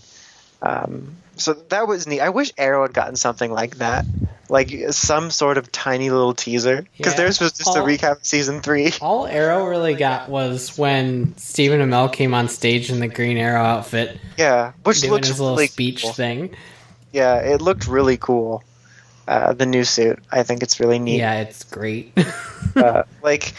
[0.61, 2.20] Um, so that was neat.
[2.22, 4.06] I wish Arrow had gotten something like that,
[4.49, 7.18] like some sort of tiny little teaser, because Yeah.
[7.18, 8.91] theirs was just a recap of season three.
[9.02, 13.64] All Arrow really got was when Stephen Amell came on stage in the Green Arrow
[13.64, 16.14] outfit, Yeah, which doing looks his little really speech cool.
[16.14, 16.56] thing.
[17.11, 18.64] Yeah, it looked really cool.
[19.28, 21.18] Uh, the new suit, I think it's really neat.
[21.20, 22.18] Yeah, it's great.
[22.76, 23.53] Uh, like,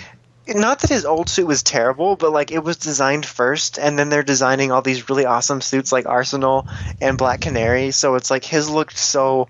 [0.54, 4.08] not that his old suit was terrible, but like it was designed first, and then
[4.08, 6.66] they're designing all these really awesome suits like Arsenal
[7.00, 7.90] and Black Canary.
[7.92, 9.48] So it's like his looked so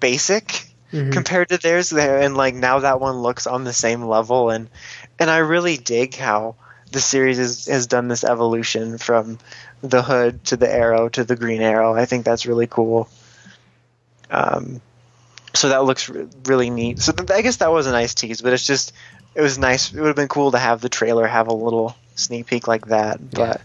[0.00, 1.12] basic Mhm.
[1.12, 4.68] compared to theirs, there, and like now that one looks on the same level, and
[5.18, 6.54] and I really dig how
[6.90, 9.38] the series is, has done this evolution from
[9.82, 11.94] the hood to the arrow to the green arrow.
[11.94, 13.08] I think that's really cool.
[14.30, 14.80] Um,
[15.54, 17.00] so that looks re- really neat.
[17.00, 18.92] So th- I guess that was a nice tease, but it's just
[19.38, 19.94] it was nice.
[19.94, 22.86] It would have been cool to have the trailer have a little sneak peek like
[22.86, 23.60] that, but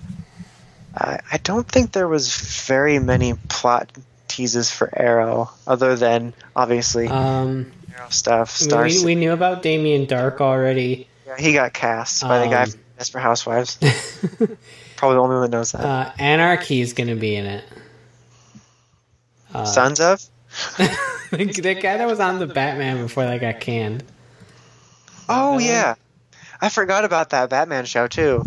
[0.96, 2.32] I, I don't think there was
[2.68, 3.92] very many plot
[4.28, 8.52] teases for Arrow, other than obviously um, Arrow stuff.
[8.52, 9.00] Stars.
[9.00, 11.08] we, we knew about Damien Darhk already.
[11.26, 13.78] Yeah, he got cast by the guy Um, from Desperate Housewives.
[14.96, 15.82] Probably the only one that knows that.
[15.82, 17.64] uh, Anarchy is going to be in it.
[19.52, 20.22] Uh, Sons of?
[21.32, 24.04] the guy that was on the Batman before that got canned.
[25.30, 25.66] Oh villain?
[25.66, 25.96] yeah,
[26.62, 28.46] I forgot about that Batman show too.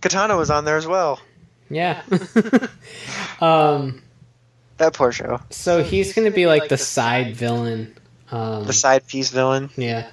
[0.00, 1.20] Katana was on there as well.
[1.70, 2.02] Yeah.
[3.40, 4.02] um.
[4.78, 5.40] That poor show.
[5.48, 7.96] So he's going to be like the side villain.
[8.30, 9.70] Um, The side piece villain.
[9.76, 10.06] Yeah.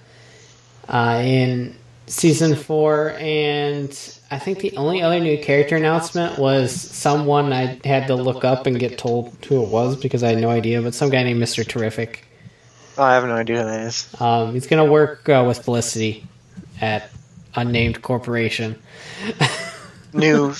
[0.87, 1.75] Uh, in
[2.07, 3.89] season four, and
[4.31, 8.65] I think the only other new character announcement was someone I had to look up
[8.65, 11.39] and get told who it was because I had no idea, but some guy named
[11.41, 12.25] Mister Terrific.
[12.97, 14.07] Oh, I have no idea who that is.
[14.21, 16.25] Um, he's gonna work uh, with Felicity
[16.81, 17.09] at
[17.55, 18.79] unnamed corporation.
[20.13, 20.53] New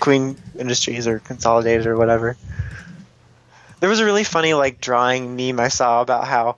[0.00, 2.36] Queen Industries or Consolidated or whatever.
[3.80, 6.56] There was a really funny like drawing meme I saw about how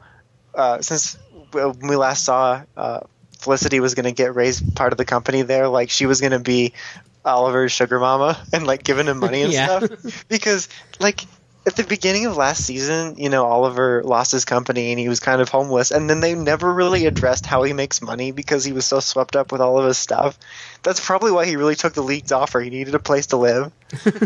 [0.54, 1.18] uh, since
[1.52, 3.00] we last saw uh,
[3.38, 6.32] Felicity was going to get raised part of the company there, like she was going
[6.32, 6.72] to be
[7.24, 9.80] Oliver's sugar mama and like giving him money and Yeah.
[9.80, 10.68] stuff because
[11.00, 11.22] like
[11.66, 15.18] at the beginning of last season, you know, Oliver lost his company and he was
[15.18, 18.72] kind of homeless, and then they never really addressed how he makes money because he
[18.72, 20.38] was so swept up with all of his stuff.
[20.84, 22.60] That's probably why he really took the league's offer.
[22.60, 23.72] He needed a place to live.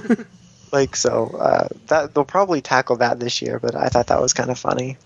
[0.72, 4.34] like so, uh, that they'll probably tackle that this year, but I thought that was
[4.34, 4.98] kind of funny.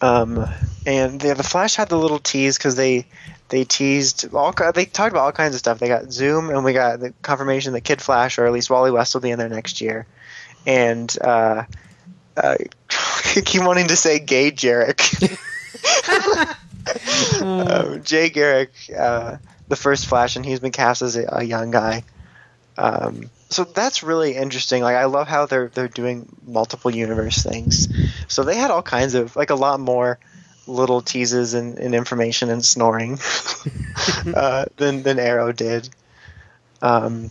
[0.00, 0.46] Um,
[0.86, 3.06] and the, the Flash had the little tease because they
[3.48, 5.78] they teased all they talked about all kinds of stuff.
[5.78, 8.90] They got Zoom and we got the confirmation that Kid Flash or at least Wally
[8.90, 10.06] West will be in there next year,
[10.68, 11.64] and uh,
[12.36, 12.56] uh,
[13.44, 15.00] keep wanting to say gay Jarek.
[17.42, 19.38] um, Jay Garrick, uh,
[19.68, 22.04] the first Flash, and he's been cast as a, a young guy.
[22.76, 24.82] Um, so that's really interesting.
[24.82, 27.88] Like I love how they're they're doing multiple universe things.
[28.28, 30.18] So they had all kinds of like a lot more
[30.66, 33.18] little teases and, and information and snoring
[34.34, 35.88] uh, than than Arrow did.
[36.82, 37.30] Um,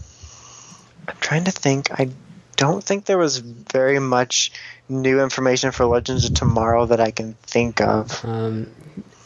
[1.07, 1.91] I'm trying to think.
[1.91, 2.09] I
[2.57, 4.51] don't think there was very much
[4.89, 8.23] new information for Legends of Tomorrow that I can think of.
[8.25, 8.69] Um,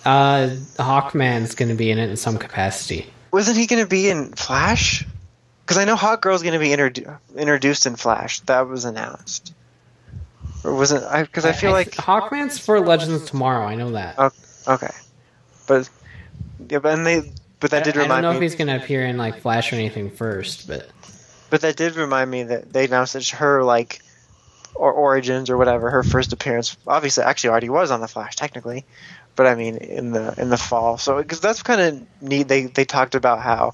[0.05, 3.07] uh, Hawkman's going to be in it in some capacity.
[3.31, 5.05] Wasn't he going to be in Flash?
[5.63, 8.41] Because I know Hawk Girl's going to be introdu- introduced in Flash.
[8.41, 9.53] That was announced.
[10.63, 11.23] Or wasn't I?
[11.23, 13.65] Because I feel like Hawkman's for Legends of Tomorrow.
[13.65, 14.15] I know that.
[14.17, 14.31] Oh,
[14.67, 14.91] okay,
[15.67, 15.89] but
[16.69, 18.37] yeah, but and they but that did I, I don't know me.
[18.37, 20.87] if he's going to appear in like Flash or anything first, but
[21.52, 24.02] But that did remind me that they announced that her like
[24.73, 28.86] or origins or whatever her first appearance obviously actually already was on the Flash technically,
[29.36, 30.98] but I mean in the in the fall.
[30.98, 32.48] So because that's kind of neat.
[32.48, 33.73] They they talked about how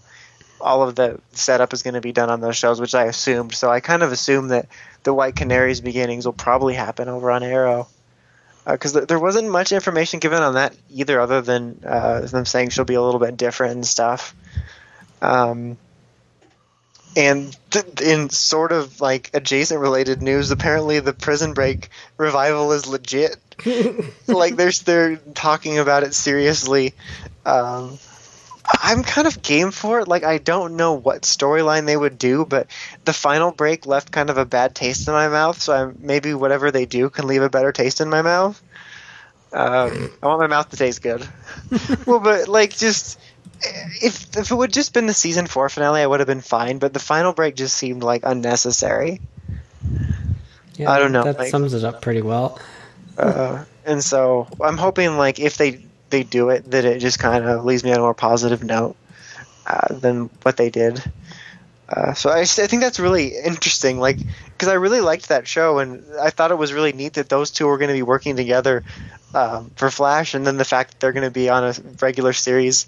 [0.60, 3.54] all of the setup is going to be done on those shows, which I assumed.
[3.54, 4.68] So I kind of assumed that
[5.04, 7.88] the White Canary's beginnings will probably happen over on Arrow.
[8.66, 12.70] Because th- there wasn't much information given on that either, other than uh, them saying
[12.70, 14.36] she'll be a little bit different and stuff.
[15.22, 15.78] Um,
[17.18, 22.85] and th- in sort of like adjacent related news, apparently the Prison Break revival is
[22.85, 23.38] legit.
[24.27, 26.94] like they're they're talking about it seriously.
[27.44, 27.98] Um,
[28.84, 30.07] I'm kind of game for it.
[30.07, 32.68] Like I don't know what storyline they would do, but
[33.03, 35.60] the final break left kind of a bad taste in my mouth.
[35.60, 38.61] So I, maybe whatever they do can leave a better taste in my mouth.
[39.52, 41.27] Um, I want my mouth to taste good.
[42.06, 43.19] well, but like just
[43.61, 46.77] if if it would just been the season four finale, I would have been fine.
[46.79, 49.21] But the final break just seemed like unnecessary.
[50.75, 52.59] yeah, I don't know, That like- sums it up pretty well.
[53.17, 57.45] Uh, and so I'm hoping like if they they do it, that it just kind
[57.45, 58.95] of leaves me on a more positive note
[59.65, 61.01] uh, than what they did.
[61.89, 65.79] Uh, so I, I think that's really interesting, like because I really liked that show,
[65.79, 68.35] and I thought it was really neat that those two were going to be working
[68.35, 68.84] together
[69.34, 72.34] um, for Flash, and then the fact that they're going to be on a regular
[72.34, 72.88] series.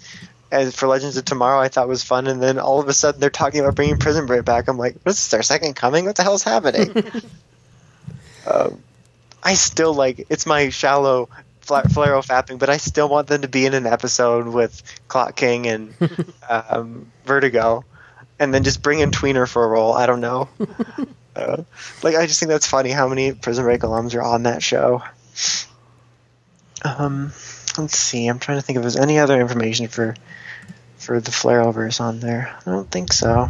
[0.52, 3.20] And for Legends of Tomorrow, I thought was fun, and then all of a sudden
[3.20, 4.68] they're talking about bringing Prison Break back.
[4.68, 5.28] I'm like, "What is this?
[5.28, 6.06] Their second coming?
[6.06, 6.92] What the hell's happening?"
[8.46, 8.82] um,
[9.42, 11.28] I still like it's my shallow
[11.60, 15.36] fla- flaro fapping, but I still want them to be in an episode with Clock
[15.36, 15.94] King and
[16.48, 17.84] um, Vertigo,
[18.38, 19.92] and then just bring in Tweener for a role.
[19.92, 20.48] I don't know.
[21.36, 21.62] uh,
[22.02, 25.02] like I just think that's funny how many Prison Break alums are on that show.
[26.82, 27.32] Um,
[27.78, 28.26] let's see.
[28.26, 30.16] I'm trying to think if there's any other information for
[31.10, 32.56] for the Flarrowverse on there.
[32.64, 33.48] I don't think so.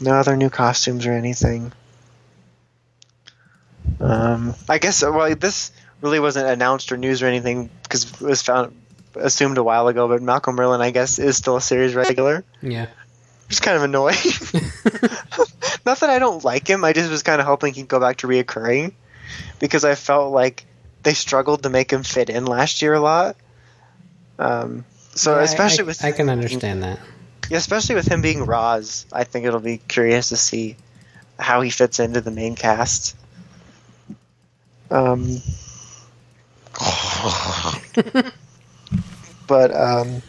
[0.00, 1.72] No other new costumes or anything.
[3.98, 8.42] Um, I guess well, this really wasn't announced or news or anything because it was
[8.42, 8.80] found
[9.16, 10.06] assumed a while ago.
[10.06, 12.44] But Malcolm Merlyn, I guess, is still a series regular.
[12.62, 12.86] Yeah.
[13.48, 14.14] Which is kind of annoying.
[15.84, 16.84] Not that I don't like him.
[16.84, 18.92] I just was kind of hoping he'd go back to reoccurring
[19.58, 20.64] because I felt like
[21.02, 23.36] they struggled to make him fit in last year a lot.
[24.38, 24.84] Um,
[25.14, 26.98] so Yeah, especially I, with I can understand that.
[27.50, 30.76] yeah, especially with him being Ra's, I think it'll be curious to see
[31.38, 33.16] how he fits into the main cast.
[34.90, 35.40] Um,
[39.46, 40.22] but um,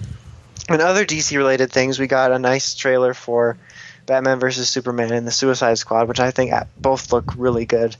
[0.69, 3.57] in other DC related things, we got a nice trailer for
[4.05, 7.95] Batman versus Superman and the Suicide Squad, which I think uh, both look really good.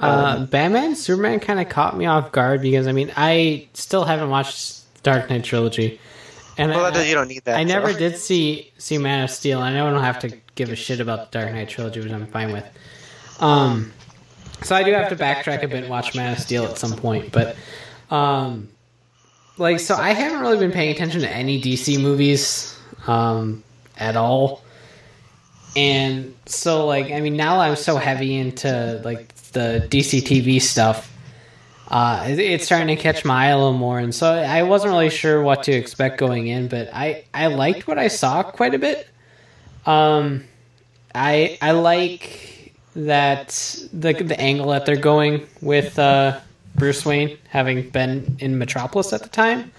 [0.00, 4.30] Uh, Batman, Superman kind of caught me off guard because I mean I still haven't
[4.30, 4.77] watched
[5.08, 5.98] Dark Knight trilogy.
[6.58, 7.56] And Well, I, that, you don't need that.
[7.56, 9.60] I never did see see Man of Steel.
[9.60, 12.12] I know I don't have to give a shit about the Dark Knight trilogy, which
[12.12, 12.64] I'm fine with.
[13.40, 13.92] Um,
[14.62, 16.96] so I do have to backtrack a bit and watch Man of Steel at some
[16.96, 17.56] point, but
[18.10, 18.68] um,
[19.56, 23.62] like so I haven't really been paying attention to any DC movies um,
[23.96, 24.62] at all.
[25.76, 31.10] And so like I mean now I'm so heavy into like the DC TV stuff.
[31.90, 34.92] Uh, it- it's starting to catch my eye a little more, and so I wasn't
[34.92, 38.74] really sure what to expect going in, but I, I liked what I saw quite
[38.74, 39.08] a bit.
[39.86, 40.44] Um,
[41.14, 43.48] I I like that
[43.92, 46.38] the the angle that they're going with uh,
[46.74, 49.72] Bruce Wayne having been in Metropolis at the time.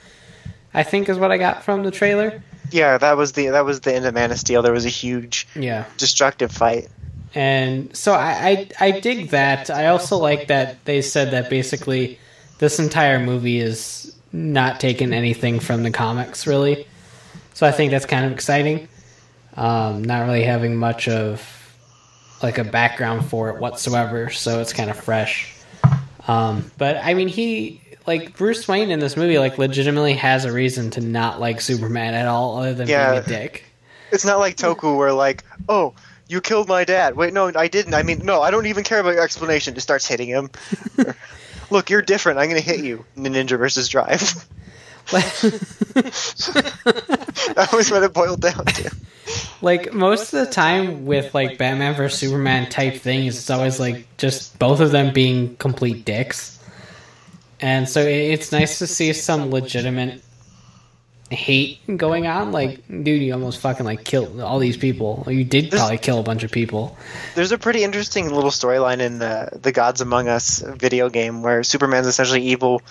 [0.73, 2.41] I think is what I got from the trailer.
[2.71, 4.61] Yeah, that was the that was the end of Man of Steel.
[4.63, 6.87] There was a huge Yeah, destructive fight.
[7.35, 9.69] And so I, I I dig that.
[9.69, 12.19] I also like that they said that basically
[12.59, 16.85] this entire movie is not taking anything from the comics really.
[17.53, 18.87] So I think that's kind of exciting.
[19.55, 21.41] Um, not really having much of
[22.41, 25.53] like a background for it whatsoever, so it's kind of fresh.
[26.27, 30.51] Um, but I mean, he like Bruce Wayne in this movie like legitimately has a
[30.51, 33.11] reason to not like Superman at all, other than Yeah.
[33.11, 33.65] being a dick.
[34.11, 35.93] It's not like Toku where like, oh,
[36.29, 37.15] you killed my dad.
[37.15, 37.95] Wait, no, I didn't.
[37.95, 39.73] I mean, no, I don't even care about your explanation.
[39.73, 40.51] Just starts hitting him.
[41.71, 42.39] Look, you're different.
[42.39, 43.03] I'm gonna hit you.
[43.17, 44.47] in the Ninja versus Drive.
[45.09, 45.39] that
[47.73, 48.95] was what it boiled down to.
[49.59, 54.05] like most of the time with like Batman vs Superman type things, it's always like
[54.17, 56.59] just both of them being complete dicks.
[57.59, 60.21] And so it's nice to see some legitimate
[61.31, 62.51] hate going on.
[62.51, 65.25] Like, dude, you almost fucking like killed all these people.
[65.27, 66.97] You did probably kill a bunch of people.
[67.35, 71.63] There's a pretty interesting little storyline in the the Gods Among Us video game where
[71.63, 72.81] Superman's essentially evil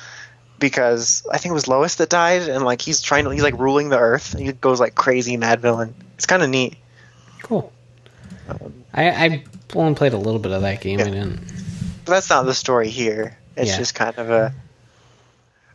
[0.58, 3.58] because I think it was Lois that died, and like he's trying to he's like
[3.58, 4.36] ruling the Earth.
[4.38, 5.94] He goes like crazy mad villain.
[6.14, 6.76] It's kind of neat.
[7.42, 7.72] Cool.
[8.48, 9.44] Um, I, I
[9.74, 10.98] only played a little bit of that game.
[11.00, 11.10] I Yeah.
[11.10, 11.40] didn't.
[12.04, 13.36] But that's not the story here.
[13.56, 13.76] It's Yeah.
[13.78, 14.54] just kind of a.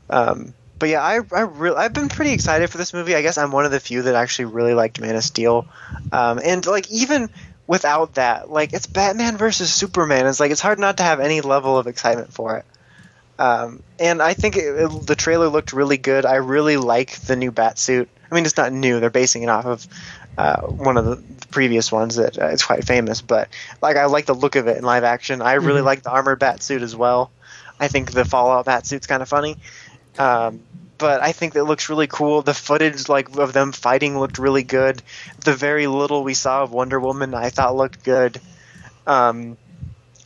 [0.10, 0.54] Um,
[0.84, 3.16] but yeah, I I really I've been pretty excited for this movie.
[3.16, 5.66] I guess I'm one of the few that actually really liked Man of Steel,
[6.12, 7.30] um, and like even
[7.68, 10.28] without that, like it's Batman versus Superman.
[10.28, 12.66] It's like it's hard not to have any level of excitement for it.
[13.40, 16.26] Um, and I think it, it- the trailer looked really good.
[16.26, 18.10] I really like the new bat suit.
[18.32, 19.88] I mean, it's not new; they're basing it off of
[20.38, 23.22] uh, one of the previous ones that uh, is quite famous.
[23.22, 23.50] But
[23.82, 25.42] like, I like the look of it in live action.
[25.42, 25.86] I really Mhm.
[25.86, 27.32] like the armored bat suit as well.
[27.80, 29.58] I think the Fallout bat suit's kind of funny.
[30.18, 30.62] Um,
[30.98, 32.42] but I think that looks really cool.
[32.42, 35.02] The footage like of them fighting looked really good.
[35.44, 38.40] The very little we saw of Wonder Woman I thought looked good.
[39.06, 39.58] Um,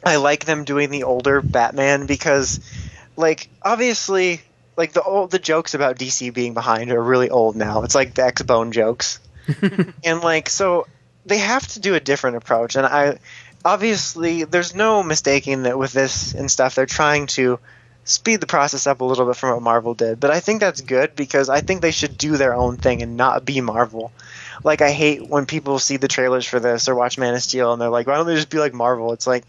[0.03, 2.59] I like them doing the older Batman because,
[3.15, 4.41] like, obviously,
[4.75, 7.81] like the old the jokes about DC being behind are really old now.
[7.83, 9.19] It's like the X Bone jokes,
[10.03, 10.85] and like so
[11.25, 12.75] they have to do a different approach.
[12.75, 13.17] And I
[13.65, 17.59] obviously there's no mistaking that with this and stuff they're trying to
[18.07, 20.19] speed the process up a little bit from what Marvel did.
[20.19, 23.17] But I think that's good because I think they should do their own thing and
[23.17, 24.11] not be Marvel.
[24.63, 27.73] Like I hate when people see the trailers for this or watch Man of Steel
[27.73, 29.11] and they're like, why don't they just be like Marvel?
[29.13, 29.43] It's like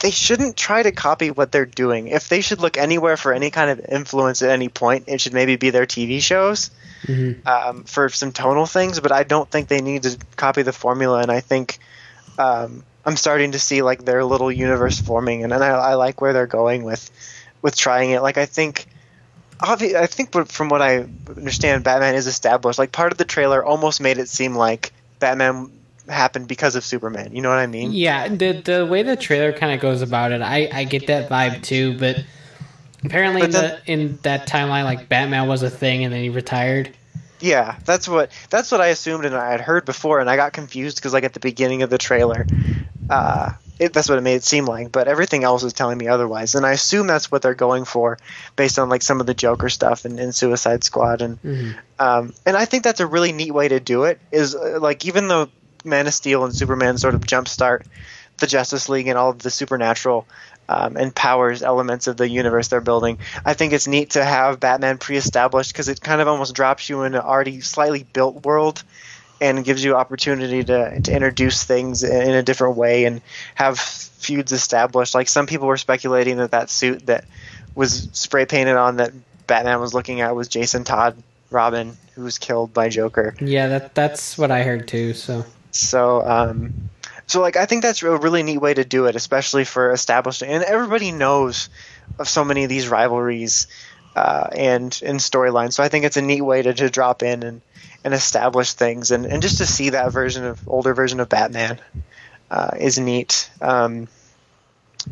[0.00, 2.08] they shouldn't try to copy what they're doing.
[2.08, 5.32] If they should look anywhere for any kind of influence at any point, it should
[5.32, 6.70] maybe be their TV shows
[7.06, 7.46] Mhm.
[7.46, 8.98] um, for some tonal things.
[8.98, 11.20] But I don't think they need to copy the formula.
[11.20, 11.78] And I think
[12.38, 16.20] um, I'm starting to see like their little universe forming, and, and I, I like
[16.20, 17.10] where they're going with
[17.62, 18.20] with trying it.
[18.20, 18.86] Like I think.
[19.60, 22.78] obvi- I think from what I understand, Batman is established.
[22.78, 25.70] Like part of the trailer almost made it seem like Batman
[26.08, 27.34] happened because of Superman.
[27.34, 27.92] You know what I mean?
[27.92, 31.30] Yeah, the the way the trailer kind of goes about it, I I get that
[31.30, 31.96] vibe too.
[31.96, 32.24] But
[33.04, 36.28] apparently, But in, the, in that timeline, like Batman was a thing, and then he
[36.28, 36.92] retired.
[37.38, 40.52] Yeah, that's what that's what I assumed and I had heard before, and I got
[40.52, 42.46] confused because like at the beginning of the trailer,
[43.10, 43.50] uh,
[43.82, 44.92] it, that's what it made it seem like.
[44.92, 48.18] But everything else is telling me otherwise, and I assume that's what they're going for,
[48.56, 51.74] based on like some of the Joker stuff and, and Suicide Squad, and Mhm.
[51.98, 54.18] um, and I think that's a really neat way to do it.
[54.30, 55.48] Is uh, like even though
[55.84, 57.82] Man of Steel and Superman sort of jumpstart
[58.38, 60.26] the Justice League and all of the supernatural
[60.68, 63.18] um, and powers elements of the universe they're building.
[63.44, 67.02] I think it's neat to have Batman pre-established because it kind of almost drops you
[67.02, 68.82] in an already slightly built world
[69.42, 73.20] and gives you opportunity to, to introduce things in in a different way and
[73.54, 75.14] have feuds established.
[75.14, 77.24] Like some people were speculating that that suit that
[77.74, 79.12] was spray painted on that
[79.46, 81.16] Batman was looking at was Jason Todd
[81.50, 83.34] Robin, who was killed by Joker.
[83.40, 85.14] Yeah, that that's what I heard too.
[85.14, 86.90] So So, um,
[87.26, 90.48] so like I think that's a really neat way to do it, especially for establishing.
[90.48, 91.68] And everybody knows
[92.18, 93.66] of so many of these rivalries
[94.14, 95.72] uh, and and storyline.
[95.72, 97.60] So I think it's a neat way to, to drop in and,
[98.04, 101.78] and establish things, and, and just to see that version of older version of Batman
[102.50, 103.50] uh, is neat.
[103.60, 104.08] Um,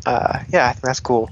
[0.05, 1.29] uh, yeah, that's cool.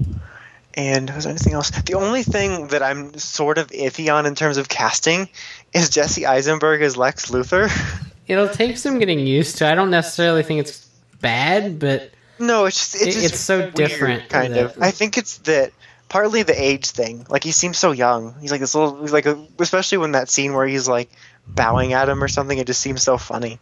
[0.74, 1.70] And was there anything else?
[1.70, 5.28] The only thing that I'm sort of iffy on in terms of casting
[5.74, 7.68] is Jesse Eisenberg as Lex Luthor.
[8.28, 9.66] It'll take some getting used to.
[9.68, 10.88] I don't necessarily think it's
[11.20, 14.78] bad, but No, it's just, it's, just it's so weird, different kind that- of.
[14.80, 15.72] I think it's that
[16.08, 17.26] partly the age thing.
[17.28, 18.36] Like he seems so young.
[18.40, 21.10] He's like this little, he's like a, especially when that scene where he's like
[21.54, 22.58] bowing at him or something.
[22.58, 23.58] It just seems so funny,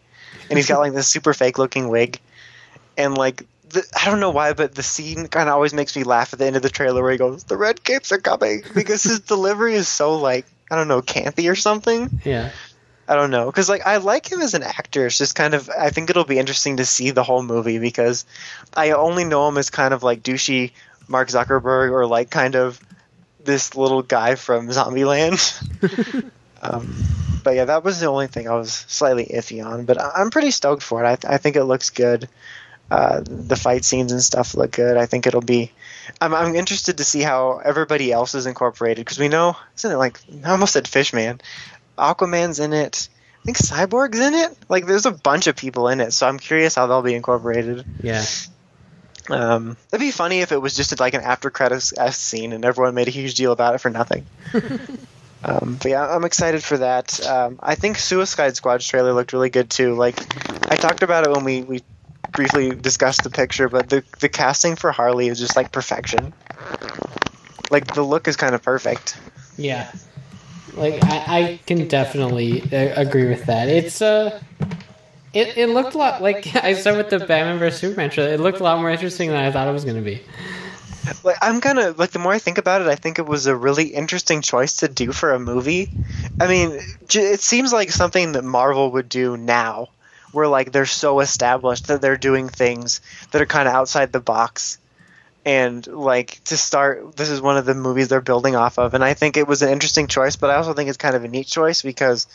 [0.48, 2.20] and he's got like this super fake looking wig,
[2.96, 3.46] and like.
[3.70, 6.38] The, I don't know why, but the scene kind of always makes me laugh at
[6.38, 9.20] the end of the trailer where he goes, "The red capes are coming," because his
[9.20, 12.22] delivery is so like I don't know, campy or something.
[12.24, 12.50] yeah.
[13.06, 15.06] I don't know because like I like him as an actor.
[15.06, 18.24] It's just kind of I think it'll be interesting to see the whole movie because
[18.74, 20.72] I only know him as kind of like douchey
[21.06, 22.80] Mark Zuckerberg or like kind of
[23.44, 25.40] this little guy from Zombieland.
[26.62, 26.94] um,
[27.44, 29.84] but yeah, that was the only thing I was slightly iffy on.
[29.84, 31.24] But I- I'm pretty stoked for it.
[31.24, 32.28] I, I think it looks good.
[32.90, 34.96] Uh, the fight scenes and stuff look good.
[34.96, 35.72] I think it'll be.
[36.22, 39.96] I'm, I'm interested to see how everybody else is incorporated because we know, isn't it
[39.96, 41.40] like I almost said Fishman,
[41.98, 43.08] Aquaman's in it.
[43.42, 44.56] I think Cyborg's in it.
[44.68, 47.84] Like, there's a bunch of people in it, so I'm curious how they'll be incorporated.
[48.02, 48.24] Yeah.
[49.30, 52.94] Um, it'd be funny if it was just like an after credits scene and everyone
[52.94, 54.26] made a huge deal about it for nothing.
[55.44, 57.24] um, but yeah, I'm excited for that.
[57.26, 59.94] Um, I think Suicide Squad's trailer looked really good too.
[59.94, 60.18] Like,
[60.70, 61.82] I talked about it when we, we
[62.32, 66.32] briefly discussed the picture, but the the casting for Harley is just like perfection.
[67.70, 69.16] Like the look is kind of perfect.
[69.56, 69.90] Yeah.
[70.74, 73.68] Like I, I can definitely uh, agree with that.
[73.68, 74.40] It's uh
[75.32, 78.32] it, it looked a lot like I said with the Batman vs Superman trailer.
[78.32, 80.22] It looked a lot more interesting than I thought it was going to be.
[81.24, 83.46] Like I'm kind of like the more I think about it, I think it was
[83.46, 85.90] a really interesting choice to do for a movie.
[86.40, 86.80] I mean,
[87.14, 89.88] it seems like something that Marvel would do now,
[90.32, 94.20] where like they're so established that they're doing things that are kind of outside the
[94.20, 94.78] box.
[95.44, 99.02] And like to start, this is one of the movies they're building off of, and
[99.02, 100.36] I think it was an interesting choice.
[100.36, 102.26] But I also think it's kind of a neat choice because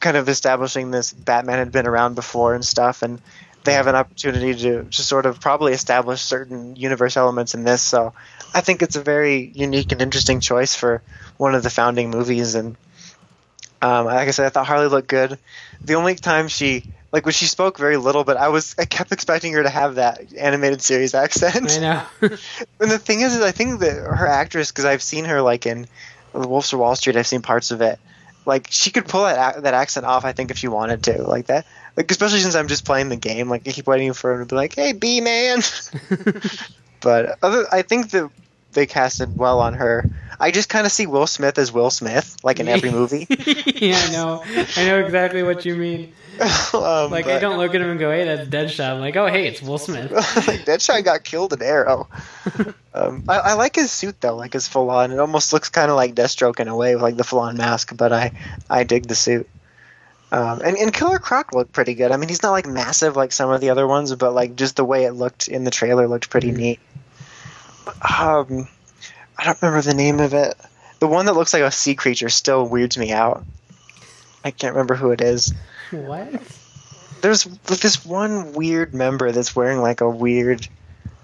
[0.00, 3.20] kind of establishing this Batman had been around before and stuff, and
[3.64, 7.82] they have an opportunity to, to sort of probably establish certain universe elements in this.
[7.82, 8.12] So
[8.54, 11.02] I think it's a very unique and interesting choice for
[11.36, 12.54] one of the founding movies.
[12.54, 12.76] And
[13.82, 15.38] um, like I said, I thought Harley looked good.
[15.82, 16.84] The only time she
[17.14, 19.94] like when she spoke very little, but I was I kept expecting her to have
[19.94, 21.70] that animated series accent.
[21.70, 22.02] I know.
[22.80, 25.64] And the thing is, is I think that her actress, because I've seen her like
[25.64, 25.86] in
[26.32, 28.00] The Wolves of Wall Street, I've seen parts of it.
[28.44, 31.46] Like she could pull that that accent off, I think, if she wanted to, like
[31.46, 31.66] that.
[31.96, 34.46] Like especially since I'm just playing the game, like I keep waiting for him to
[34.46, 35.60] be like, "Hey, B man."
[37.00, 38.30] but other, I think that
[38.72, 40.10] they casted well on her.
[40.38, 43.26] I just kind of see Will Smith as Will Smith, like in every movie.
[43.30, 44.42] yeah, I know.
[44.76, 46.12] I know exactly what you mean.
[46.74, 49.28] um, Like I don't look at him and go, "Hey, that's Deadshot." I'm like, "Oh,
[49.28, 52.08] hey, it's Will Smith." like Deadshot got killed in Arrow.
[52.92, 55.12] Um, I, I like his suit though, like his full on.
[55.12, 57.56] It almost looks kind of like Deathstroke in a way, with like the full on
[57.56, 57.96] mask.
[57.96, 58.32] But I,
[58.68, 59.48] I dig the suit.
[60.34, 62.10] Um, and, and Killer Croc looked pretty good.
[62.10, 64.76] I mean, he's not like massive like some of the other ones, but like just
[64.76, 66.80] the way it looked in the trailer looked pretty neat.
[67.86, 68.66] Um,
[69.38, 70.54] I don't remember the name of it.
[70.98, 73.44] The one that looks like a sea creature still weirds me out.
[74.44, 75.54] I can't remember who it is
[75.90, 76.28] what?
[77.22, 80.66] there's this one weird member that's wearing like a weird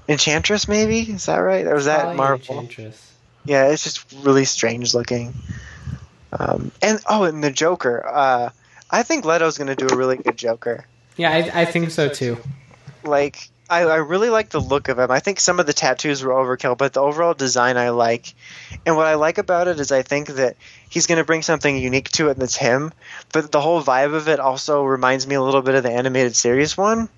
[0.09, 3.13] enchantress maybe is that right or was that Probably marvel Enchantress.
[3.45, 5.35] yeah it's just really strange looking
[6.33, 8.51] um, and oh and the joker uh,
[8.91, 10.85] i think leto's going to do a really good joker
[11.17, 12.39] Yeah, I, I think so too.
[13.05, 15.13] like I, I really like the look of him.
[15.13, 18.35] I think some of the tattoos were overkill, but the overall design I like.
[18.85, 20.57] And what I like about it is I think that
[20.89, 22.93] he's going to bring something unique to it that's him.
[23.33, 26.35] But the whole vibe of it also reminds me a little bit of the animated
[26.35, 27.09] series one.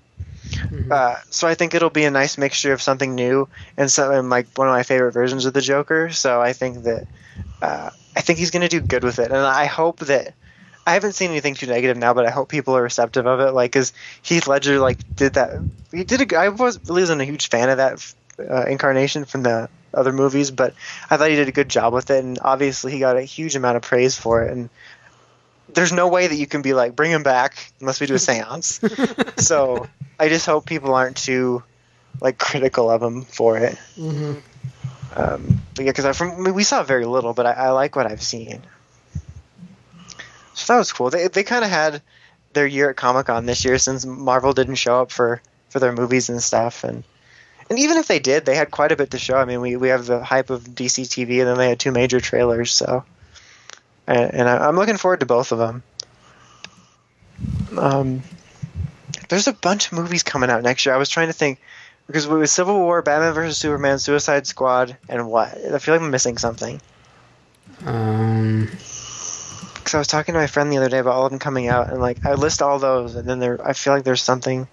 [0.51, 0.91] Mhm.
[0.91, 4.45] Uh, so I think it'll be a nice mixture of something new and something like
[4.55, 6.11] one of my favorite versions of the Joker.
[6.11, 7.07] So I think that
[7.63, 10.35] uh, I think he's going to do good with it, and I hope that
[10.85, 13.51] I haven't seen anything too negative now, but I hope people are receptive of it.
[13.51, 15.51] Like, cause Heath Ledger like did that.
[15.91, 16.33] He did.
[16.33, 20.11] A, I was really wasn't a huge fan of that uh, incarnation from the other
[20.11, 20.73] movies, but
[21.09, 23.55] I thought he did a good job with it, and obviously he got a huge
[23.55, 24.51] amount of praise for it.
[24.51, 24.69] And
[25.73, 28.17] there's no way that you can be like bring him back unless we do a
[28.17, 28.79] séance.
[29.39, 29.87] so
[30.19, 31.63] I just hope people aren't too
[32.21, 33.77] like critical of him for it.
[33.95, 34.33] hmm
[35.15, 38.07] Um, yeah, because from I mean, we saw very little, but I, I like what
[38.11, 38.63] I've seen.
[40.53, 41.09] So that was cool.
[41.09, 42.01] They they kind of had
[42.53, 45.91] their year at Comic Con this year since Marvel didn't show up for for their
[45.91, 47.03] movies and stuff, and
[47.69, 49.35] And even if they did, they had quite a bit to show.
[49.35, 51.91] I mean, we, we have the hype of DC TV, and then they had two
[51.91, 52.71] major trailers.
[52.71, 53.03] So,
[54.05, 55.83] and, and I, I'm looking forward to both of them.
[57.77, 58.21] Um,
[59.29, 60.93] there's a bunch of movies coming out next year.
[60.93, 61.59] I was trying to think
[62.05, 65.47] because with Civil War, Batman vs Superman, Suicide Squad, and what?
[65.47, 66.81] I feel like I'm missing something.
[67.85, 68.69] Um,
[69.93, 71.67] Because I was talking to my friend the other day about all of them coming
[71.67, 74.67] out, and like I list all those, and then there, I feel like there's something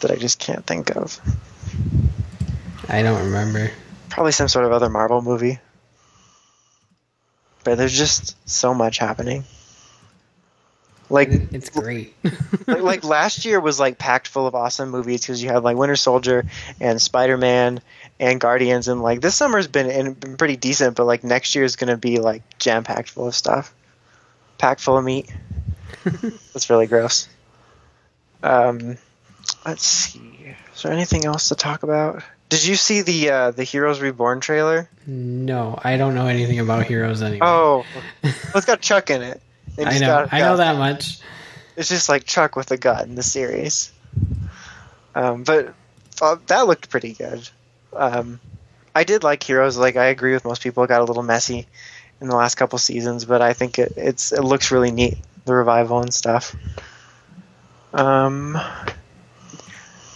[0.00, 1.20] that I just can't think of.
[2.88, 3.70] I don't remember.
[4.08, 5.58] Probably some sort of other Marvel movie.
[7.62, 9.44] But there's just so much happening.
[11.10, 12.14] Like, It's great.
[12.66, 15.76] like, like last year was like packed full of awesome movies because you had like
[15.76, 16.46] Winter Soldier
[16.80, 17.80] and Spider Man
[18.18, 21.64] and Guardians, and like this summer's been, in, been pretty decent, but like next year
[21.64, 23.74] is gonna be like jam packed full of stuff,
[24.58, 25.30] packed full of meat.
[26.04, 27.28] That's really gross.
[28.42, 28.98] Um,
[29.64, 30.54] let's see.
[30.74, 32.22] Is there anything else to talk about?
[32.48, 34.88] Did you see the uh, the Heroes Reborn trailer?
[35.06, 37.48] no, I don't know anything about heroes anymore.
[37.48, 37.86] Oh,
[38.22, 39.42] well, it's got Chuck in it.
[39.76, 40.28] They I know.
[40.30, 41.18] I know that much.
[41.76, 43.92] It's just like Chuck with a gun in the series.
[45.14, 45.74] Um, but
[46.22, 47.48] uh, that looked pretty good.
[47.92, 48.40] Um,
[48.94, 49.76] I did like Heroes.
[49.76, 50.84] Like I agree with most people.
[50.84, 51.66] It got a little messy
[52.20, 55.18] in the last couple seasons, but I think it, it's it looks really neat.
[55.44, 56.56] The revival and stuff.
[57.92, 58.58] Um,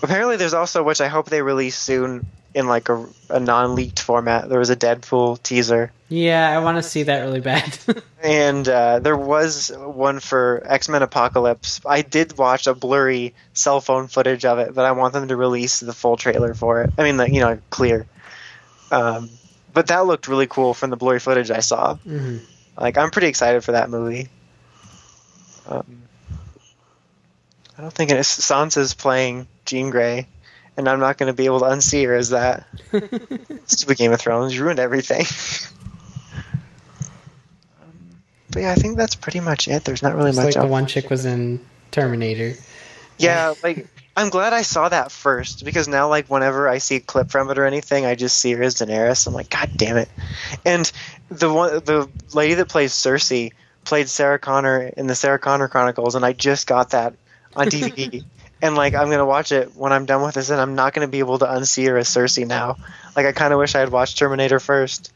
[0.02, 4.48] apparently, there's also which I hope they release soon in like a, a non-leaked format.
[4.48, 5.92] There was a Deadpool teaser.
[6.08, 7.78] Yeah, I want to see that really bad.
[8.20, 11.80] And uh, there was one for X Men Apocalypse.
[11.86, 15.36] I did watch a blurry cell phone footage of it, but I want them to
[15.36, 16.90] release the full trailer for it.
[16.98, 18.08] I mean, like, you know, clear.
[18.90, 19.30] Um,
[19.72, 21.94] but that looked really cool from the blurry footage I saw.
[22.04, 22.40] Mhm.
[22.76, 24.28] Like, I'm pretty excited for that movie.
[25.68, 26.02] Um,
[27.78, 30.26] I don't think it's Sansa's playing Jean Grey,
[30.78, 32.66] and I'm not going to be able to unsee her as that.
[33.66, 35.26] Stupid Game of Thrones, ruined everything.
[37.82, 39.84] Um, but yeah, I think that's pretty much it.
[39.84, 42.54] There's not really It's much like the one chick was in Terminator.
[43.18, 47.00] Yeah, like I'm glad I saw that first because now, like, whenever I see a
[47.00, 49.26] clip from it or anything, I just see her as Daenerys.
[49.26, 50.08] I'm like, God damn it!
[50.64, 50.90] And
[51.28, 53.50] the one, the lady that plays Cersei
[53.84, 57.14] played Sarah Connor in the Sarah Connor Chronicles, and I just got that
[57.56, 58.22] on DVD.
[58.60, 61.08] And like, I'm gonna watch it when I'm done with this, and I'm not gonna
[61.08, 62.76] be able to unsee her as Cersei now.
[63.16, 65.12] Like, I kind of wish I had watched Terminator first.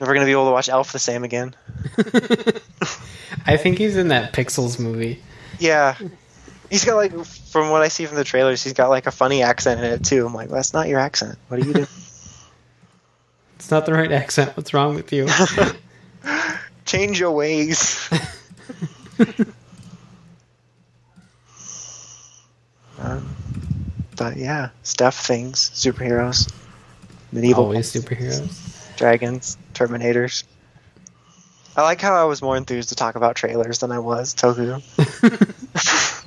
[0.00, 1.54] Never gonna be able to watch Elf the same again.
[3.46, 5.22] I think he's in that Pixels movie.
[5.58, 5.96] Yeah.
[6.70, 9.42] He's got like from what I see from the trailers, he's got like a funny
[9.42, 10.26] accent in it too.
[10.26, 11.38] I'm like, that's not your accent.
[11.48, 11.86] What are you doing?
[13.56, 14.54] It's not the right accent.
[14.56, 15.26] What's wrong with you?
[16.84, 18.08] Change your ways.
[23.06, 23.36] Um,
[24.16, 26.52] but yeah, stuff things, superheroes,
[27.32, 28.96] medieval Always superheroes.
[28.96, 30.44] dragons, Terminators.
[31.76, 34.82] I like how I was more enthused to talk about trailers than I was Toku.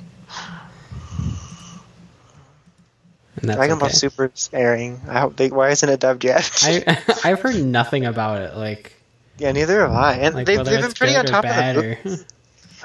[3.40, 3.94] Dragon Ball okay.
[3.96, 5.00] Super's airing.
[5.08, 5.48] I hope they.
[5.48, 6.50] Why isn't it dubbed yet?
[6.62, 8.56] I I've heard nothing about it.
[8.56, 8.92] Like
[9.38, 10.14] yeah, neither have I.
[10.16, 11.98] And like they've, they've been pretty on top of the.
[12.04, 12.16] or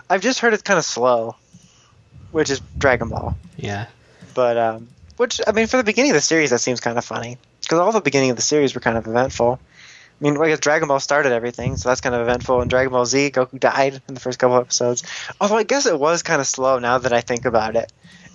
[0.10, 1.36] I've just heard it's kind of slow,
[2.36, 3.34] which is Dragon Ball.
[3.56, 3.86] yeah.
[4.34, 7.06] But um, which I mean, for the beginning of the series, that seems kind of
[7.06, 9.58] funny because all the beginning of the series were kind of eventful.
[9.58, 12.60] I mean, I guess Dragon Ball started everything, so that's kind of eventful.
[12.60, 15.04] And Dragon Ball Z, Goku died in the first couple episodes.
[15.40, 17.92] Although I guess it was kind of slow now that I think about it.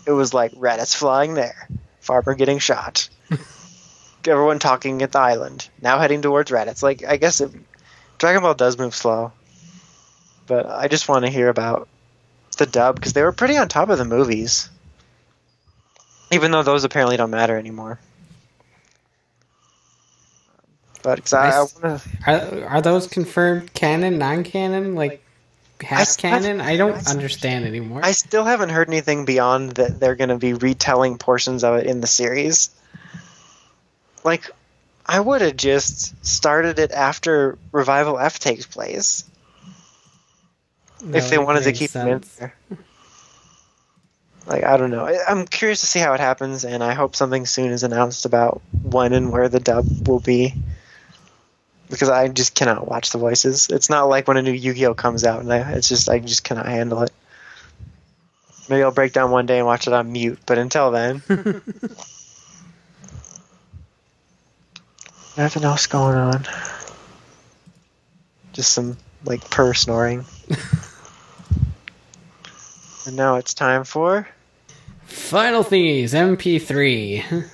[0.06, 1.68] It was like Raditz flying there,
[2.00, 3.10] Farmer getting shot,
[4.26, 6.82] everyone talking at the island, now heading towards Raditz.
[6.82, 7.50] Like I guess it,
[8.16, 9.32] Dragon Ball does move slow,
[10.46, 11.86] but I just want to hear about
[12.60, 14.70] the dub because they were pretty on top of the movies.
[16.30, 17.98] Even though those apparently don't matter anymore.
[21.02, 22.02] But I, I to.
[22.26, 25.24] Are are those confirmed canon, non-canon, like
[25.80, 26.60] half s- canon?
[26.60, 28.02] I don't I- understand anymore.
[28.04, 31.86] I still haven't heard anything beyond that they're going to be retelling portions of it
[31.86, 32.70] in the series.
[34.22, 34.50] Like,
[35.06, 39.24] I would have just started it after Revival F takes place
[41.14, 42.54] If they wanted to keep them in there.
[44.46, 45.06] Like, I don't know.
[45.06, 48.24] I- I'm curious to see how it happens, and I hope something soon is announced
[48.24, 50.54] about when and where the dub will be.
[51.88, 53.68] Because I just cannot watch the voices.
[53.68, 56.44] It's not like when a new Yu-Gi-Oh comes out, and I, it's just I just
[56.44, 57.12] cannot handle it.
[58.68, 61.22] Maybe I'll break down one day and watch it on mute, but until then,
[65.36, 66.46] nothing else going on.
[68.52, 70.24] Just some like purr snoring.
[73.10, 74.28] and now it's time for
[75.02, 77.44] Final thingies, MP3.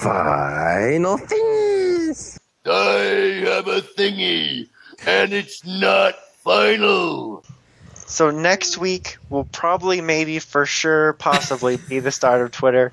[0.00, 2.40] Final things.
[2.66, 4.68] I have a thingy,
[5.06, 7.44] and it's not final.
[7.94, 12.92] So next week will probably, maybe, for sure, possibly be the start of Twitter.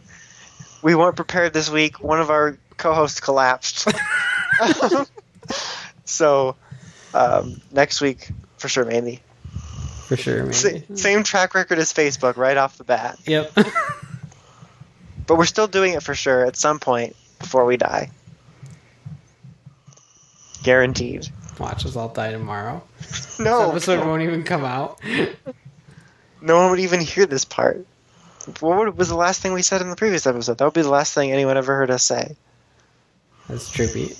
[0.83, 2.03] We weren't prepared this week.
[2.03, 3.87] One of our co-hosts collapsed.
[6.05, 6.55] so
[7.15, 8.29] um, next week,
[8.59, 9.21] for sure, maybe.
[10.09, 10.95] For sure, Sa- maybe.
[10.95, 13.17] Same track record as Facebook right off the bat.
[13.25, 13.57] Yep.
[15.27, 18.09] But we're still doing it for sure at some point before we die.
[20.63, 21.27] Guaranteed.
[21.59, 22.81] Watch us all die tomorrow.
[22.81, 22.81] No.
[22.99, 24.99] This No, episode won't even come out.
[26.41, 27.85] no one would even hear this part.
[28.59, 30.57] What was the last thing we said in the previous episode?
[30.57, 32.35] That would be the last thing anyone ever heard us say.
[33.47, 34.17] That's trippy.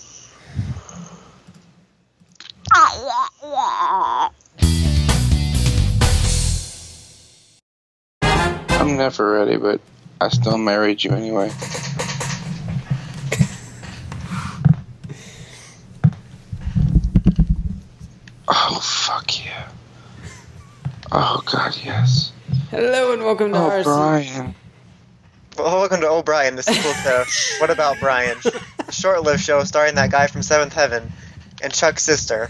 [2.76, 4.30] Oh,
[8.80, 9.82] I'm never ready, but
[10.22, 11.52] I still married you anyway.
[18.52, 19.70] Oh fuck yeah!
[21.12, 22.32] Oh god, yes.
[22.72, 23.84] Hello and welcome to Oh RC.
[23.84, 24.56] Brian.
[25.58, 27.26] Well, welcome to Oh Brian, the sequel to
[27.60, 28.38] What About Brian?
[28.88, 31.12] A short-lived show starring that guy from Seventh Heaven
[31.62, 32.50] and Chuck's sister.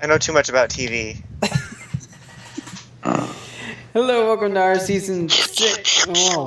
[0.00, 1.22] I know too much about TV.
[3.94, 6.06] Hello, welcome to our season six.
[6.08, 6.46] Oh,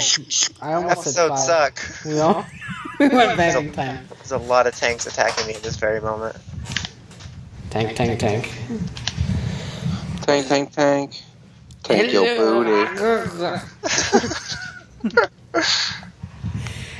[0.61, 1.77] I almost said Episodes five.
[1.77, 2.05] suck.
[2.05, 2.45] We all
[2.99, 4.07] we went back in time.
[4.15, 6.35] There's a lot of tanks attacking me at this very moment.
[7.71, 8.51] Tank, tank, tank.
[10.21, 11.19] Tank, tank, tank.
[11.83, 12.85] Tank your booty.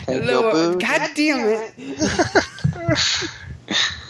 [0.05, 0.84] Tank your Hello, booty.
[0.85, 3.30] God damn it!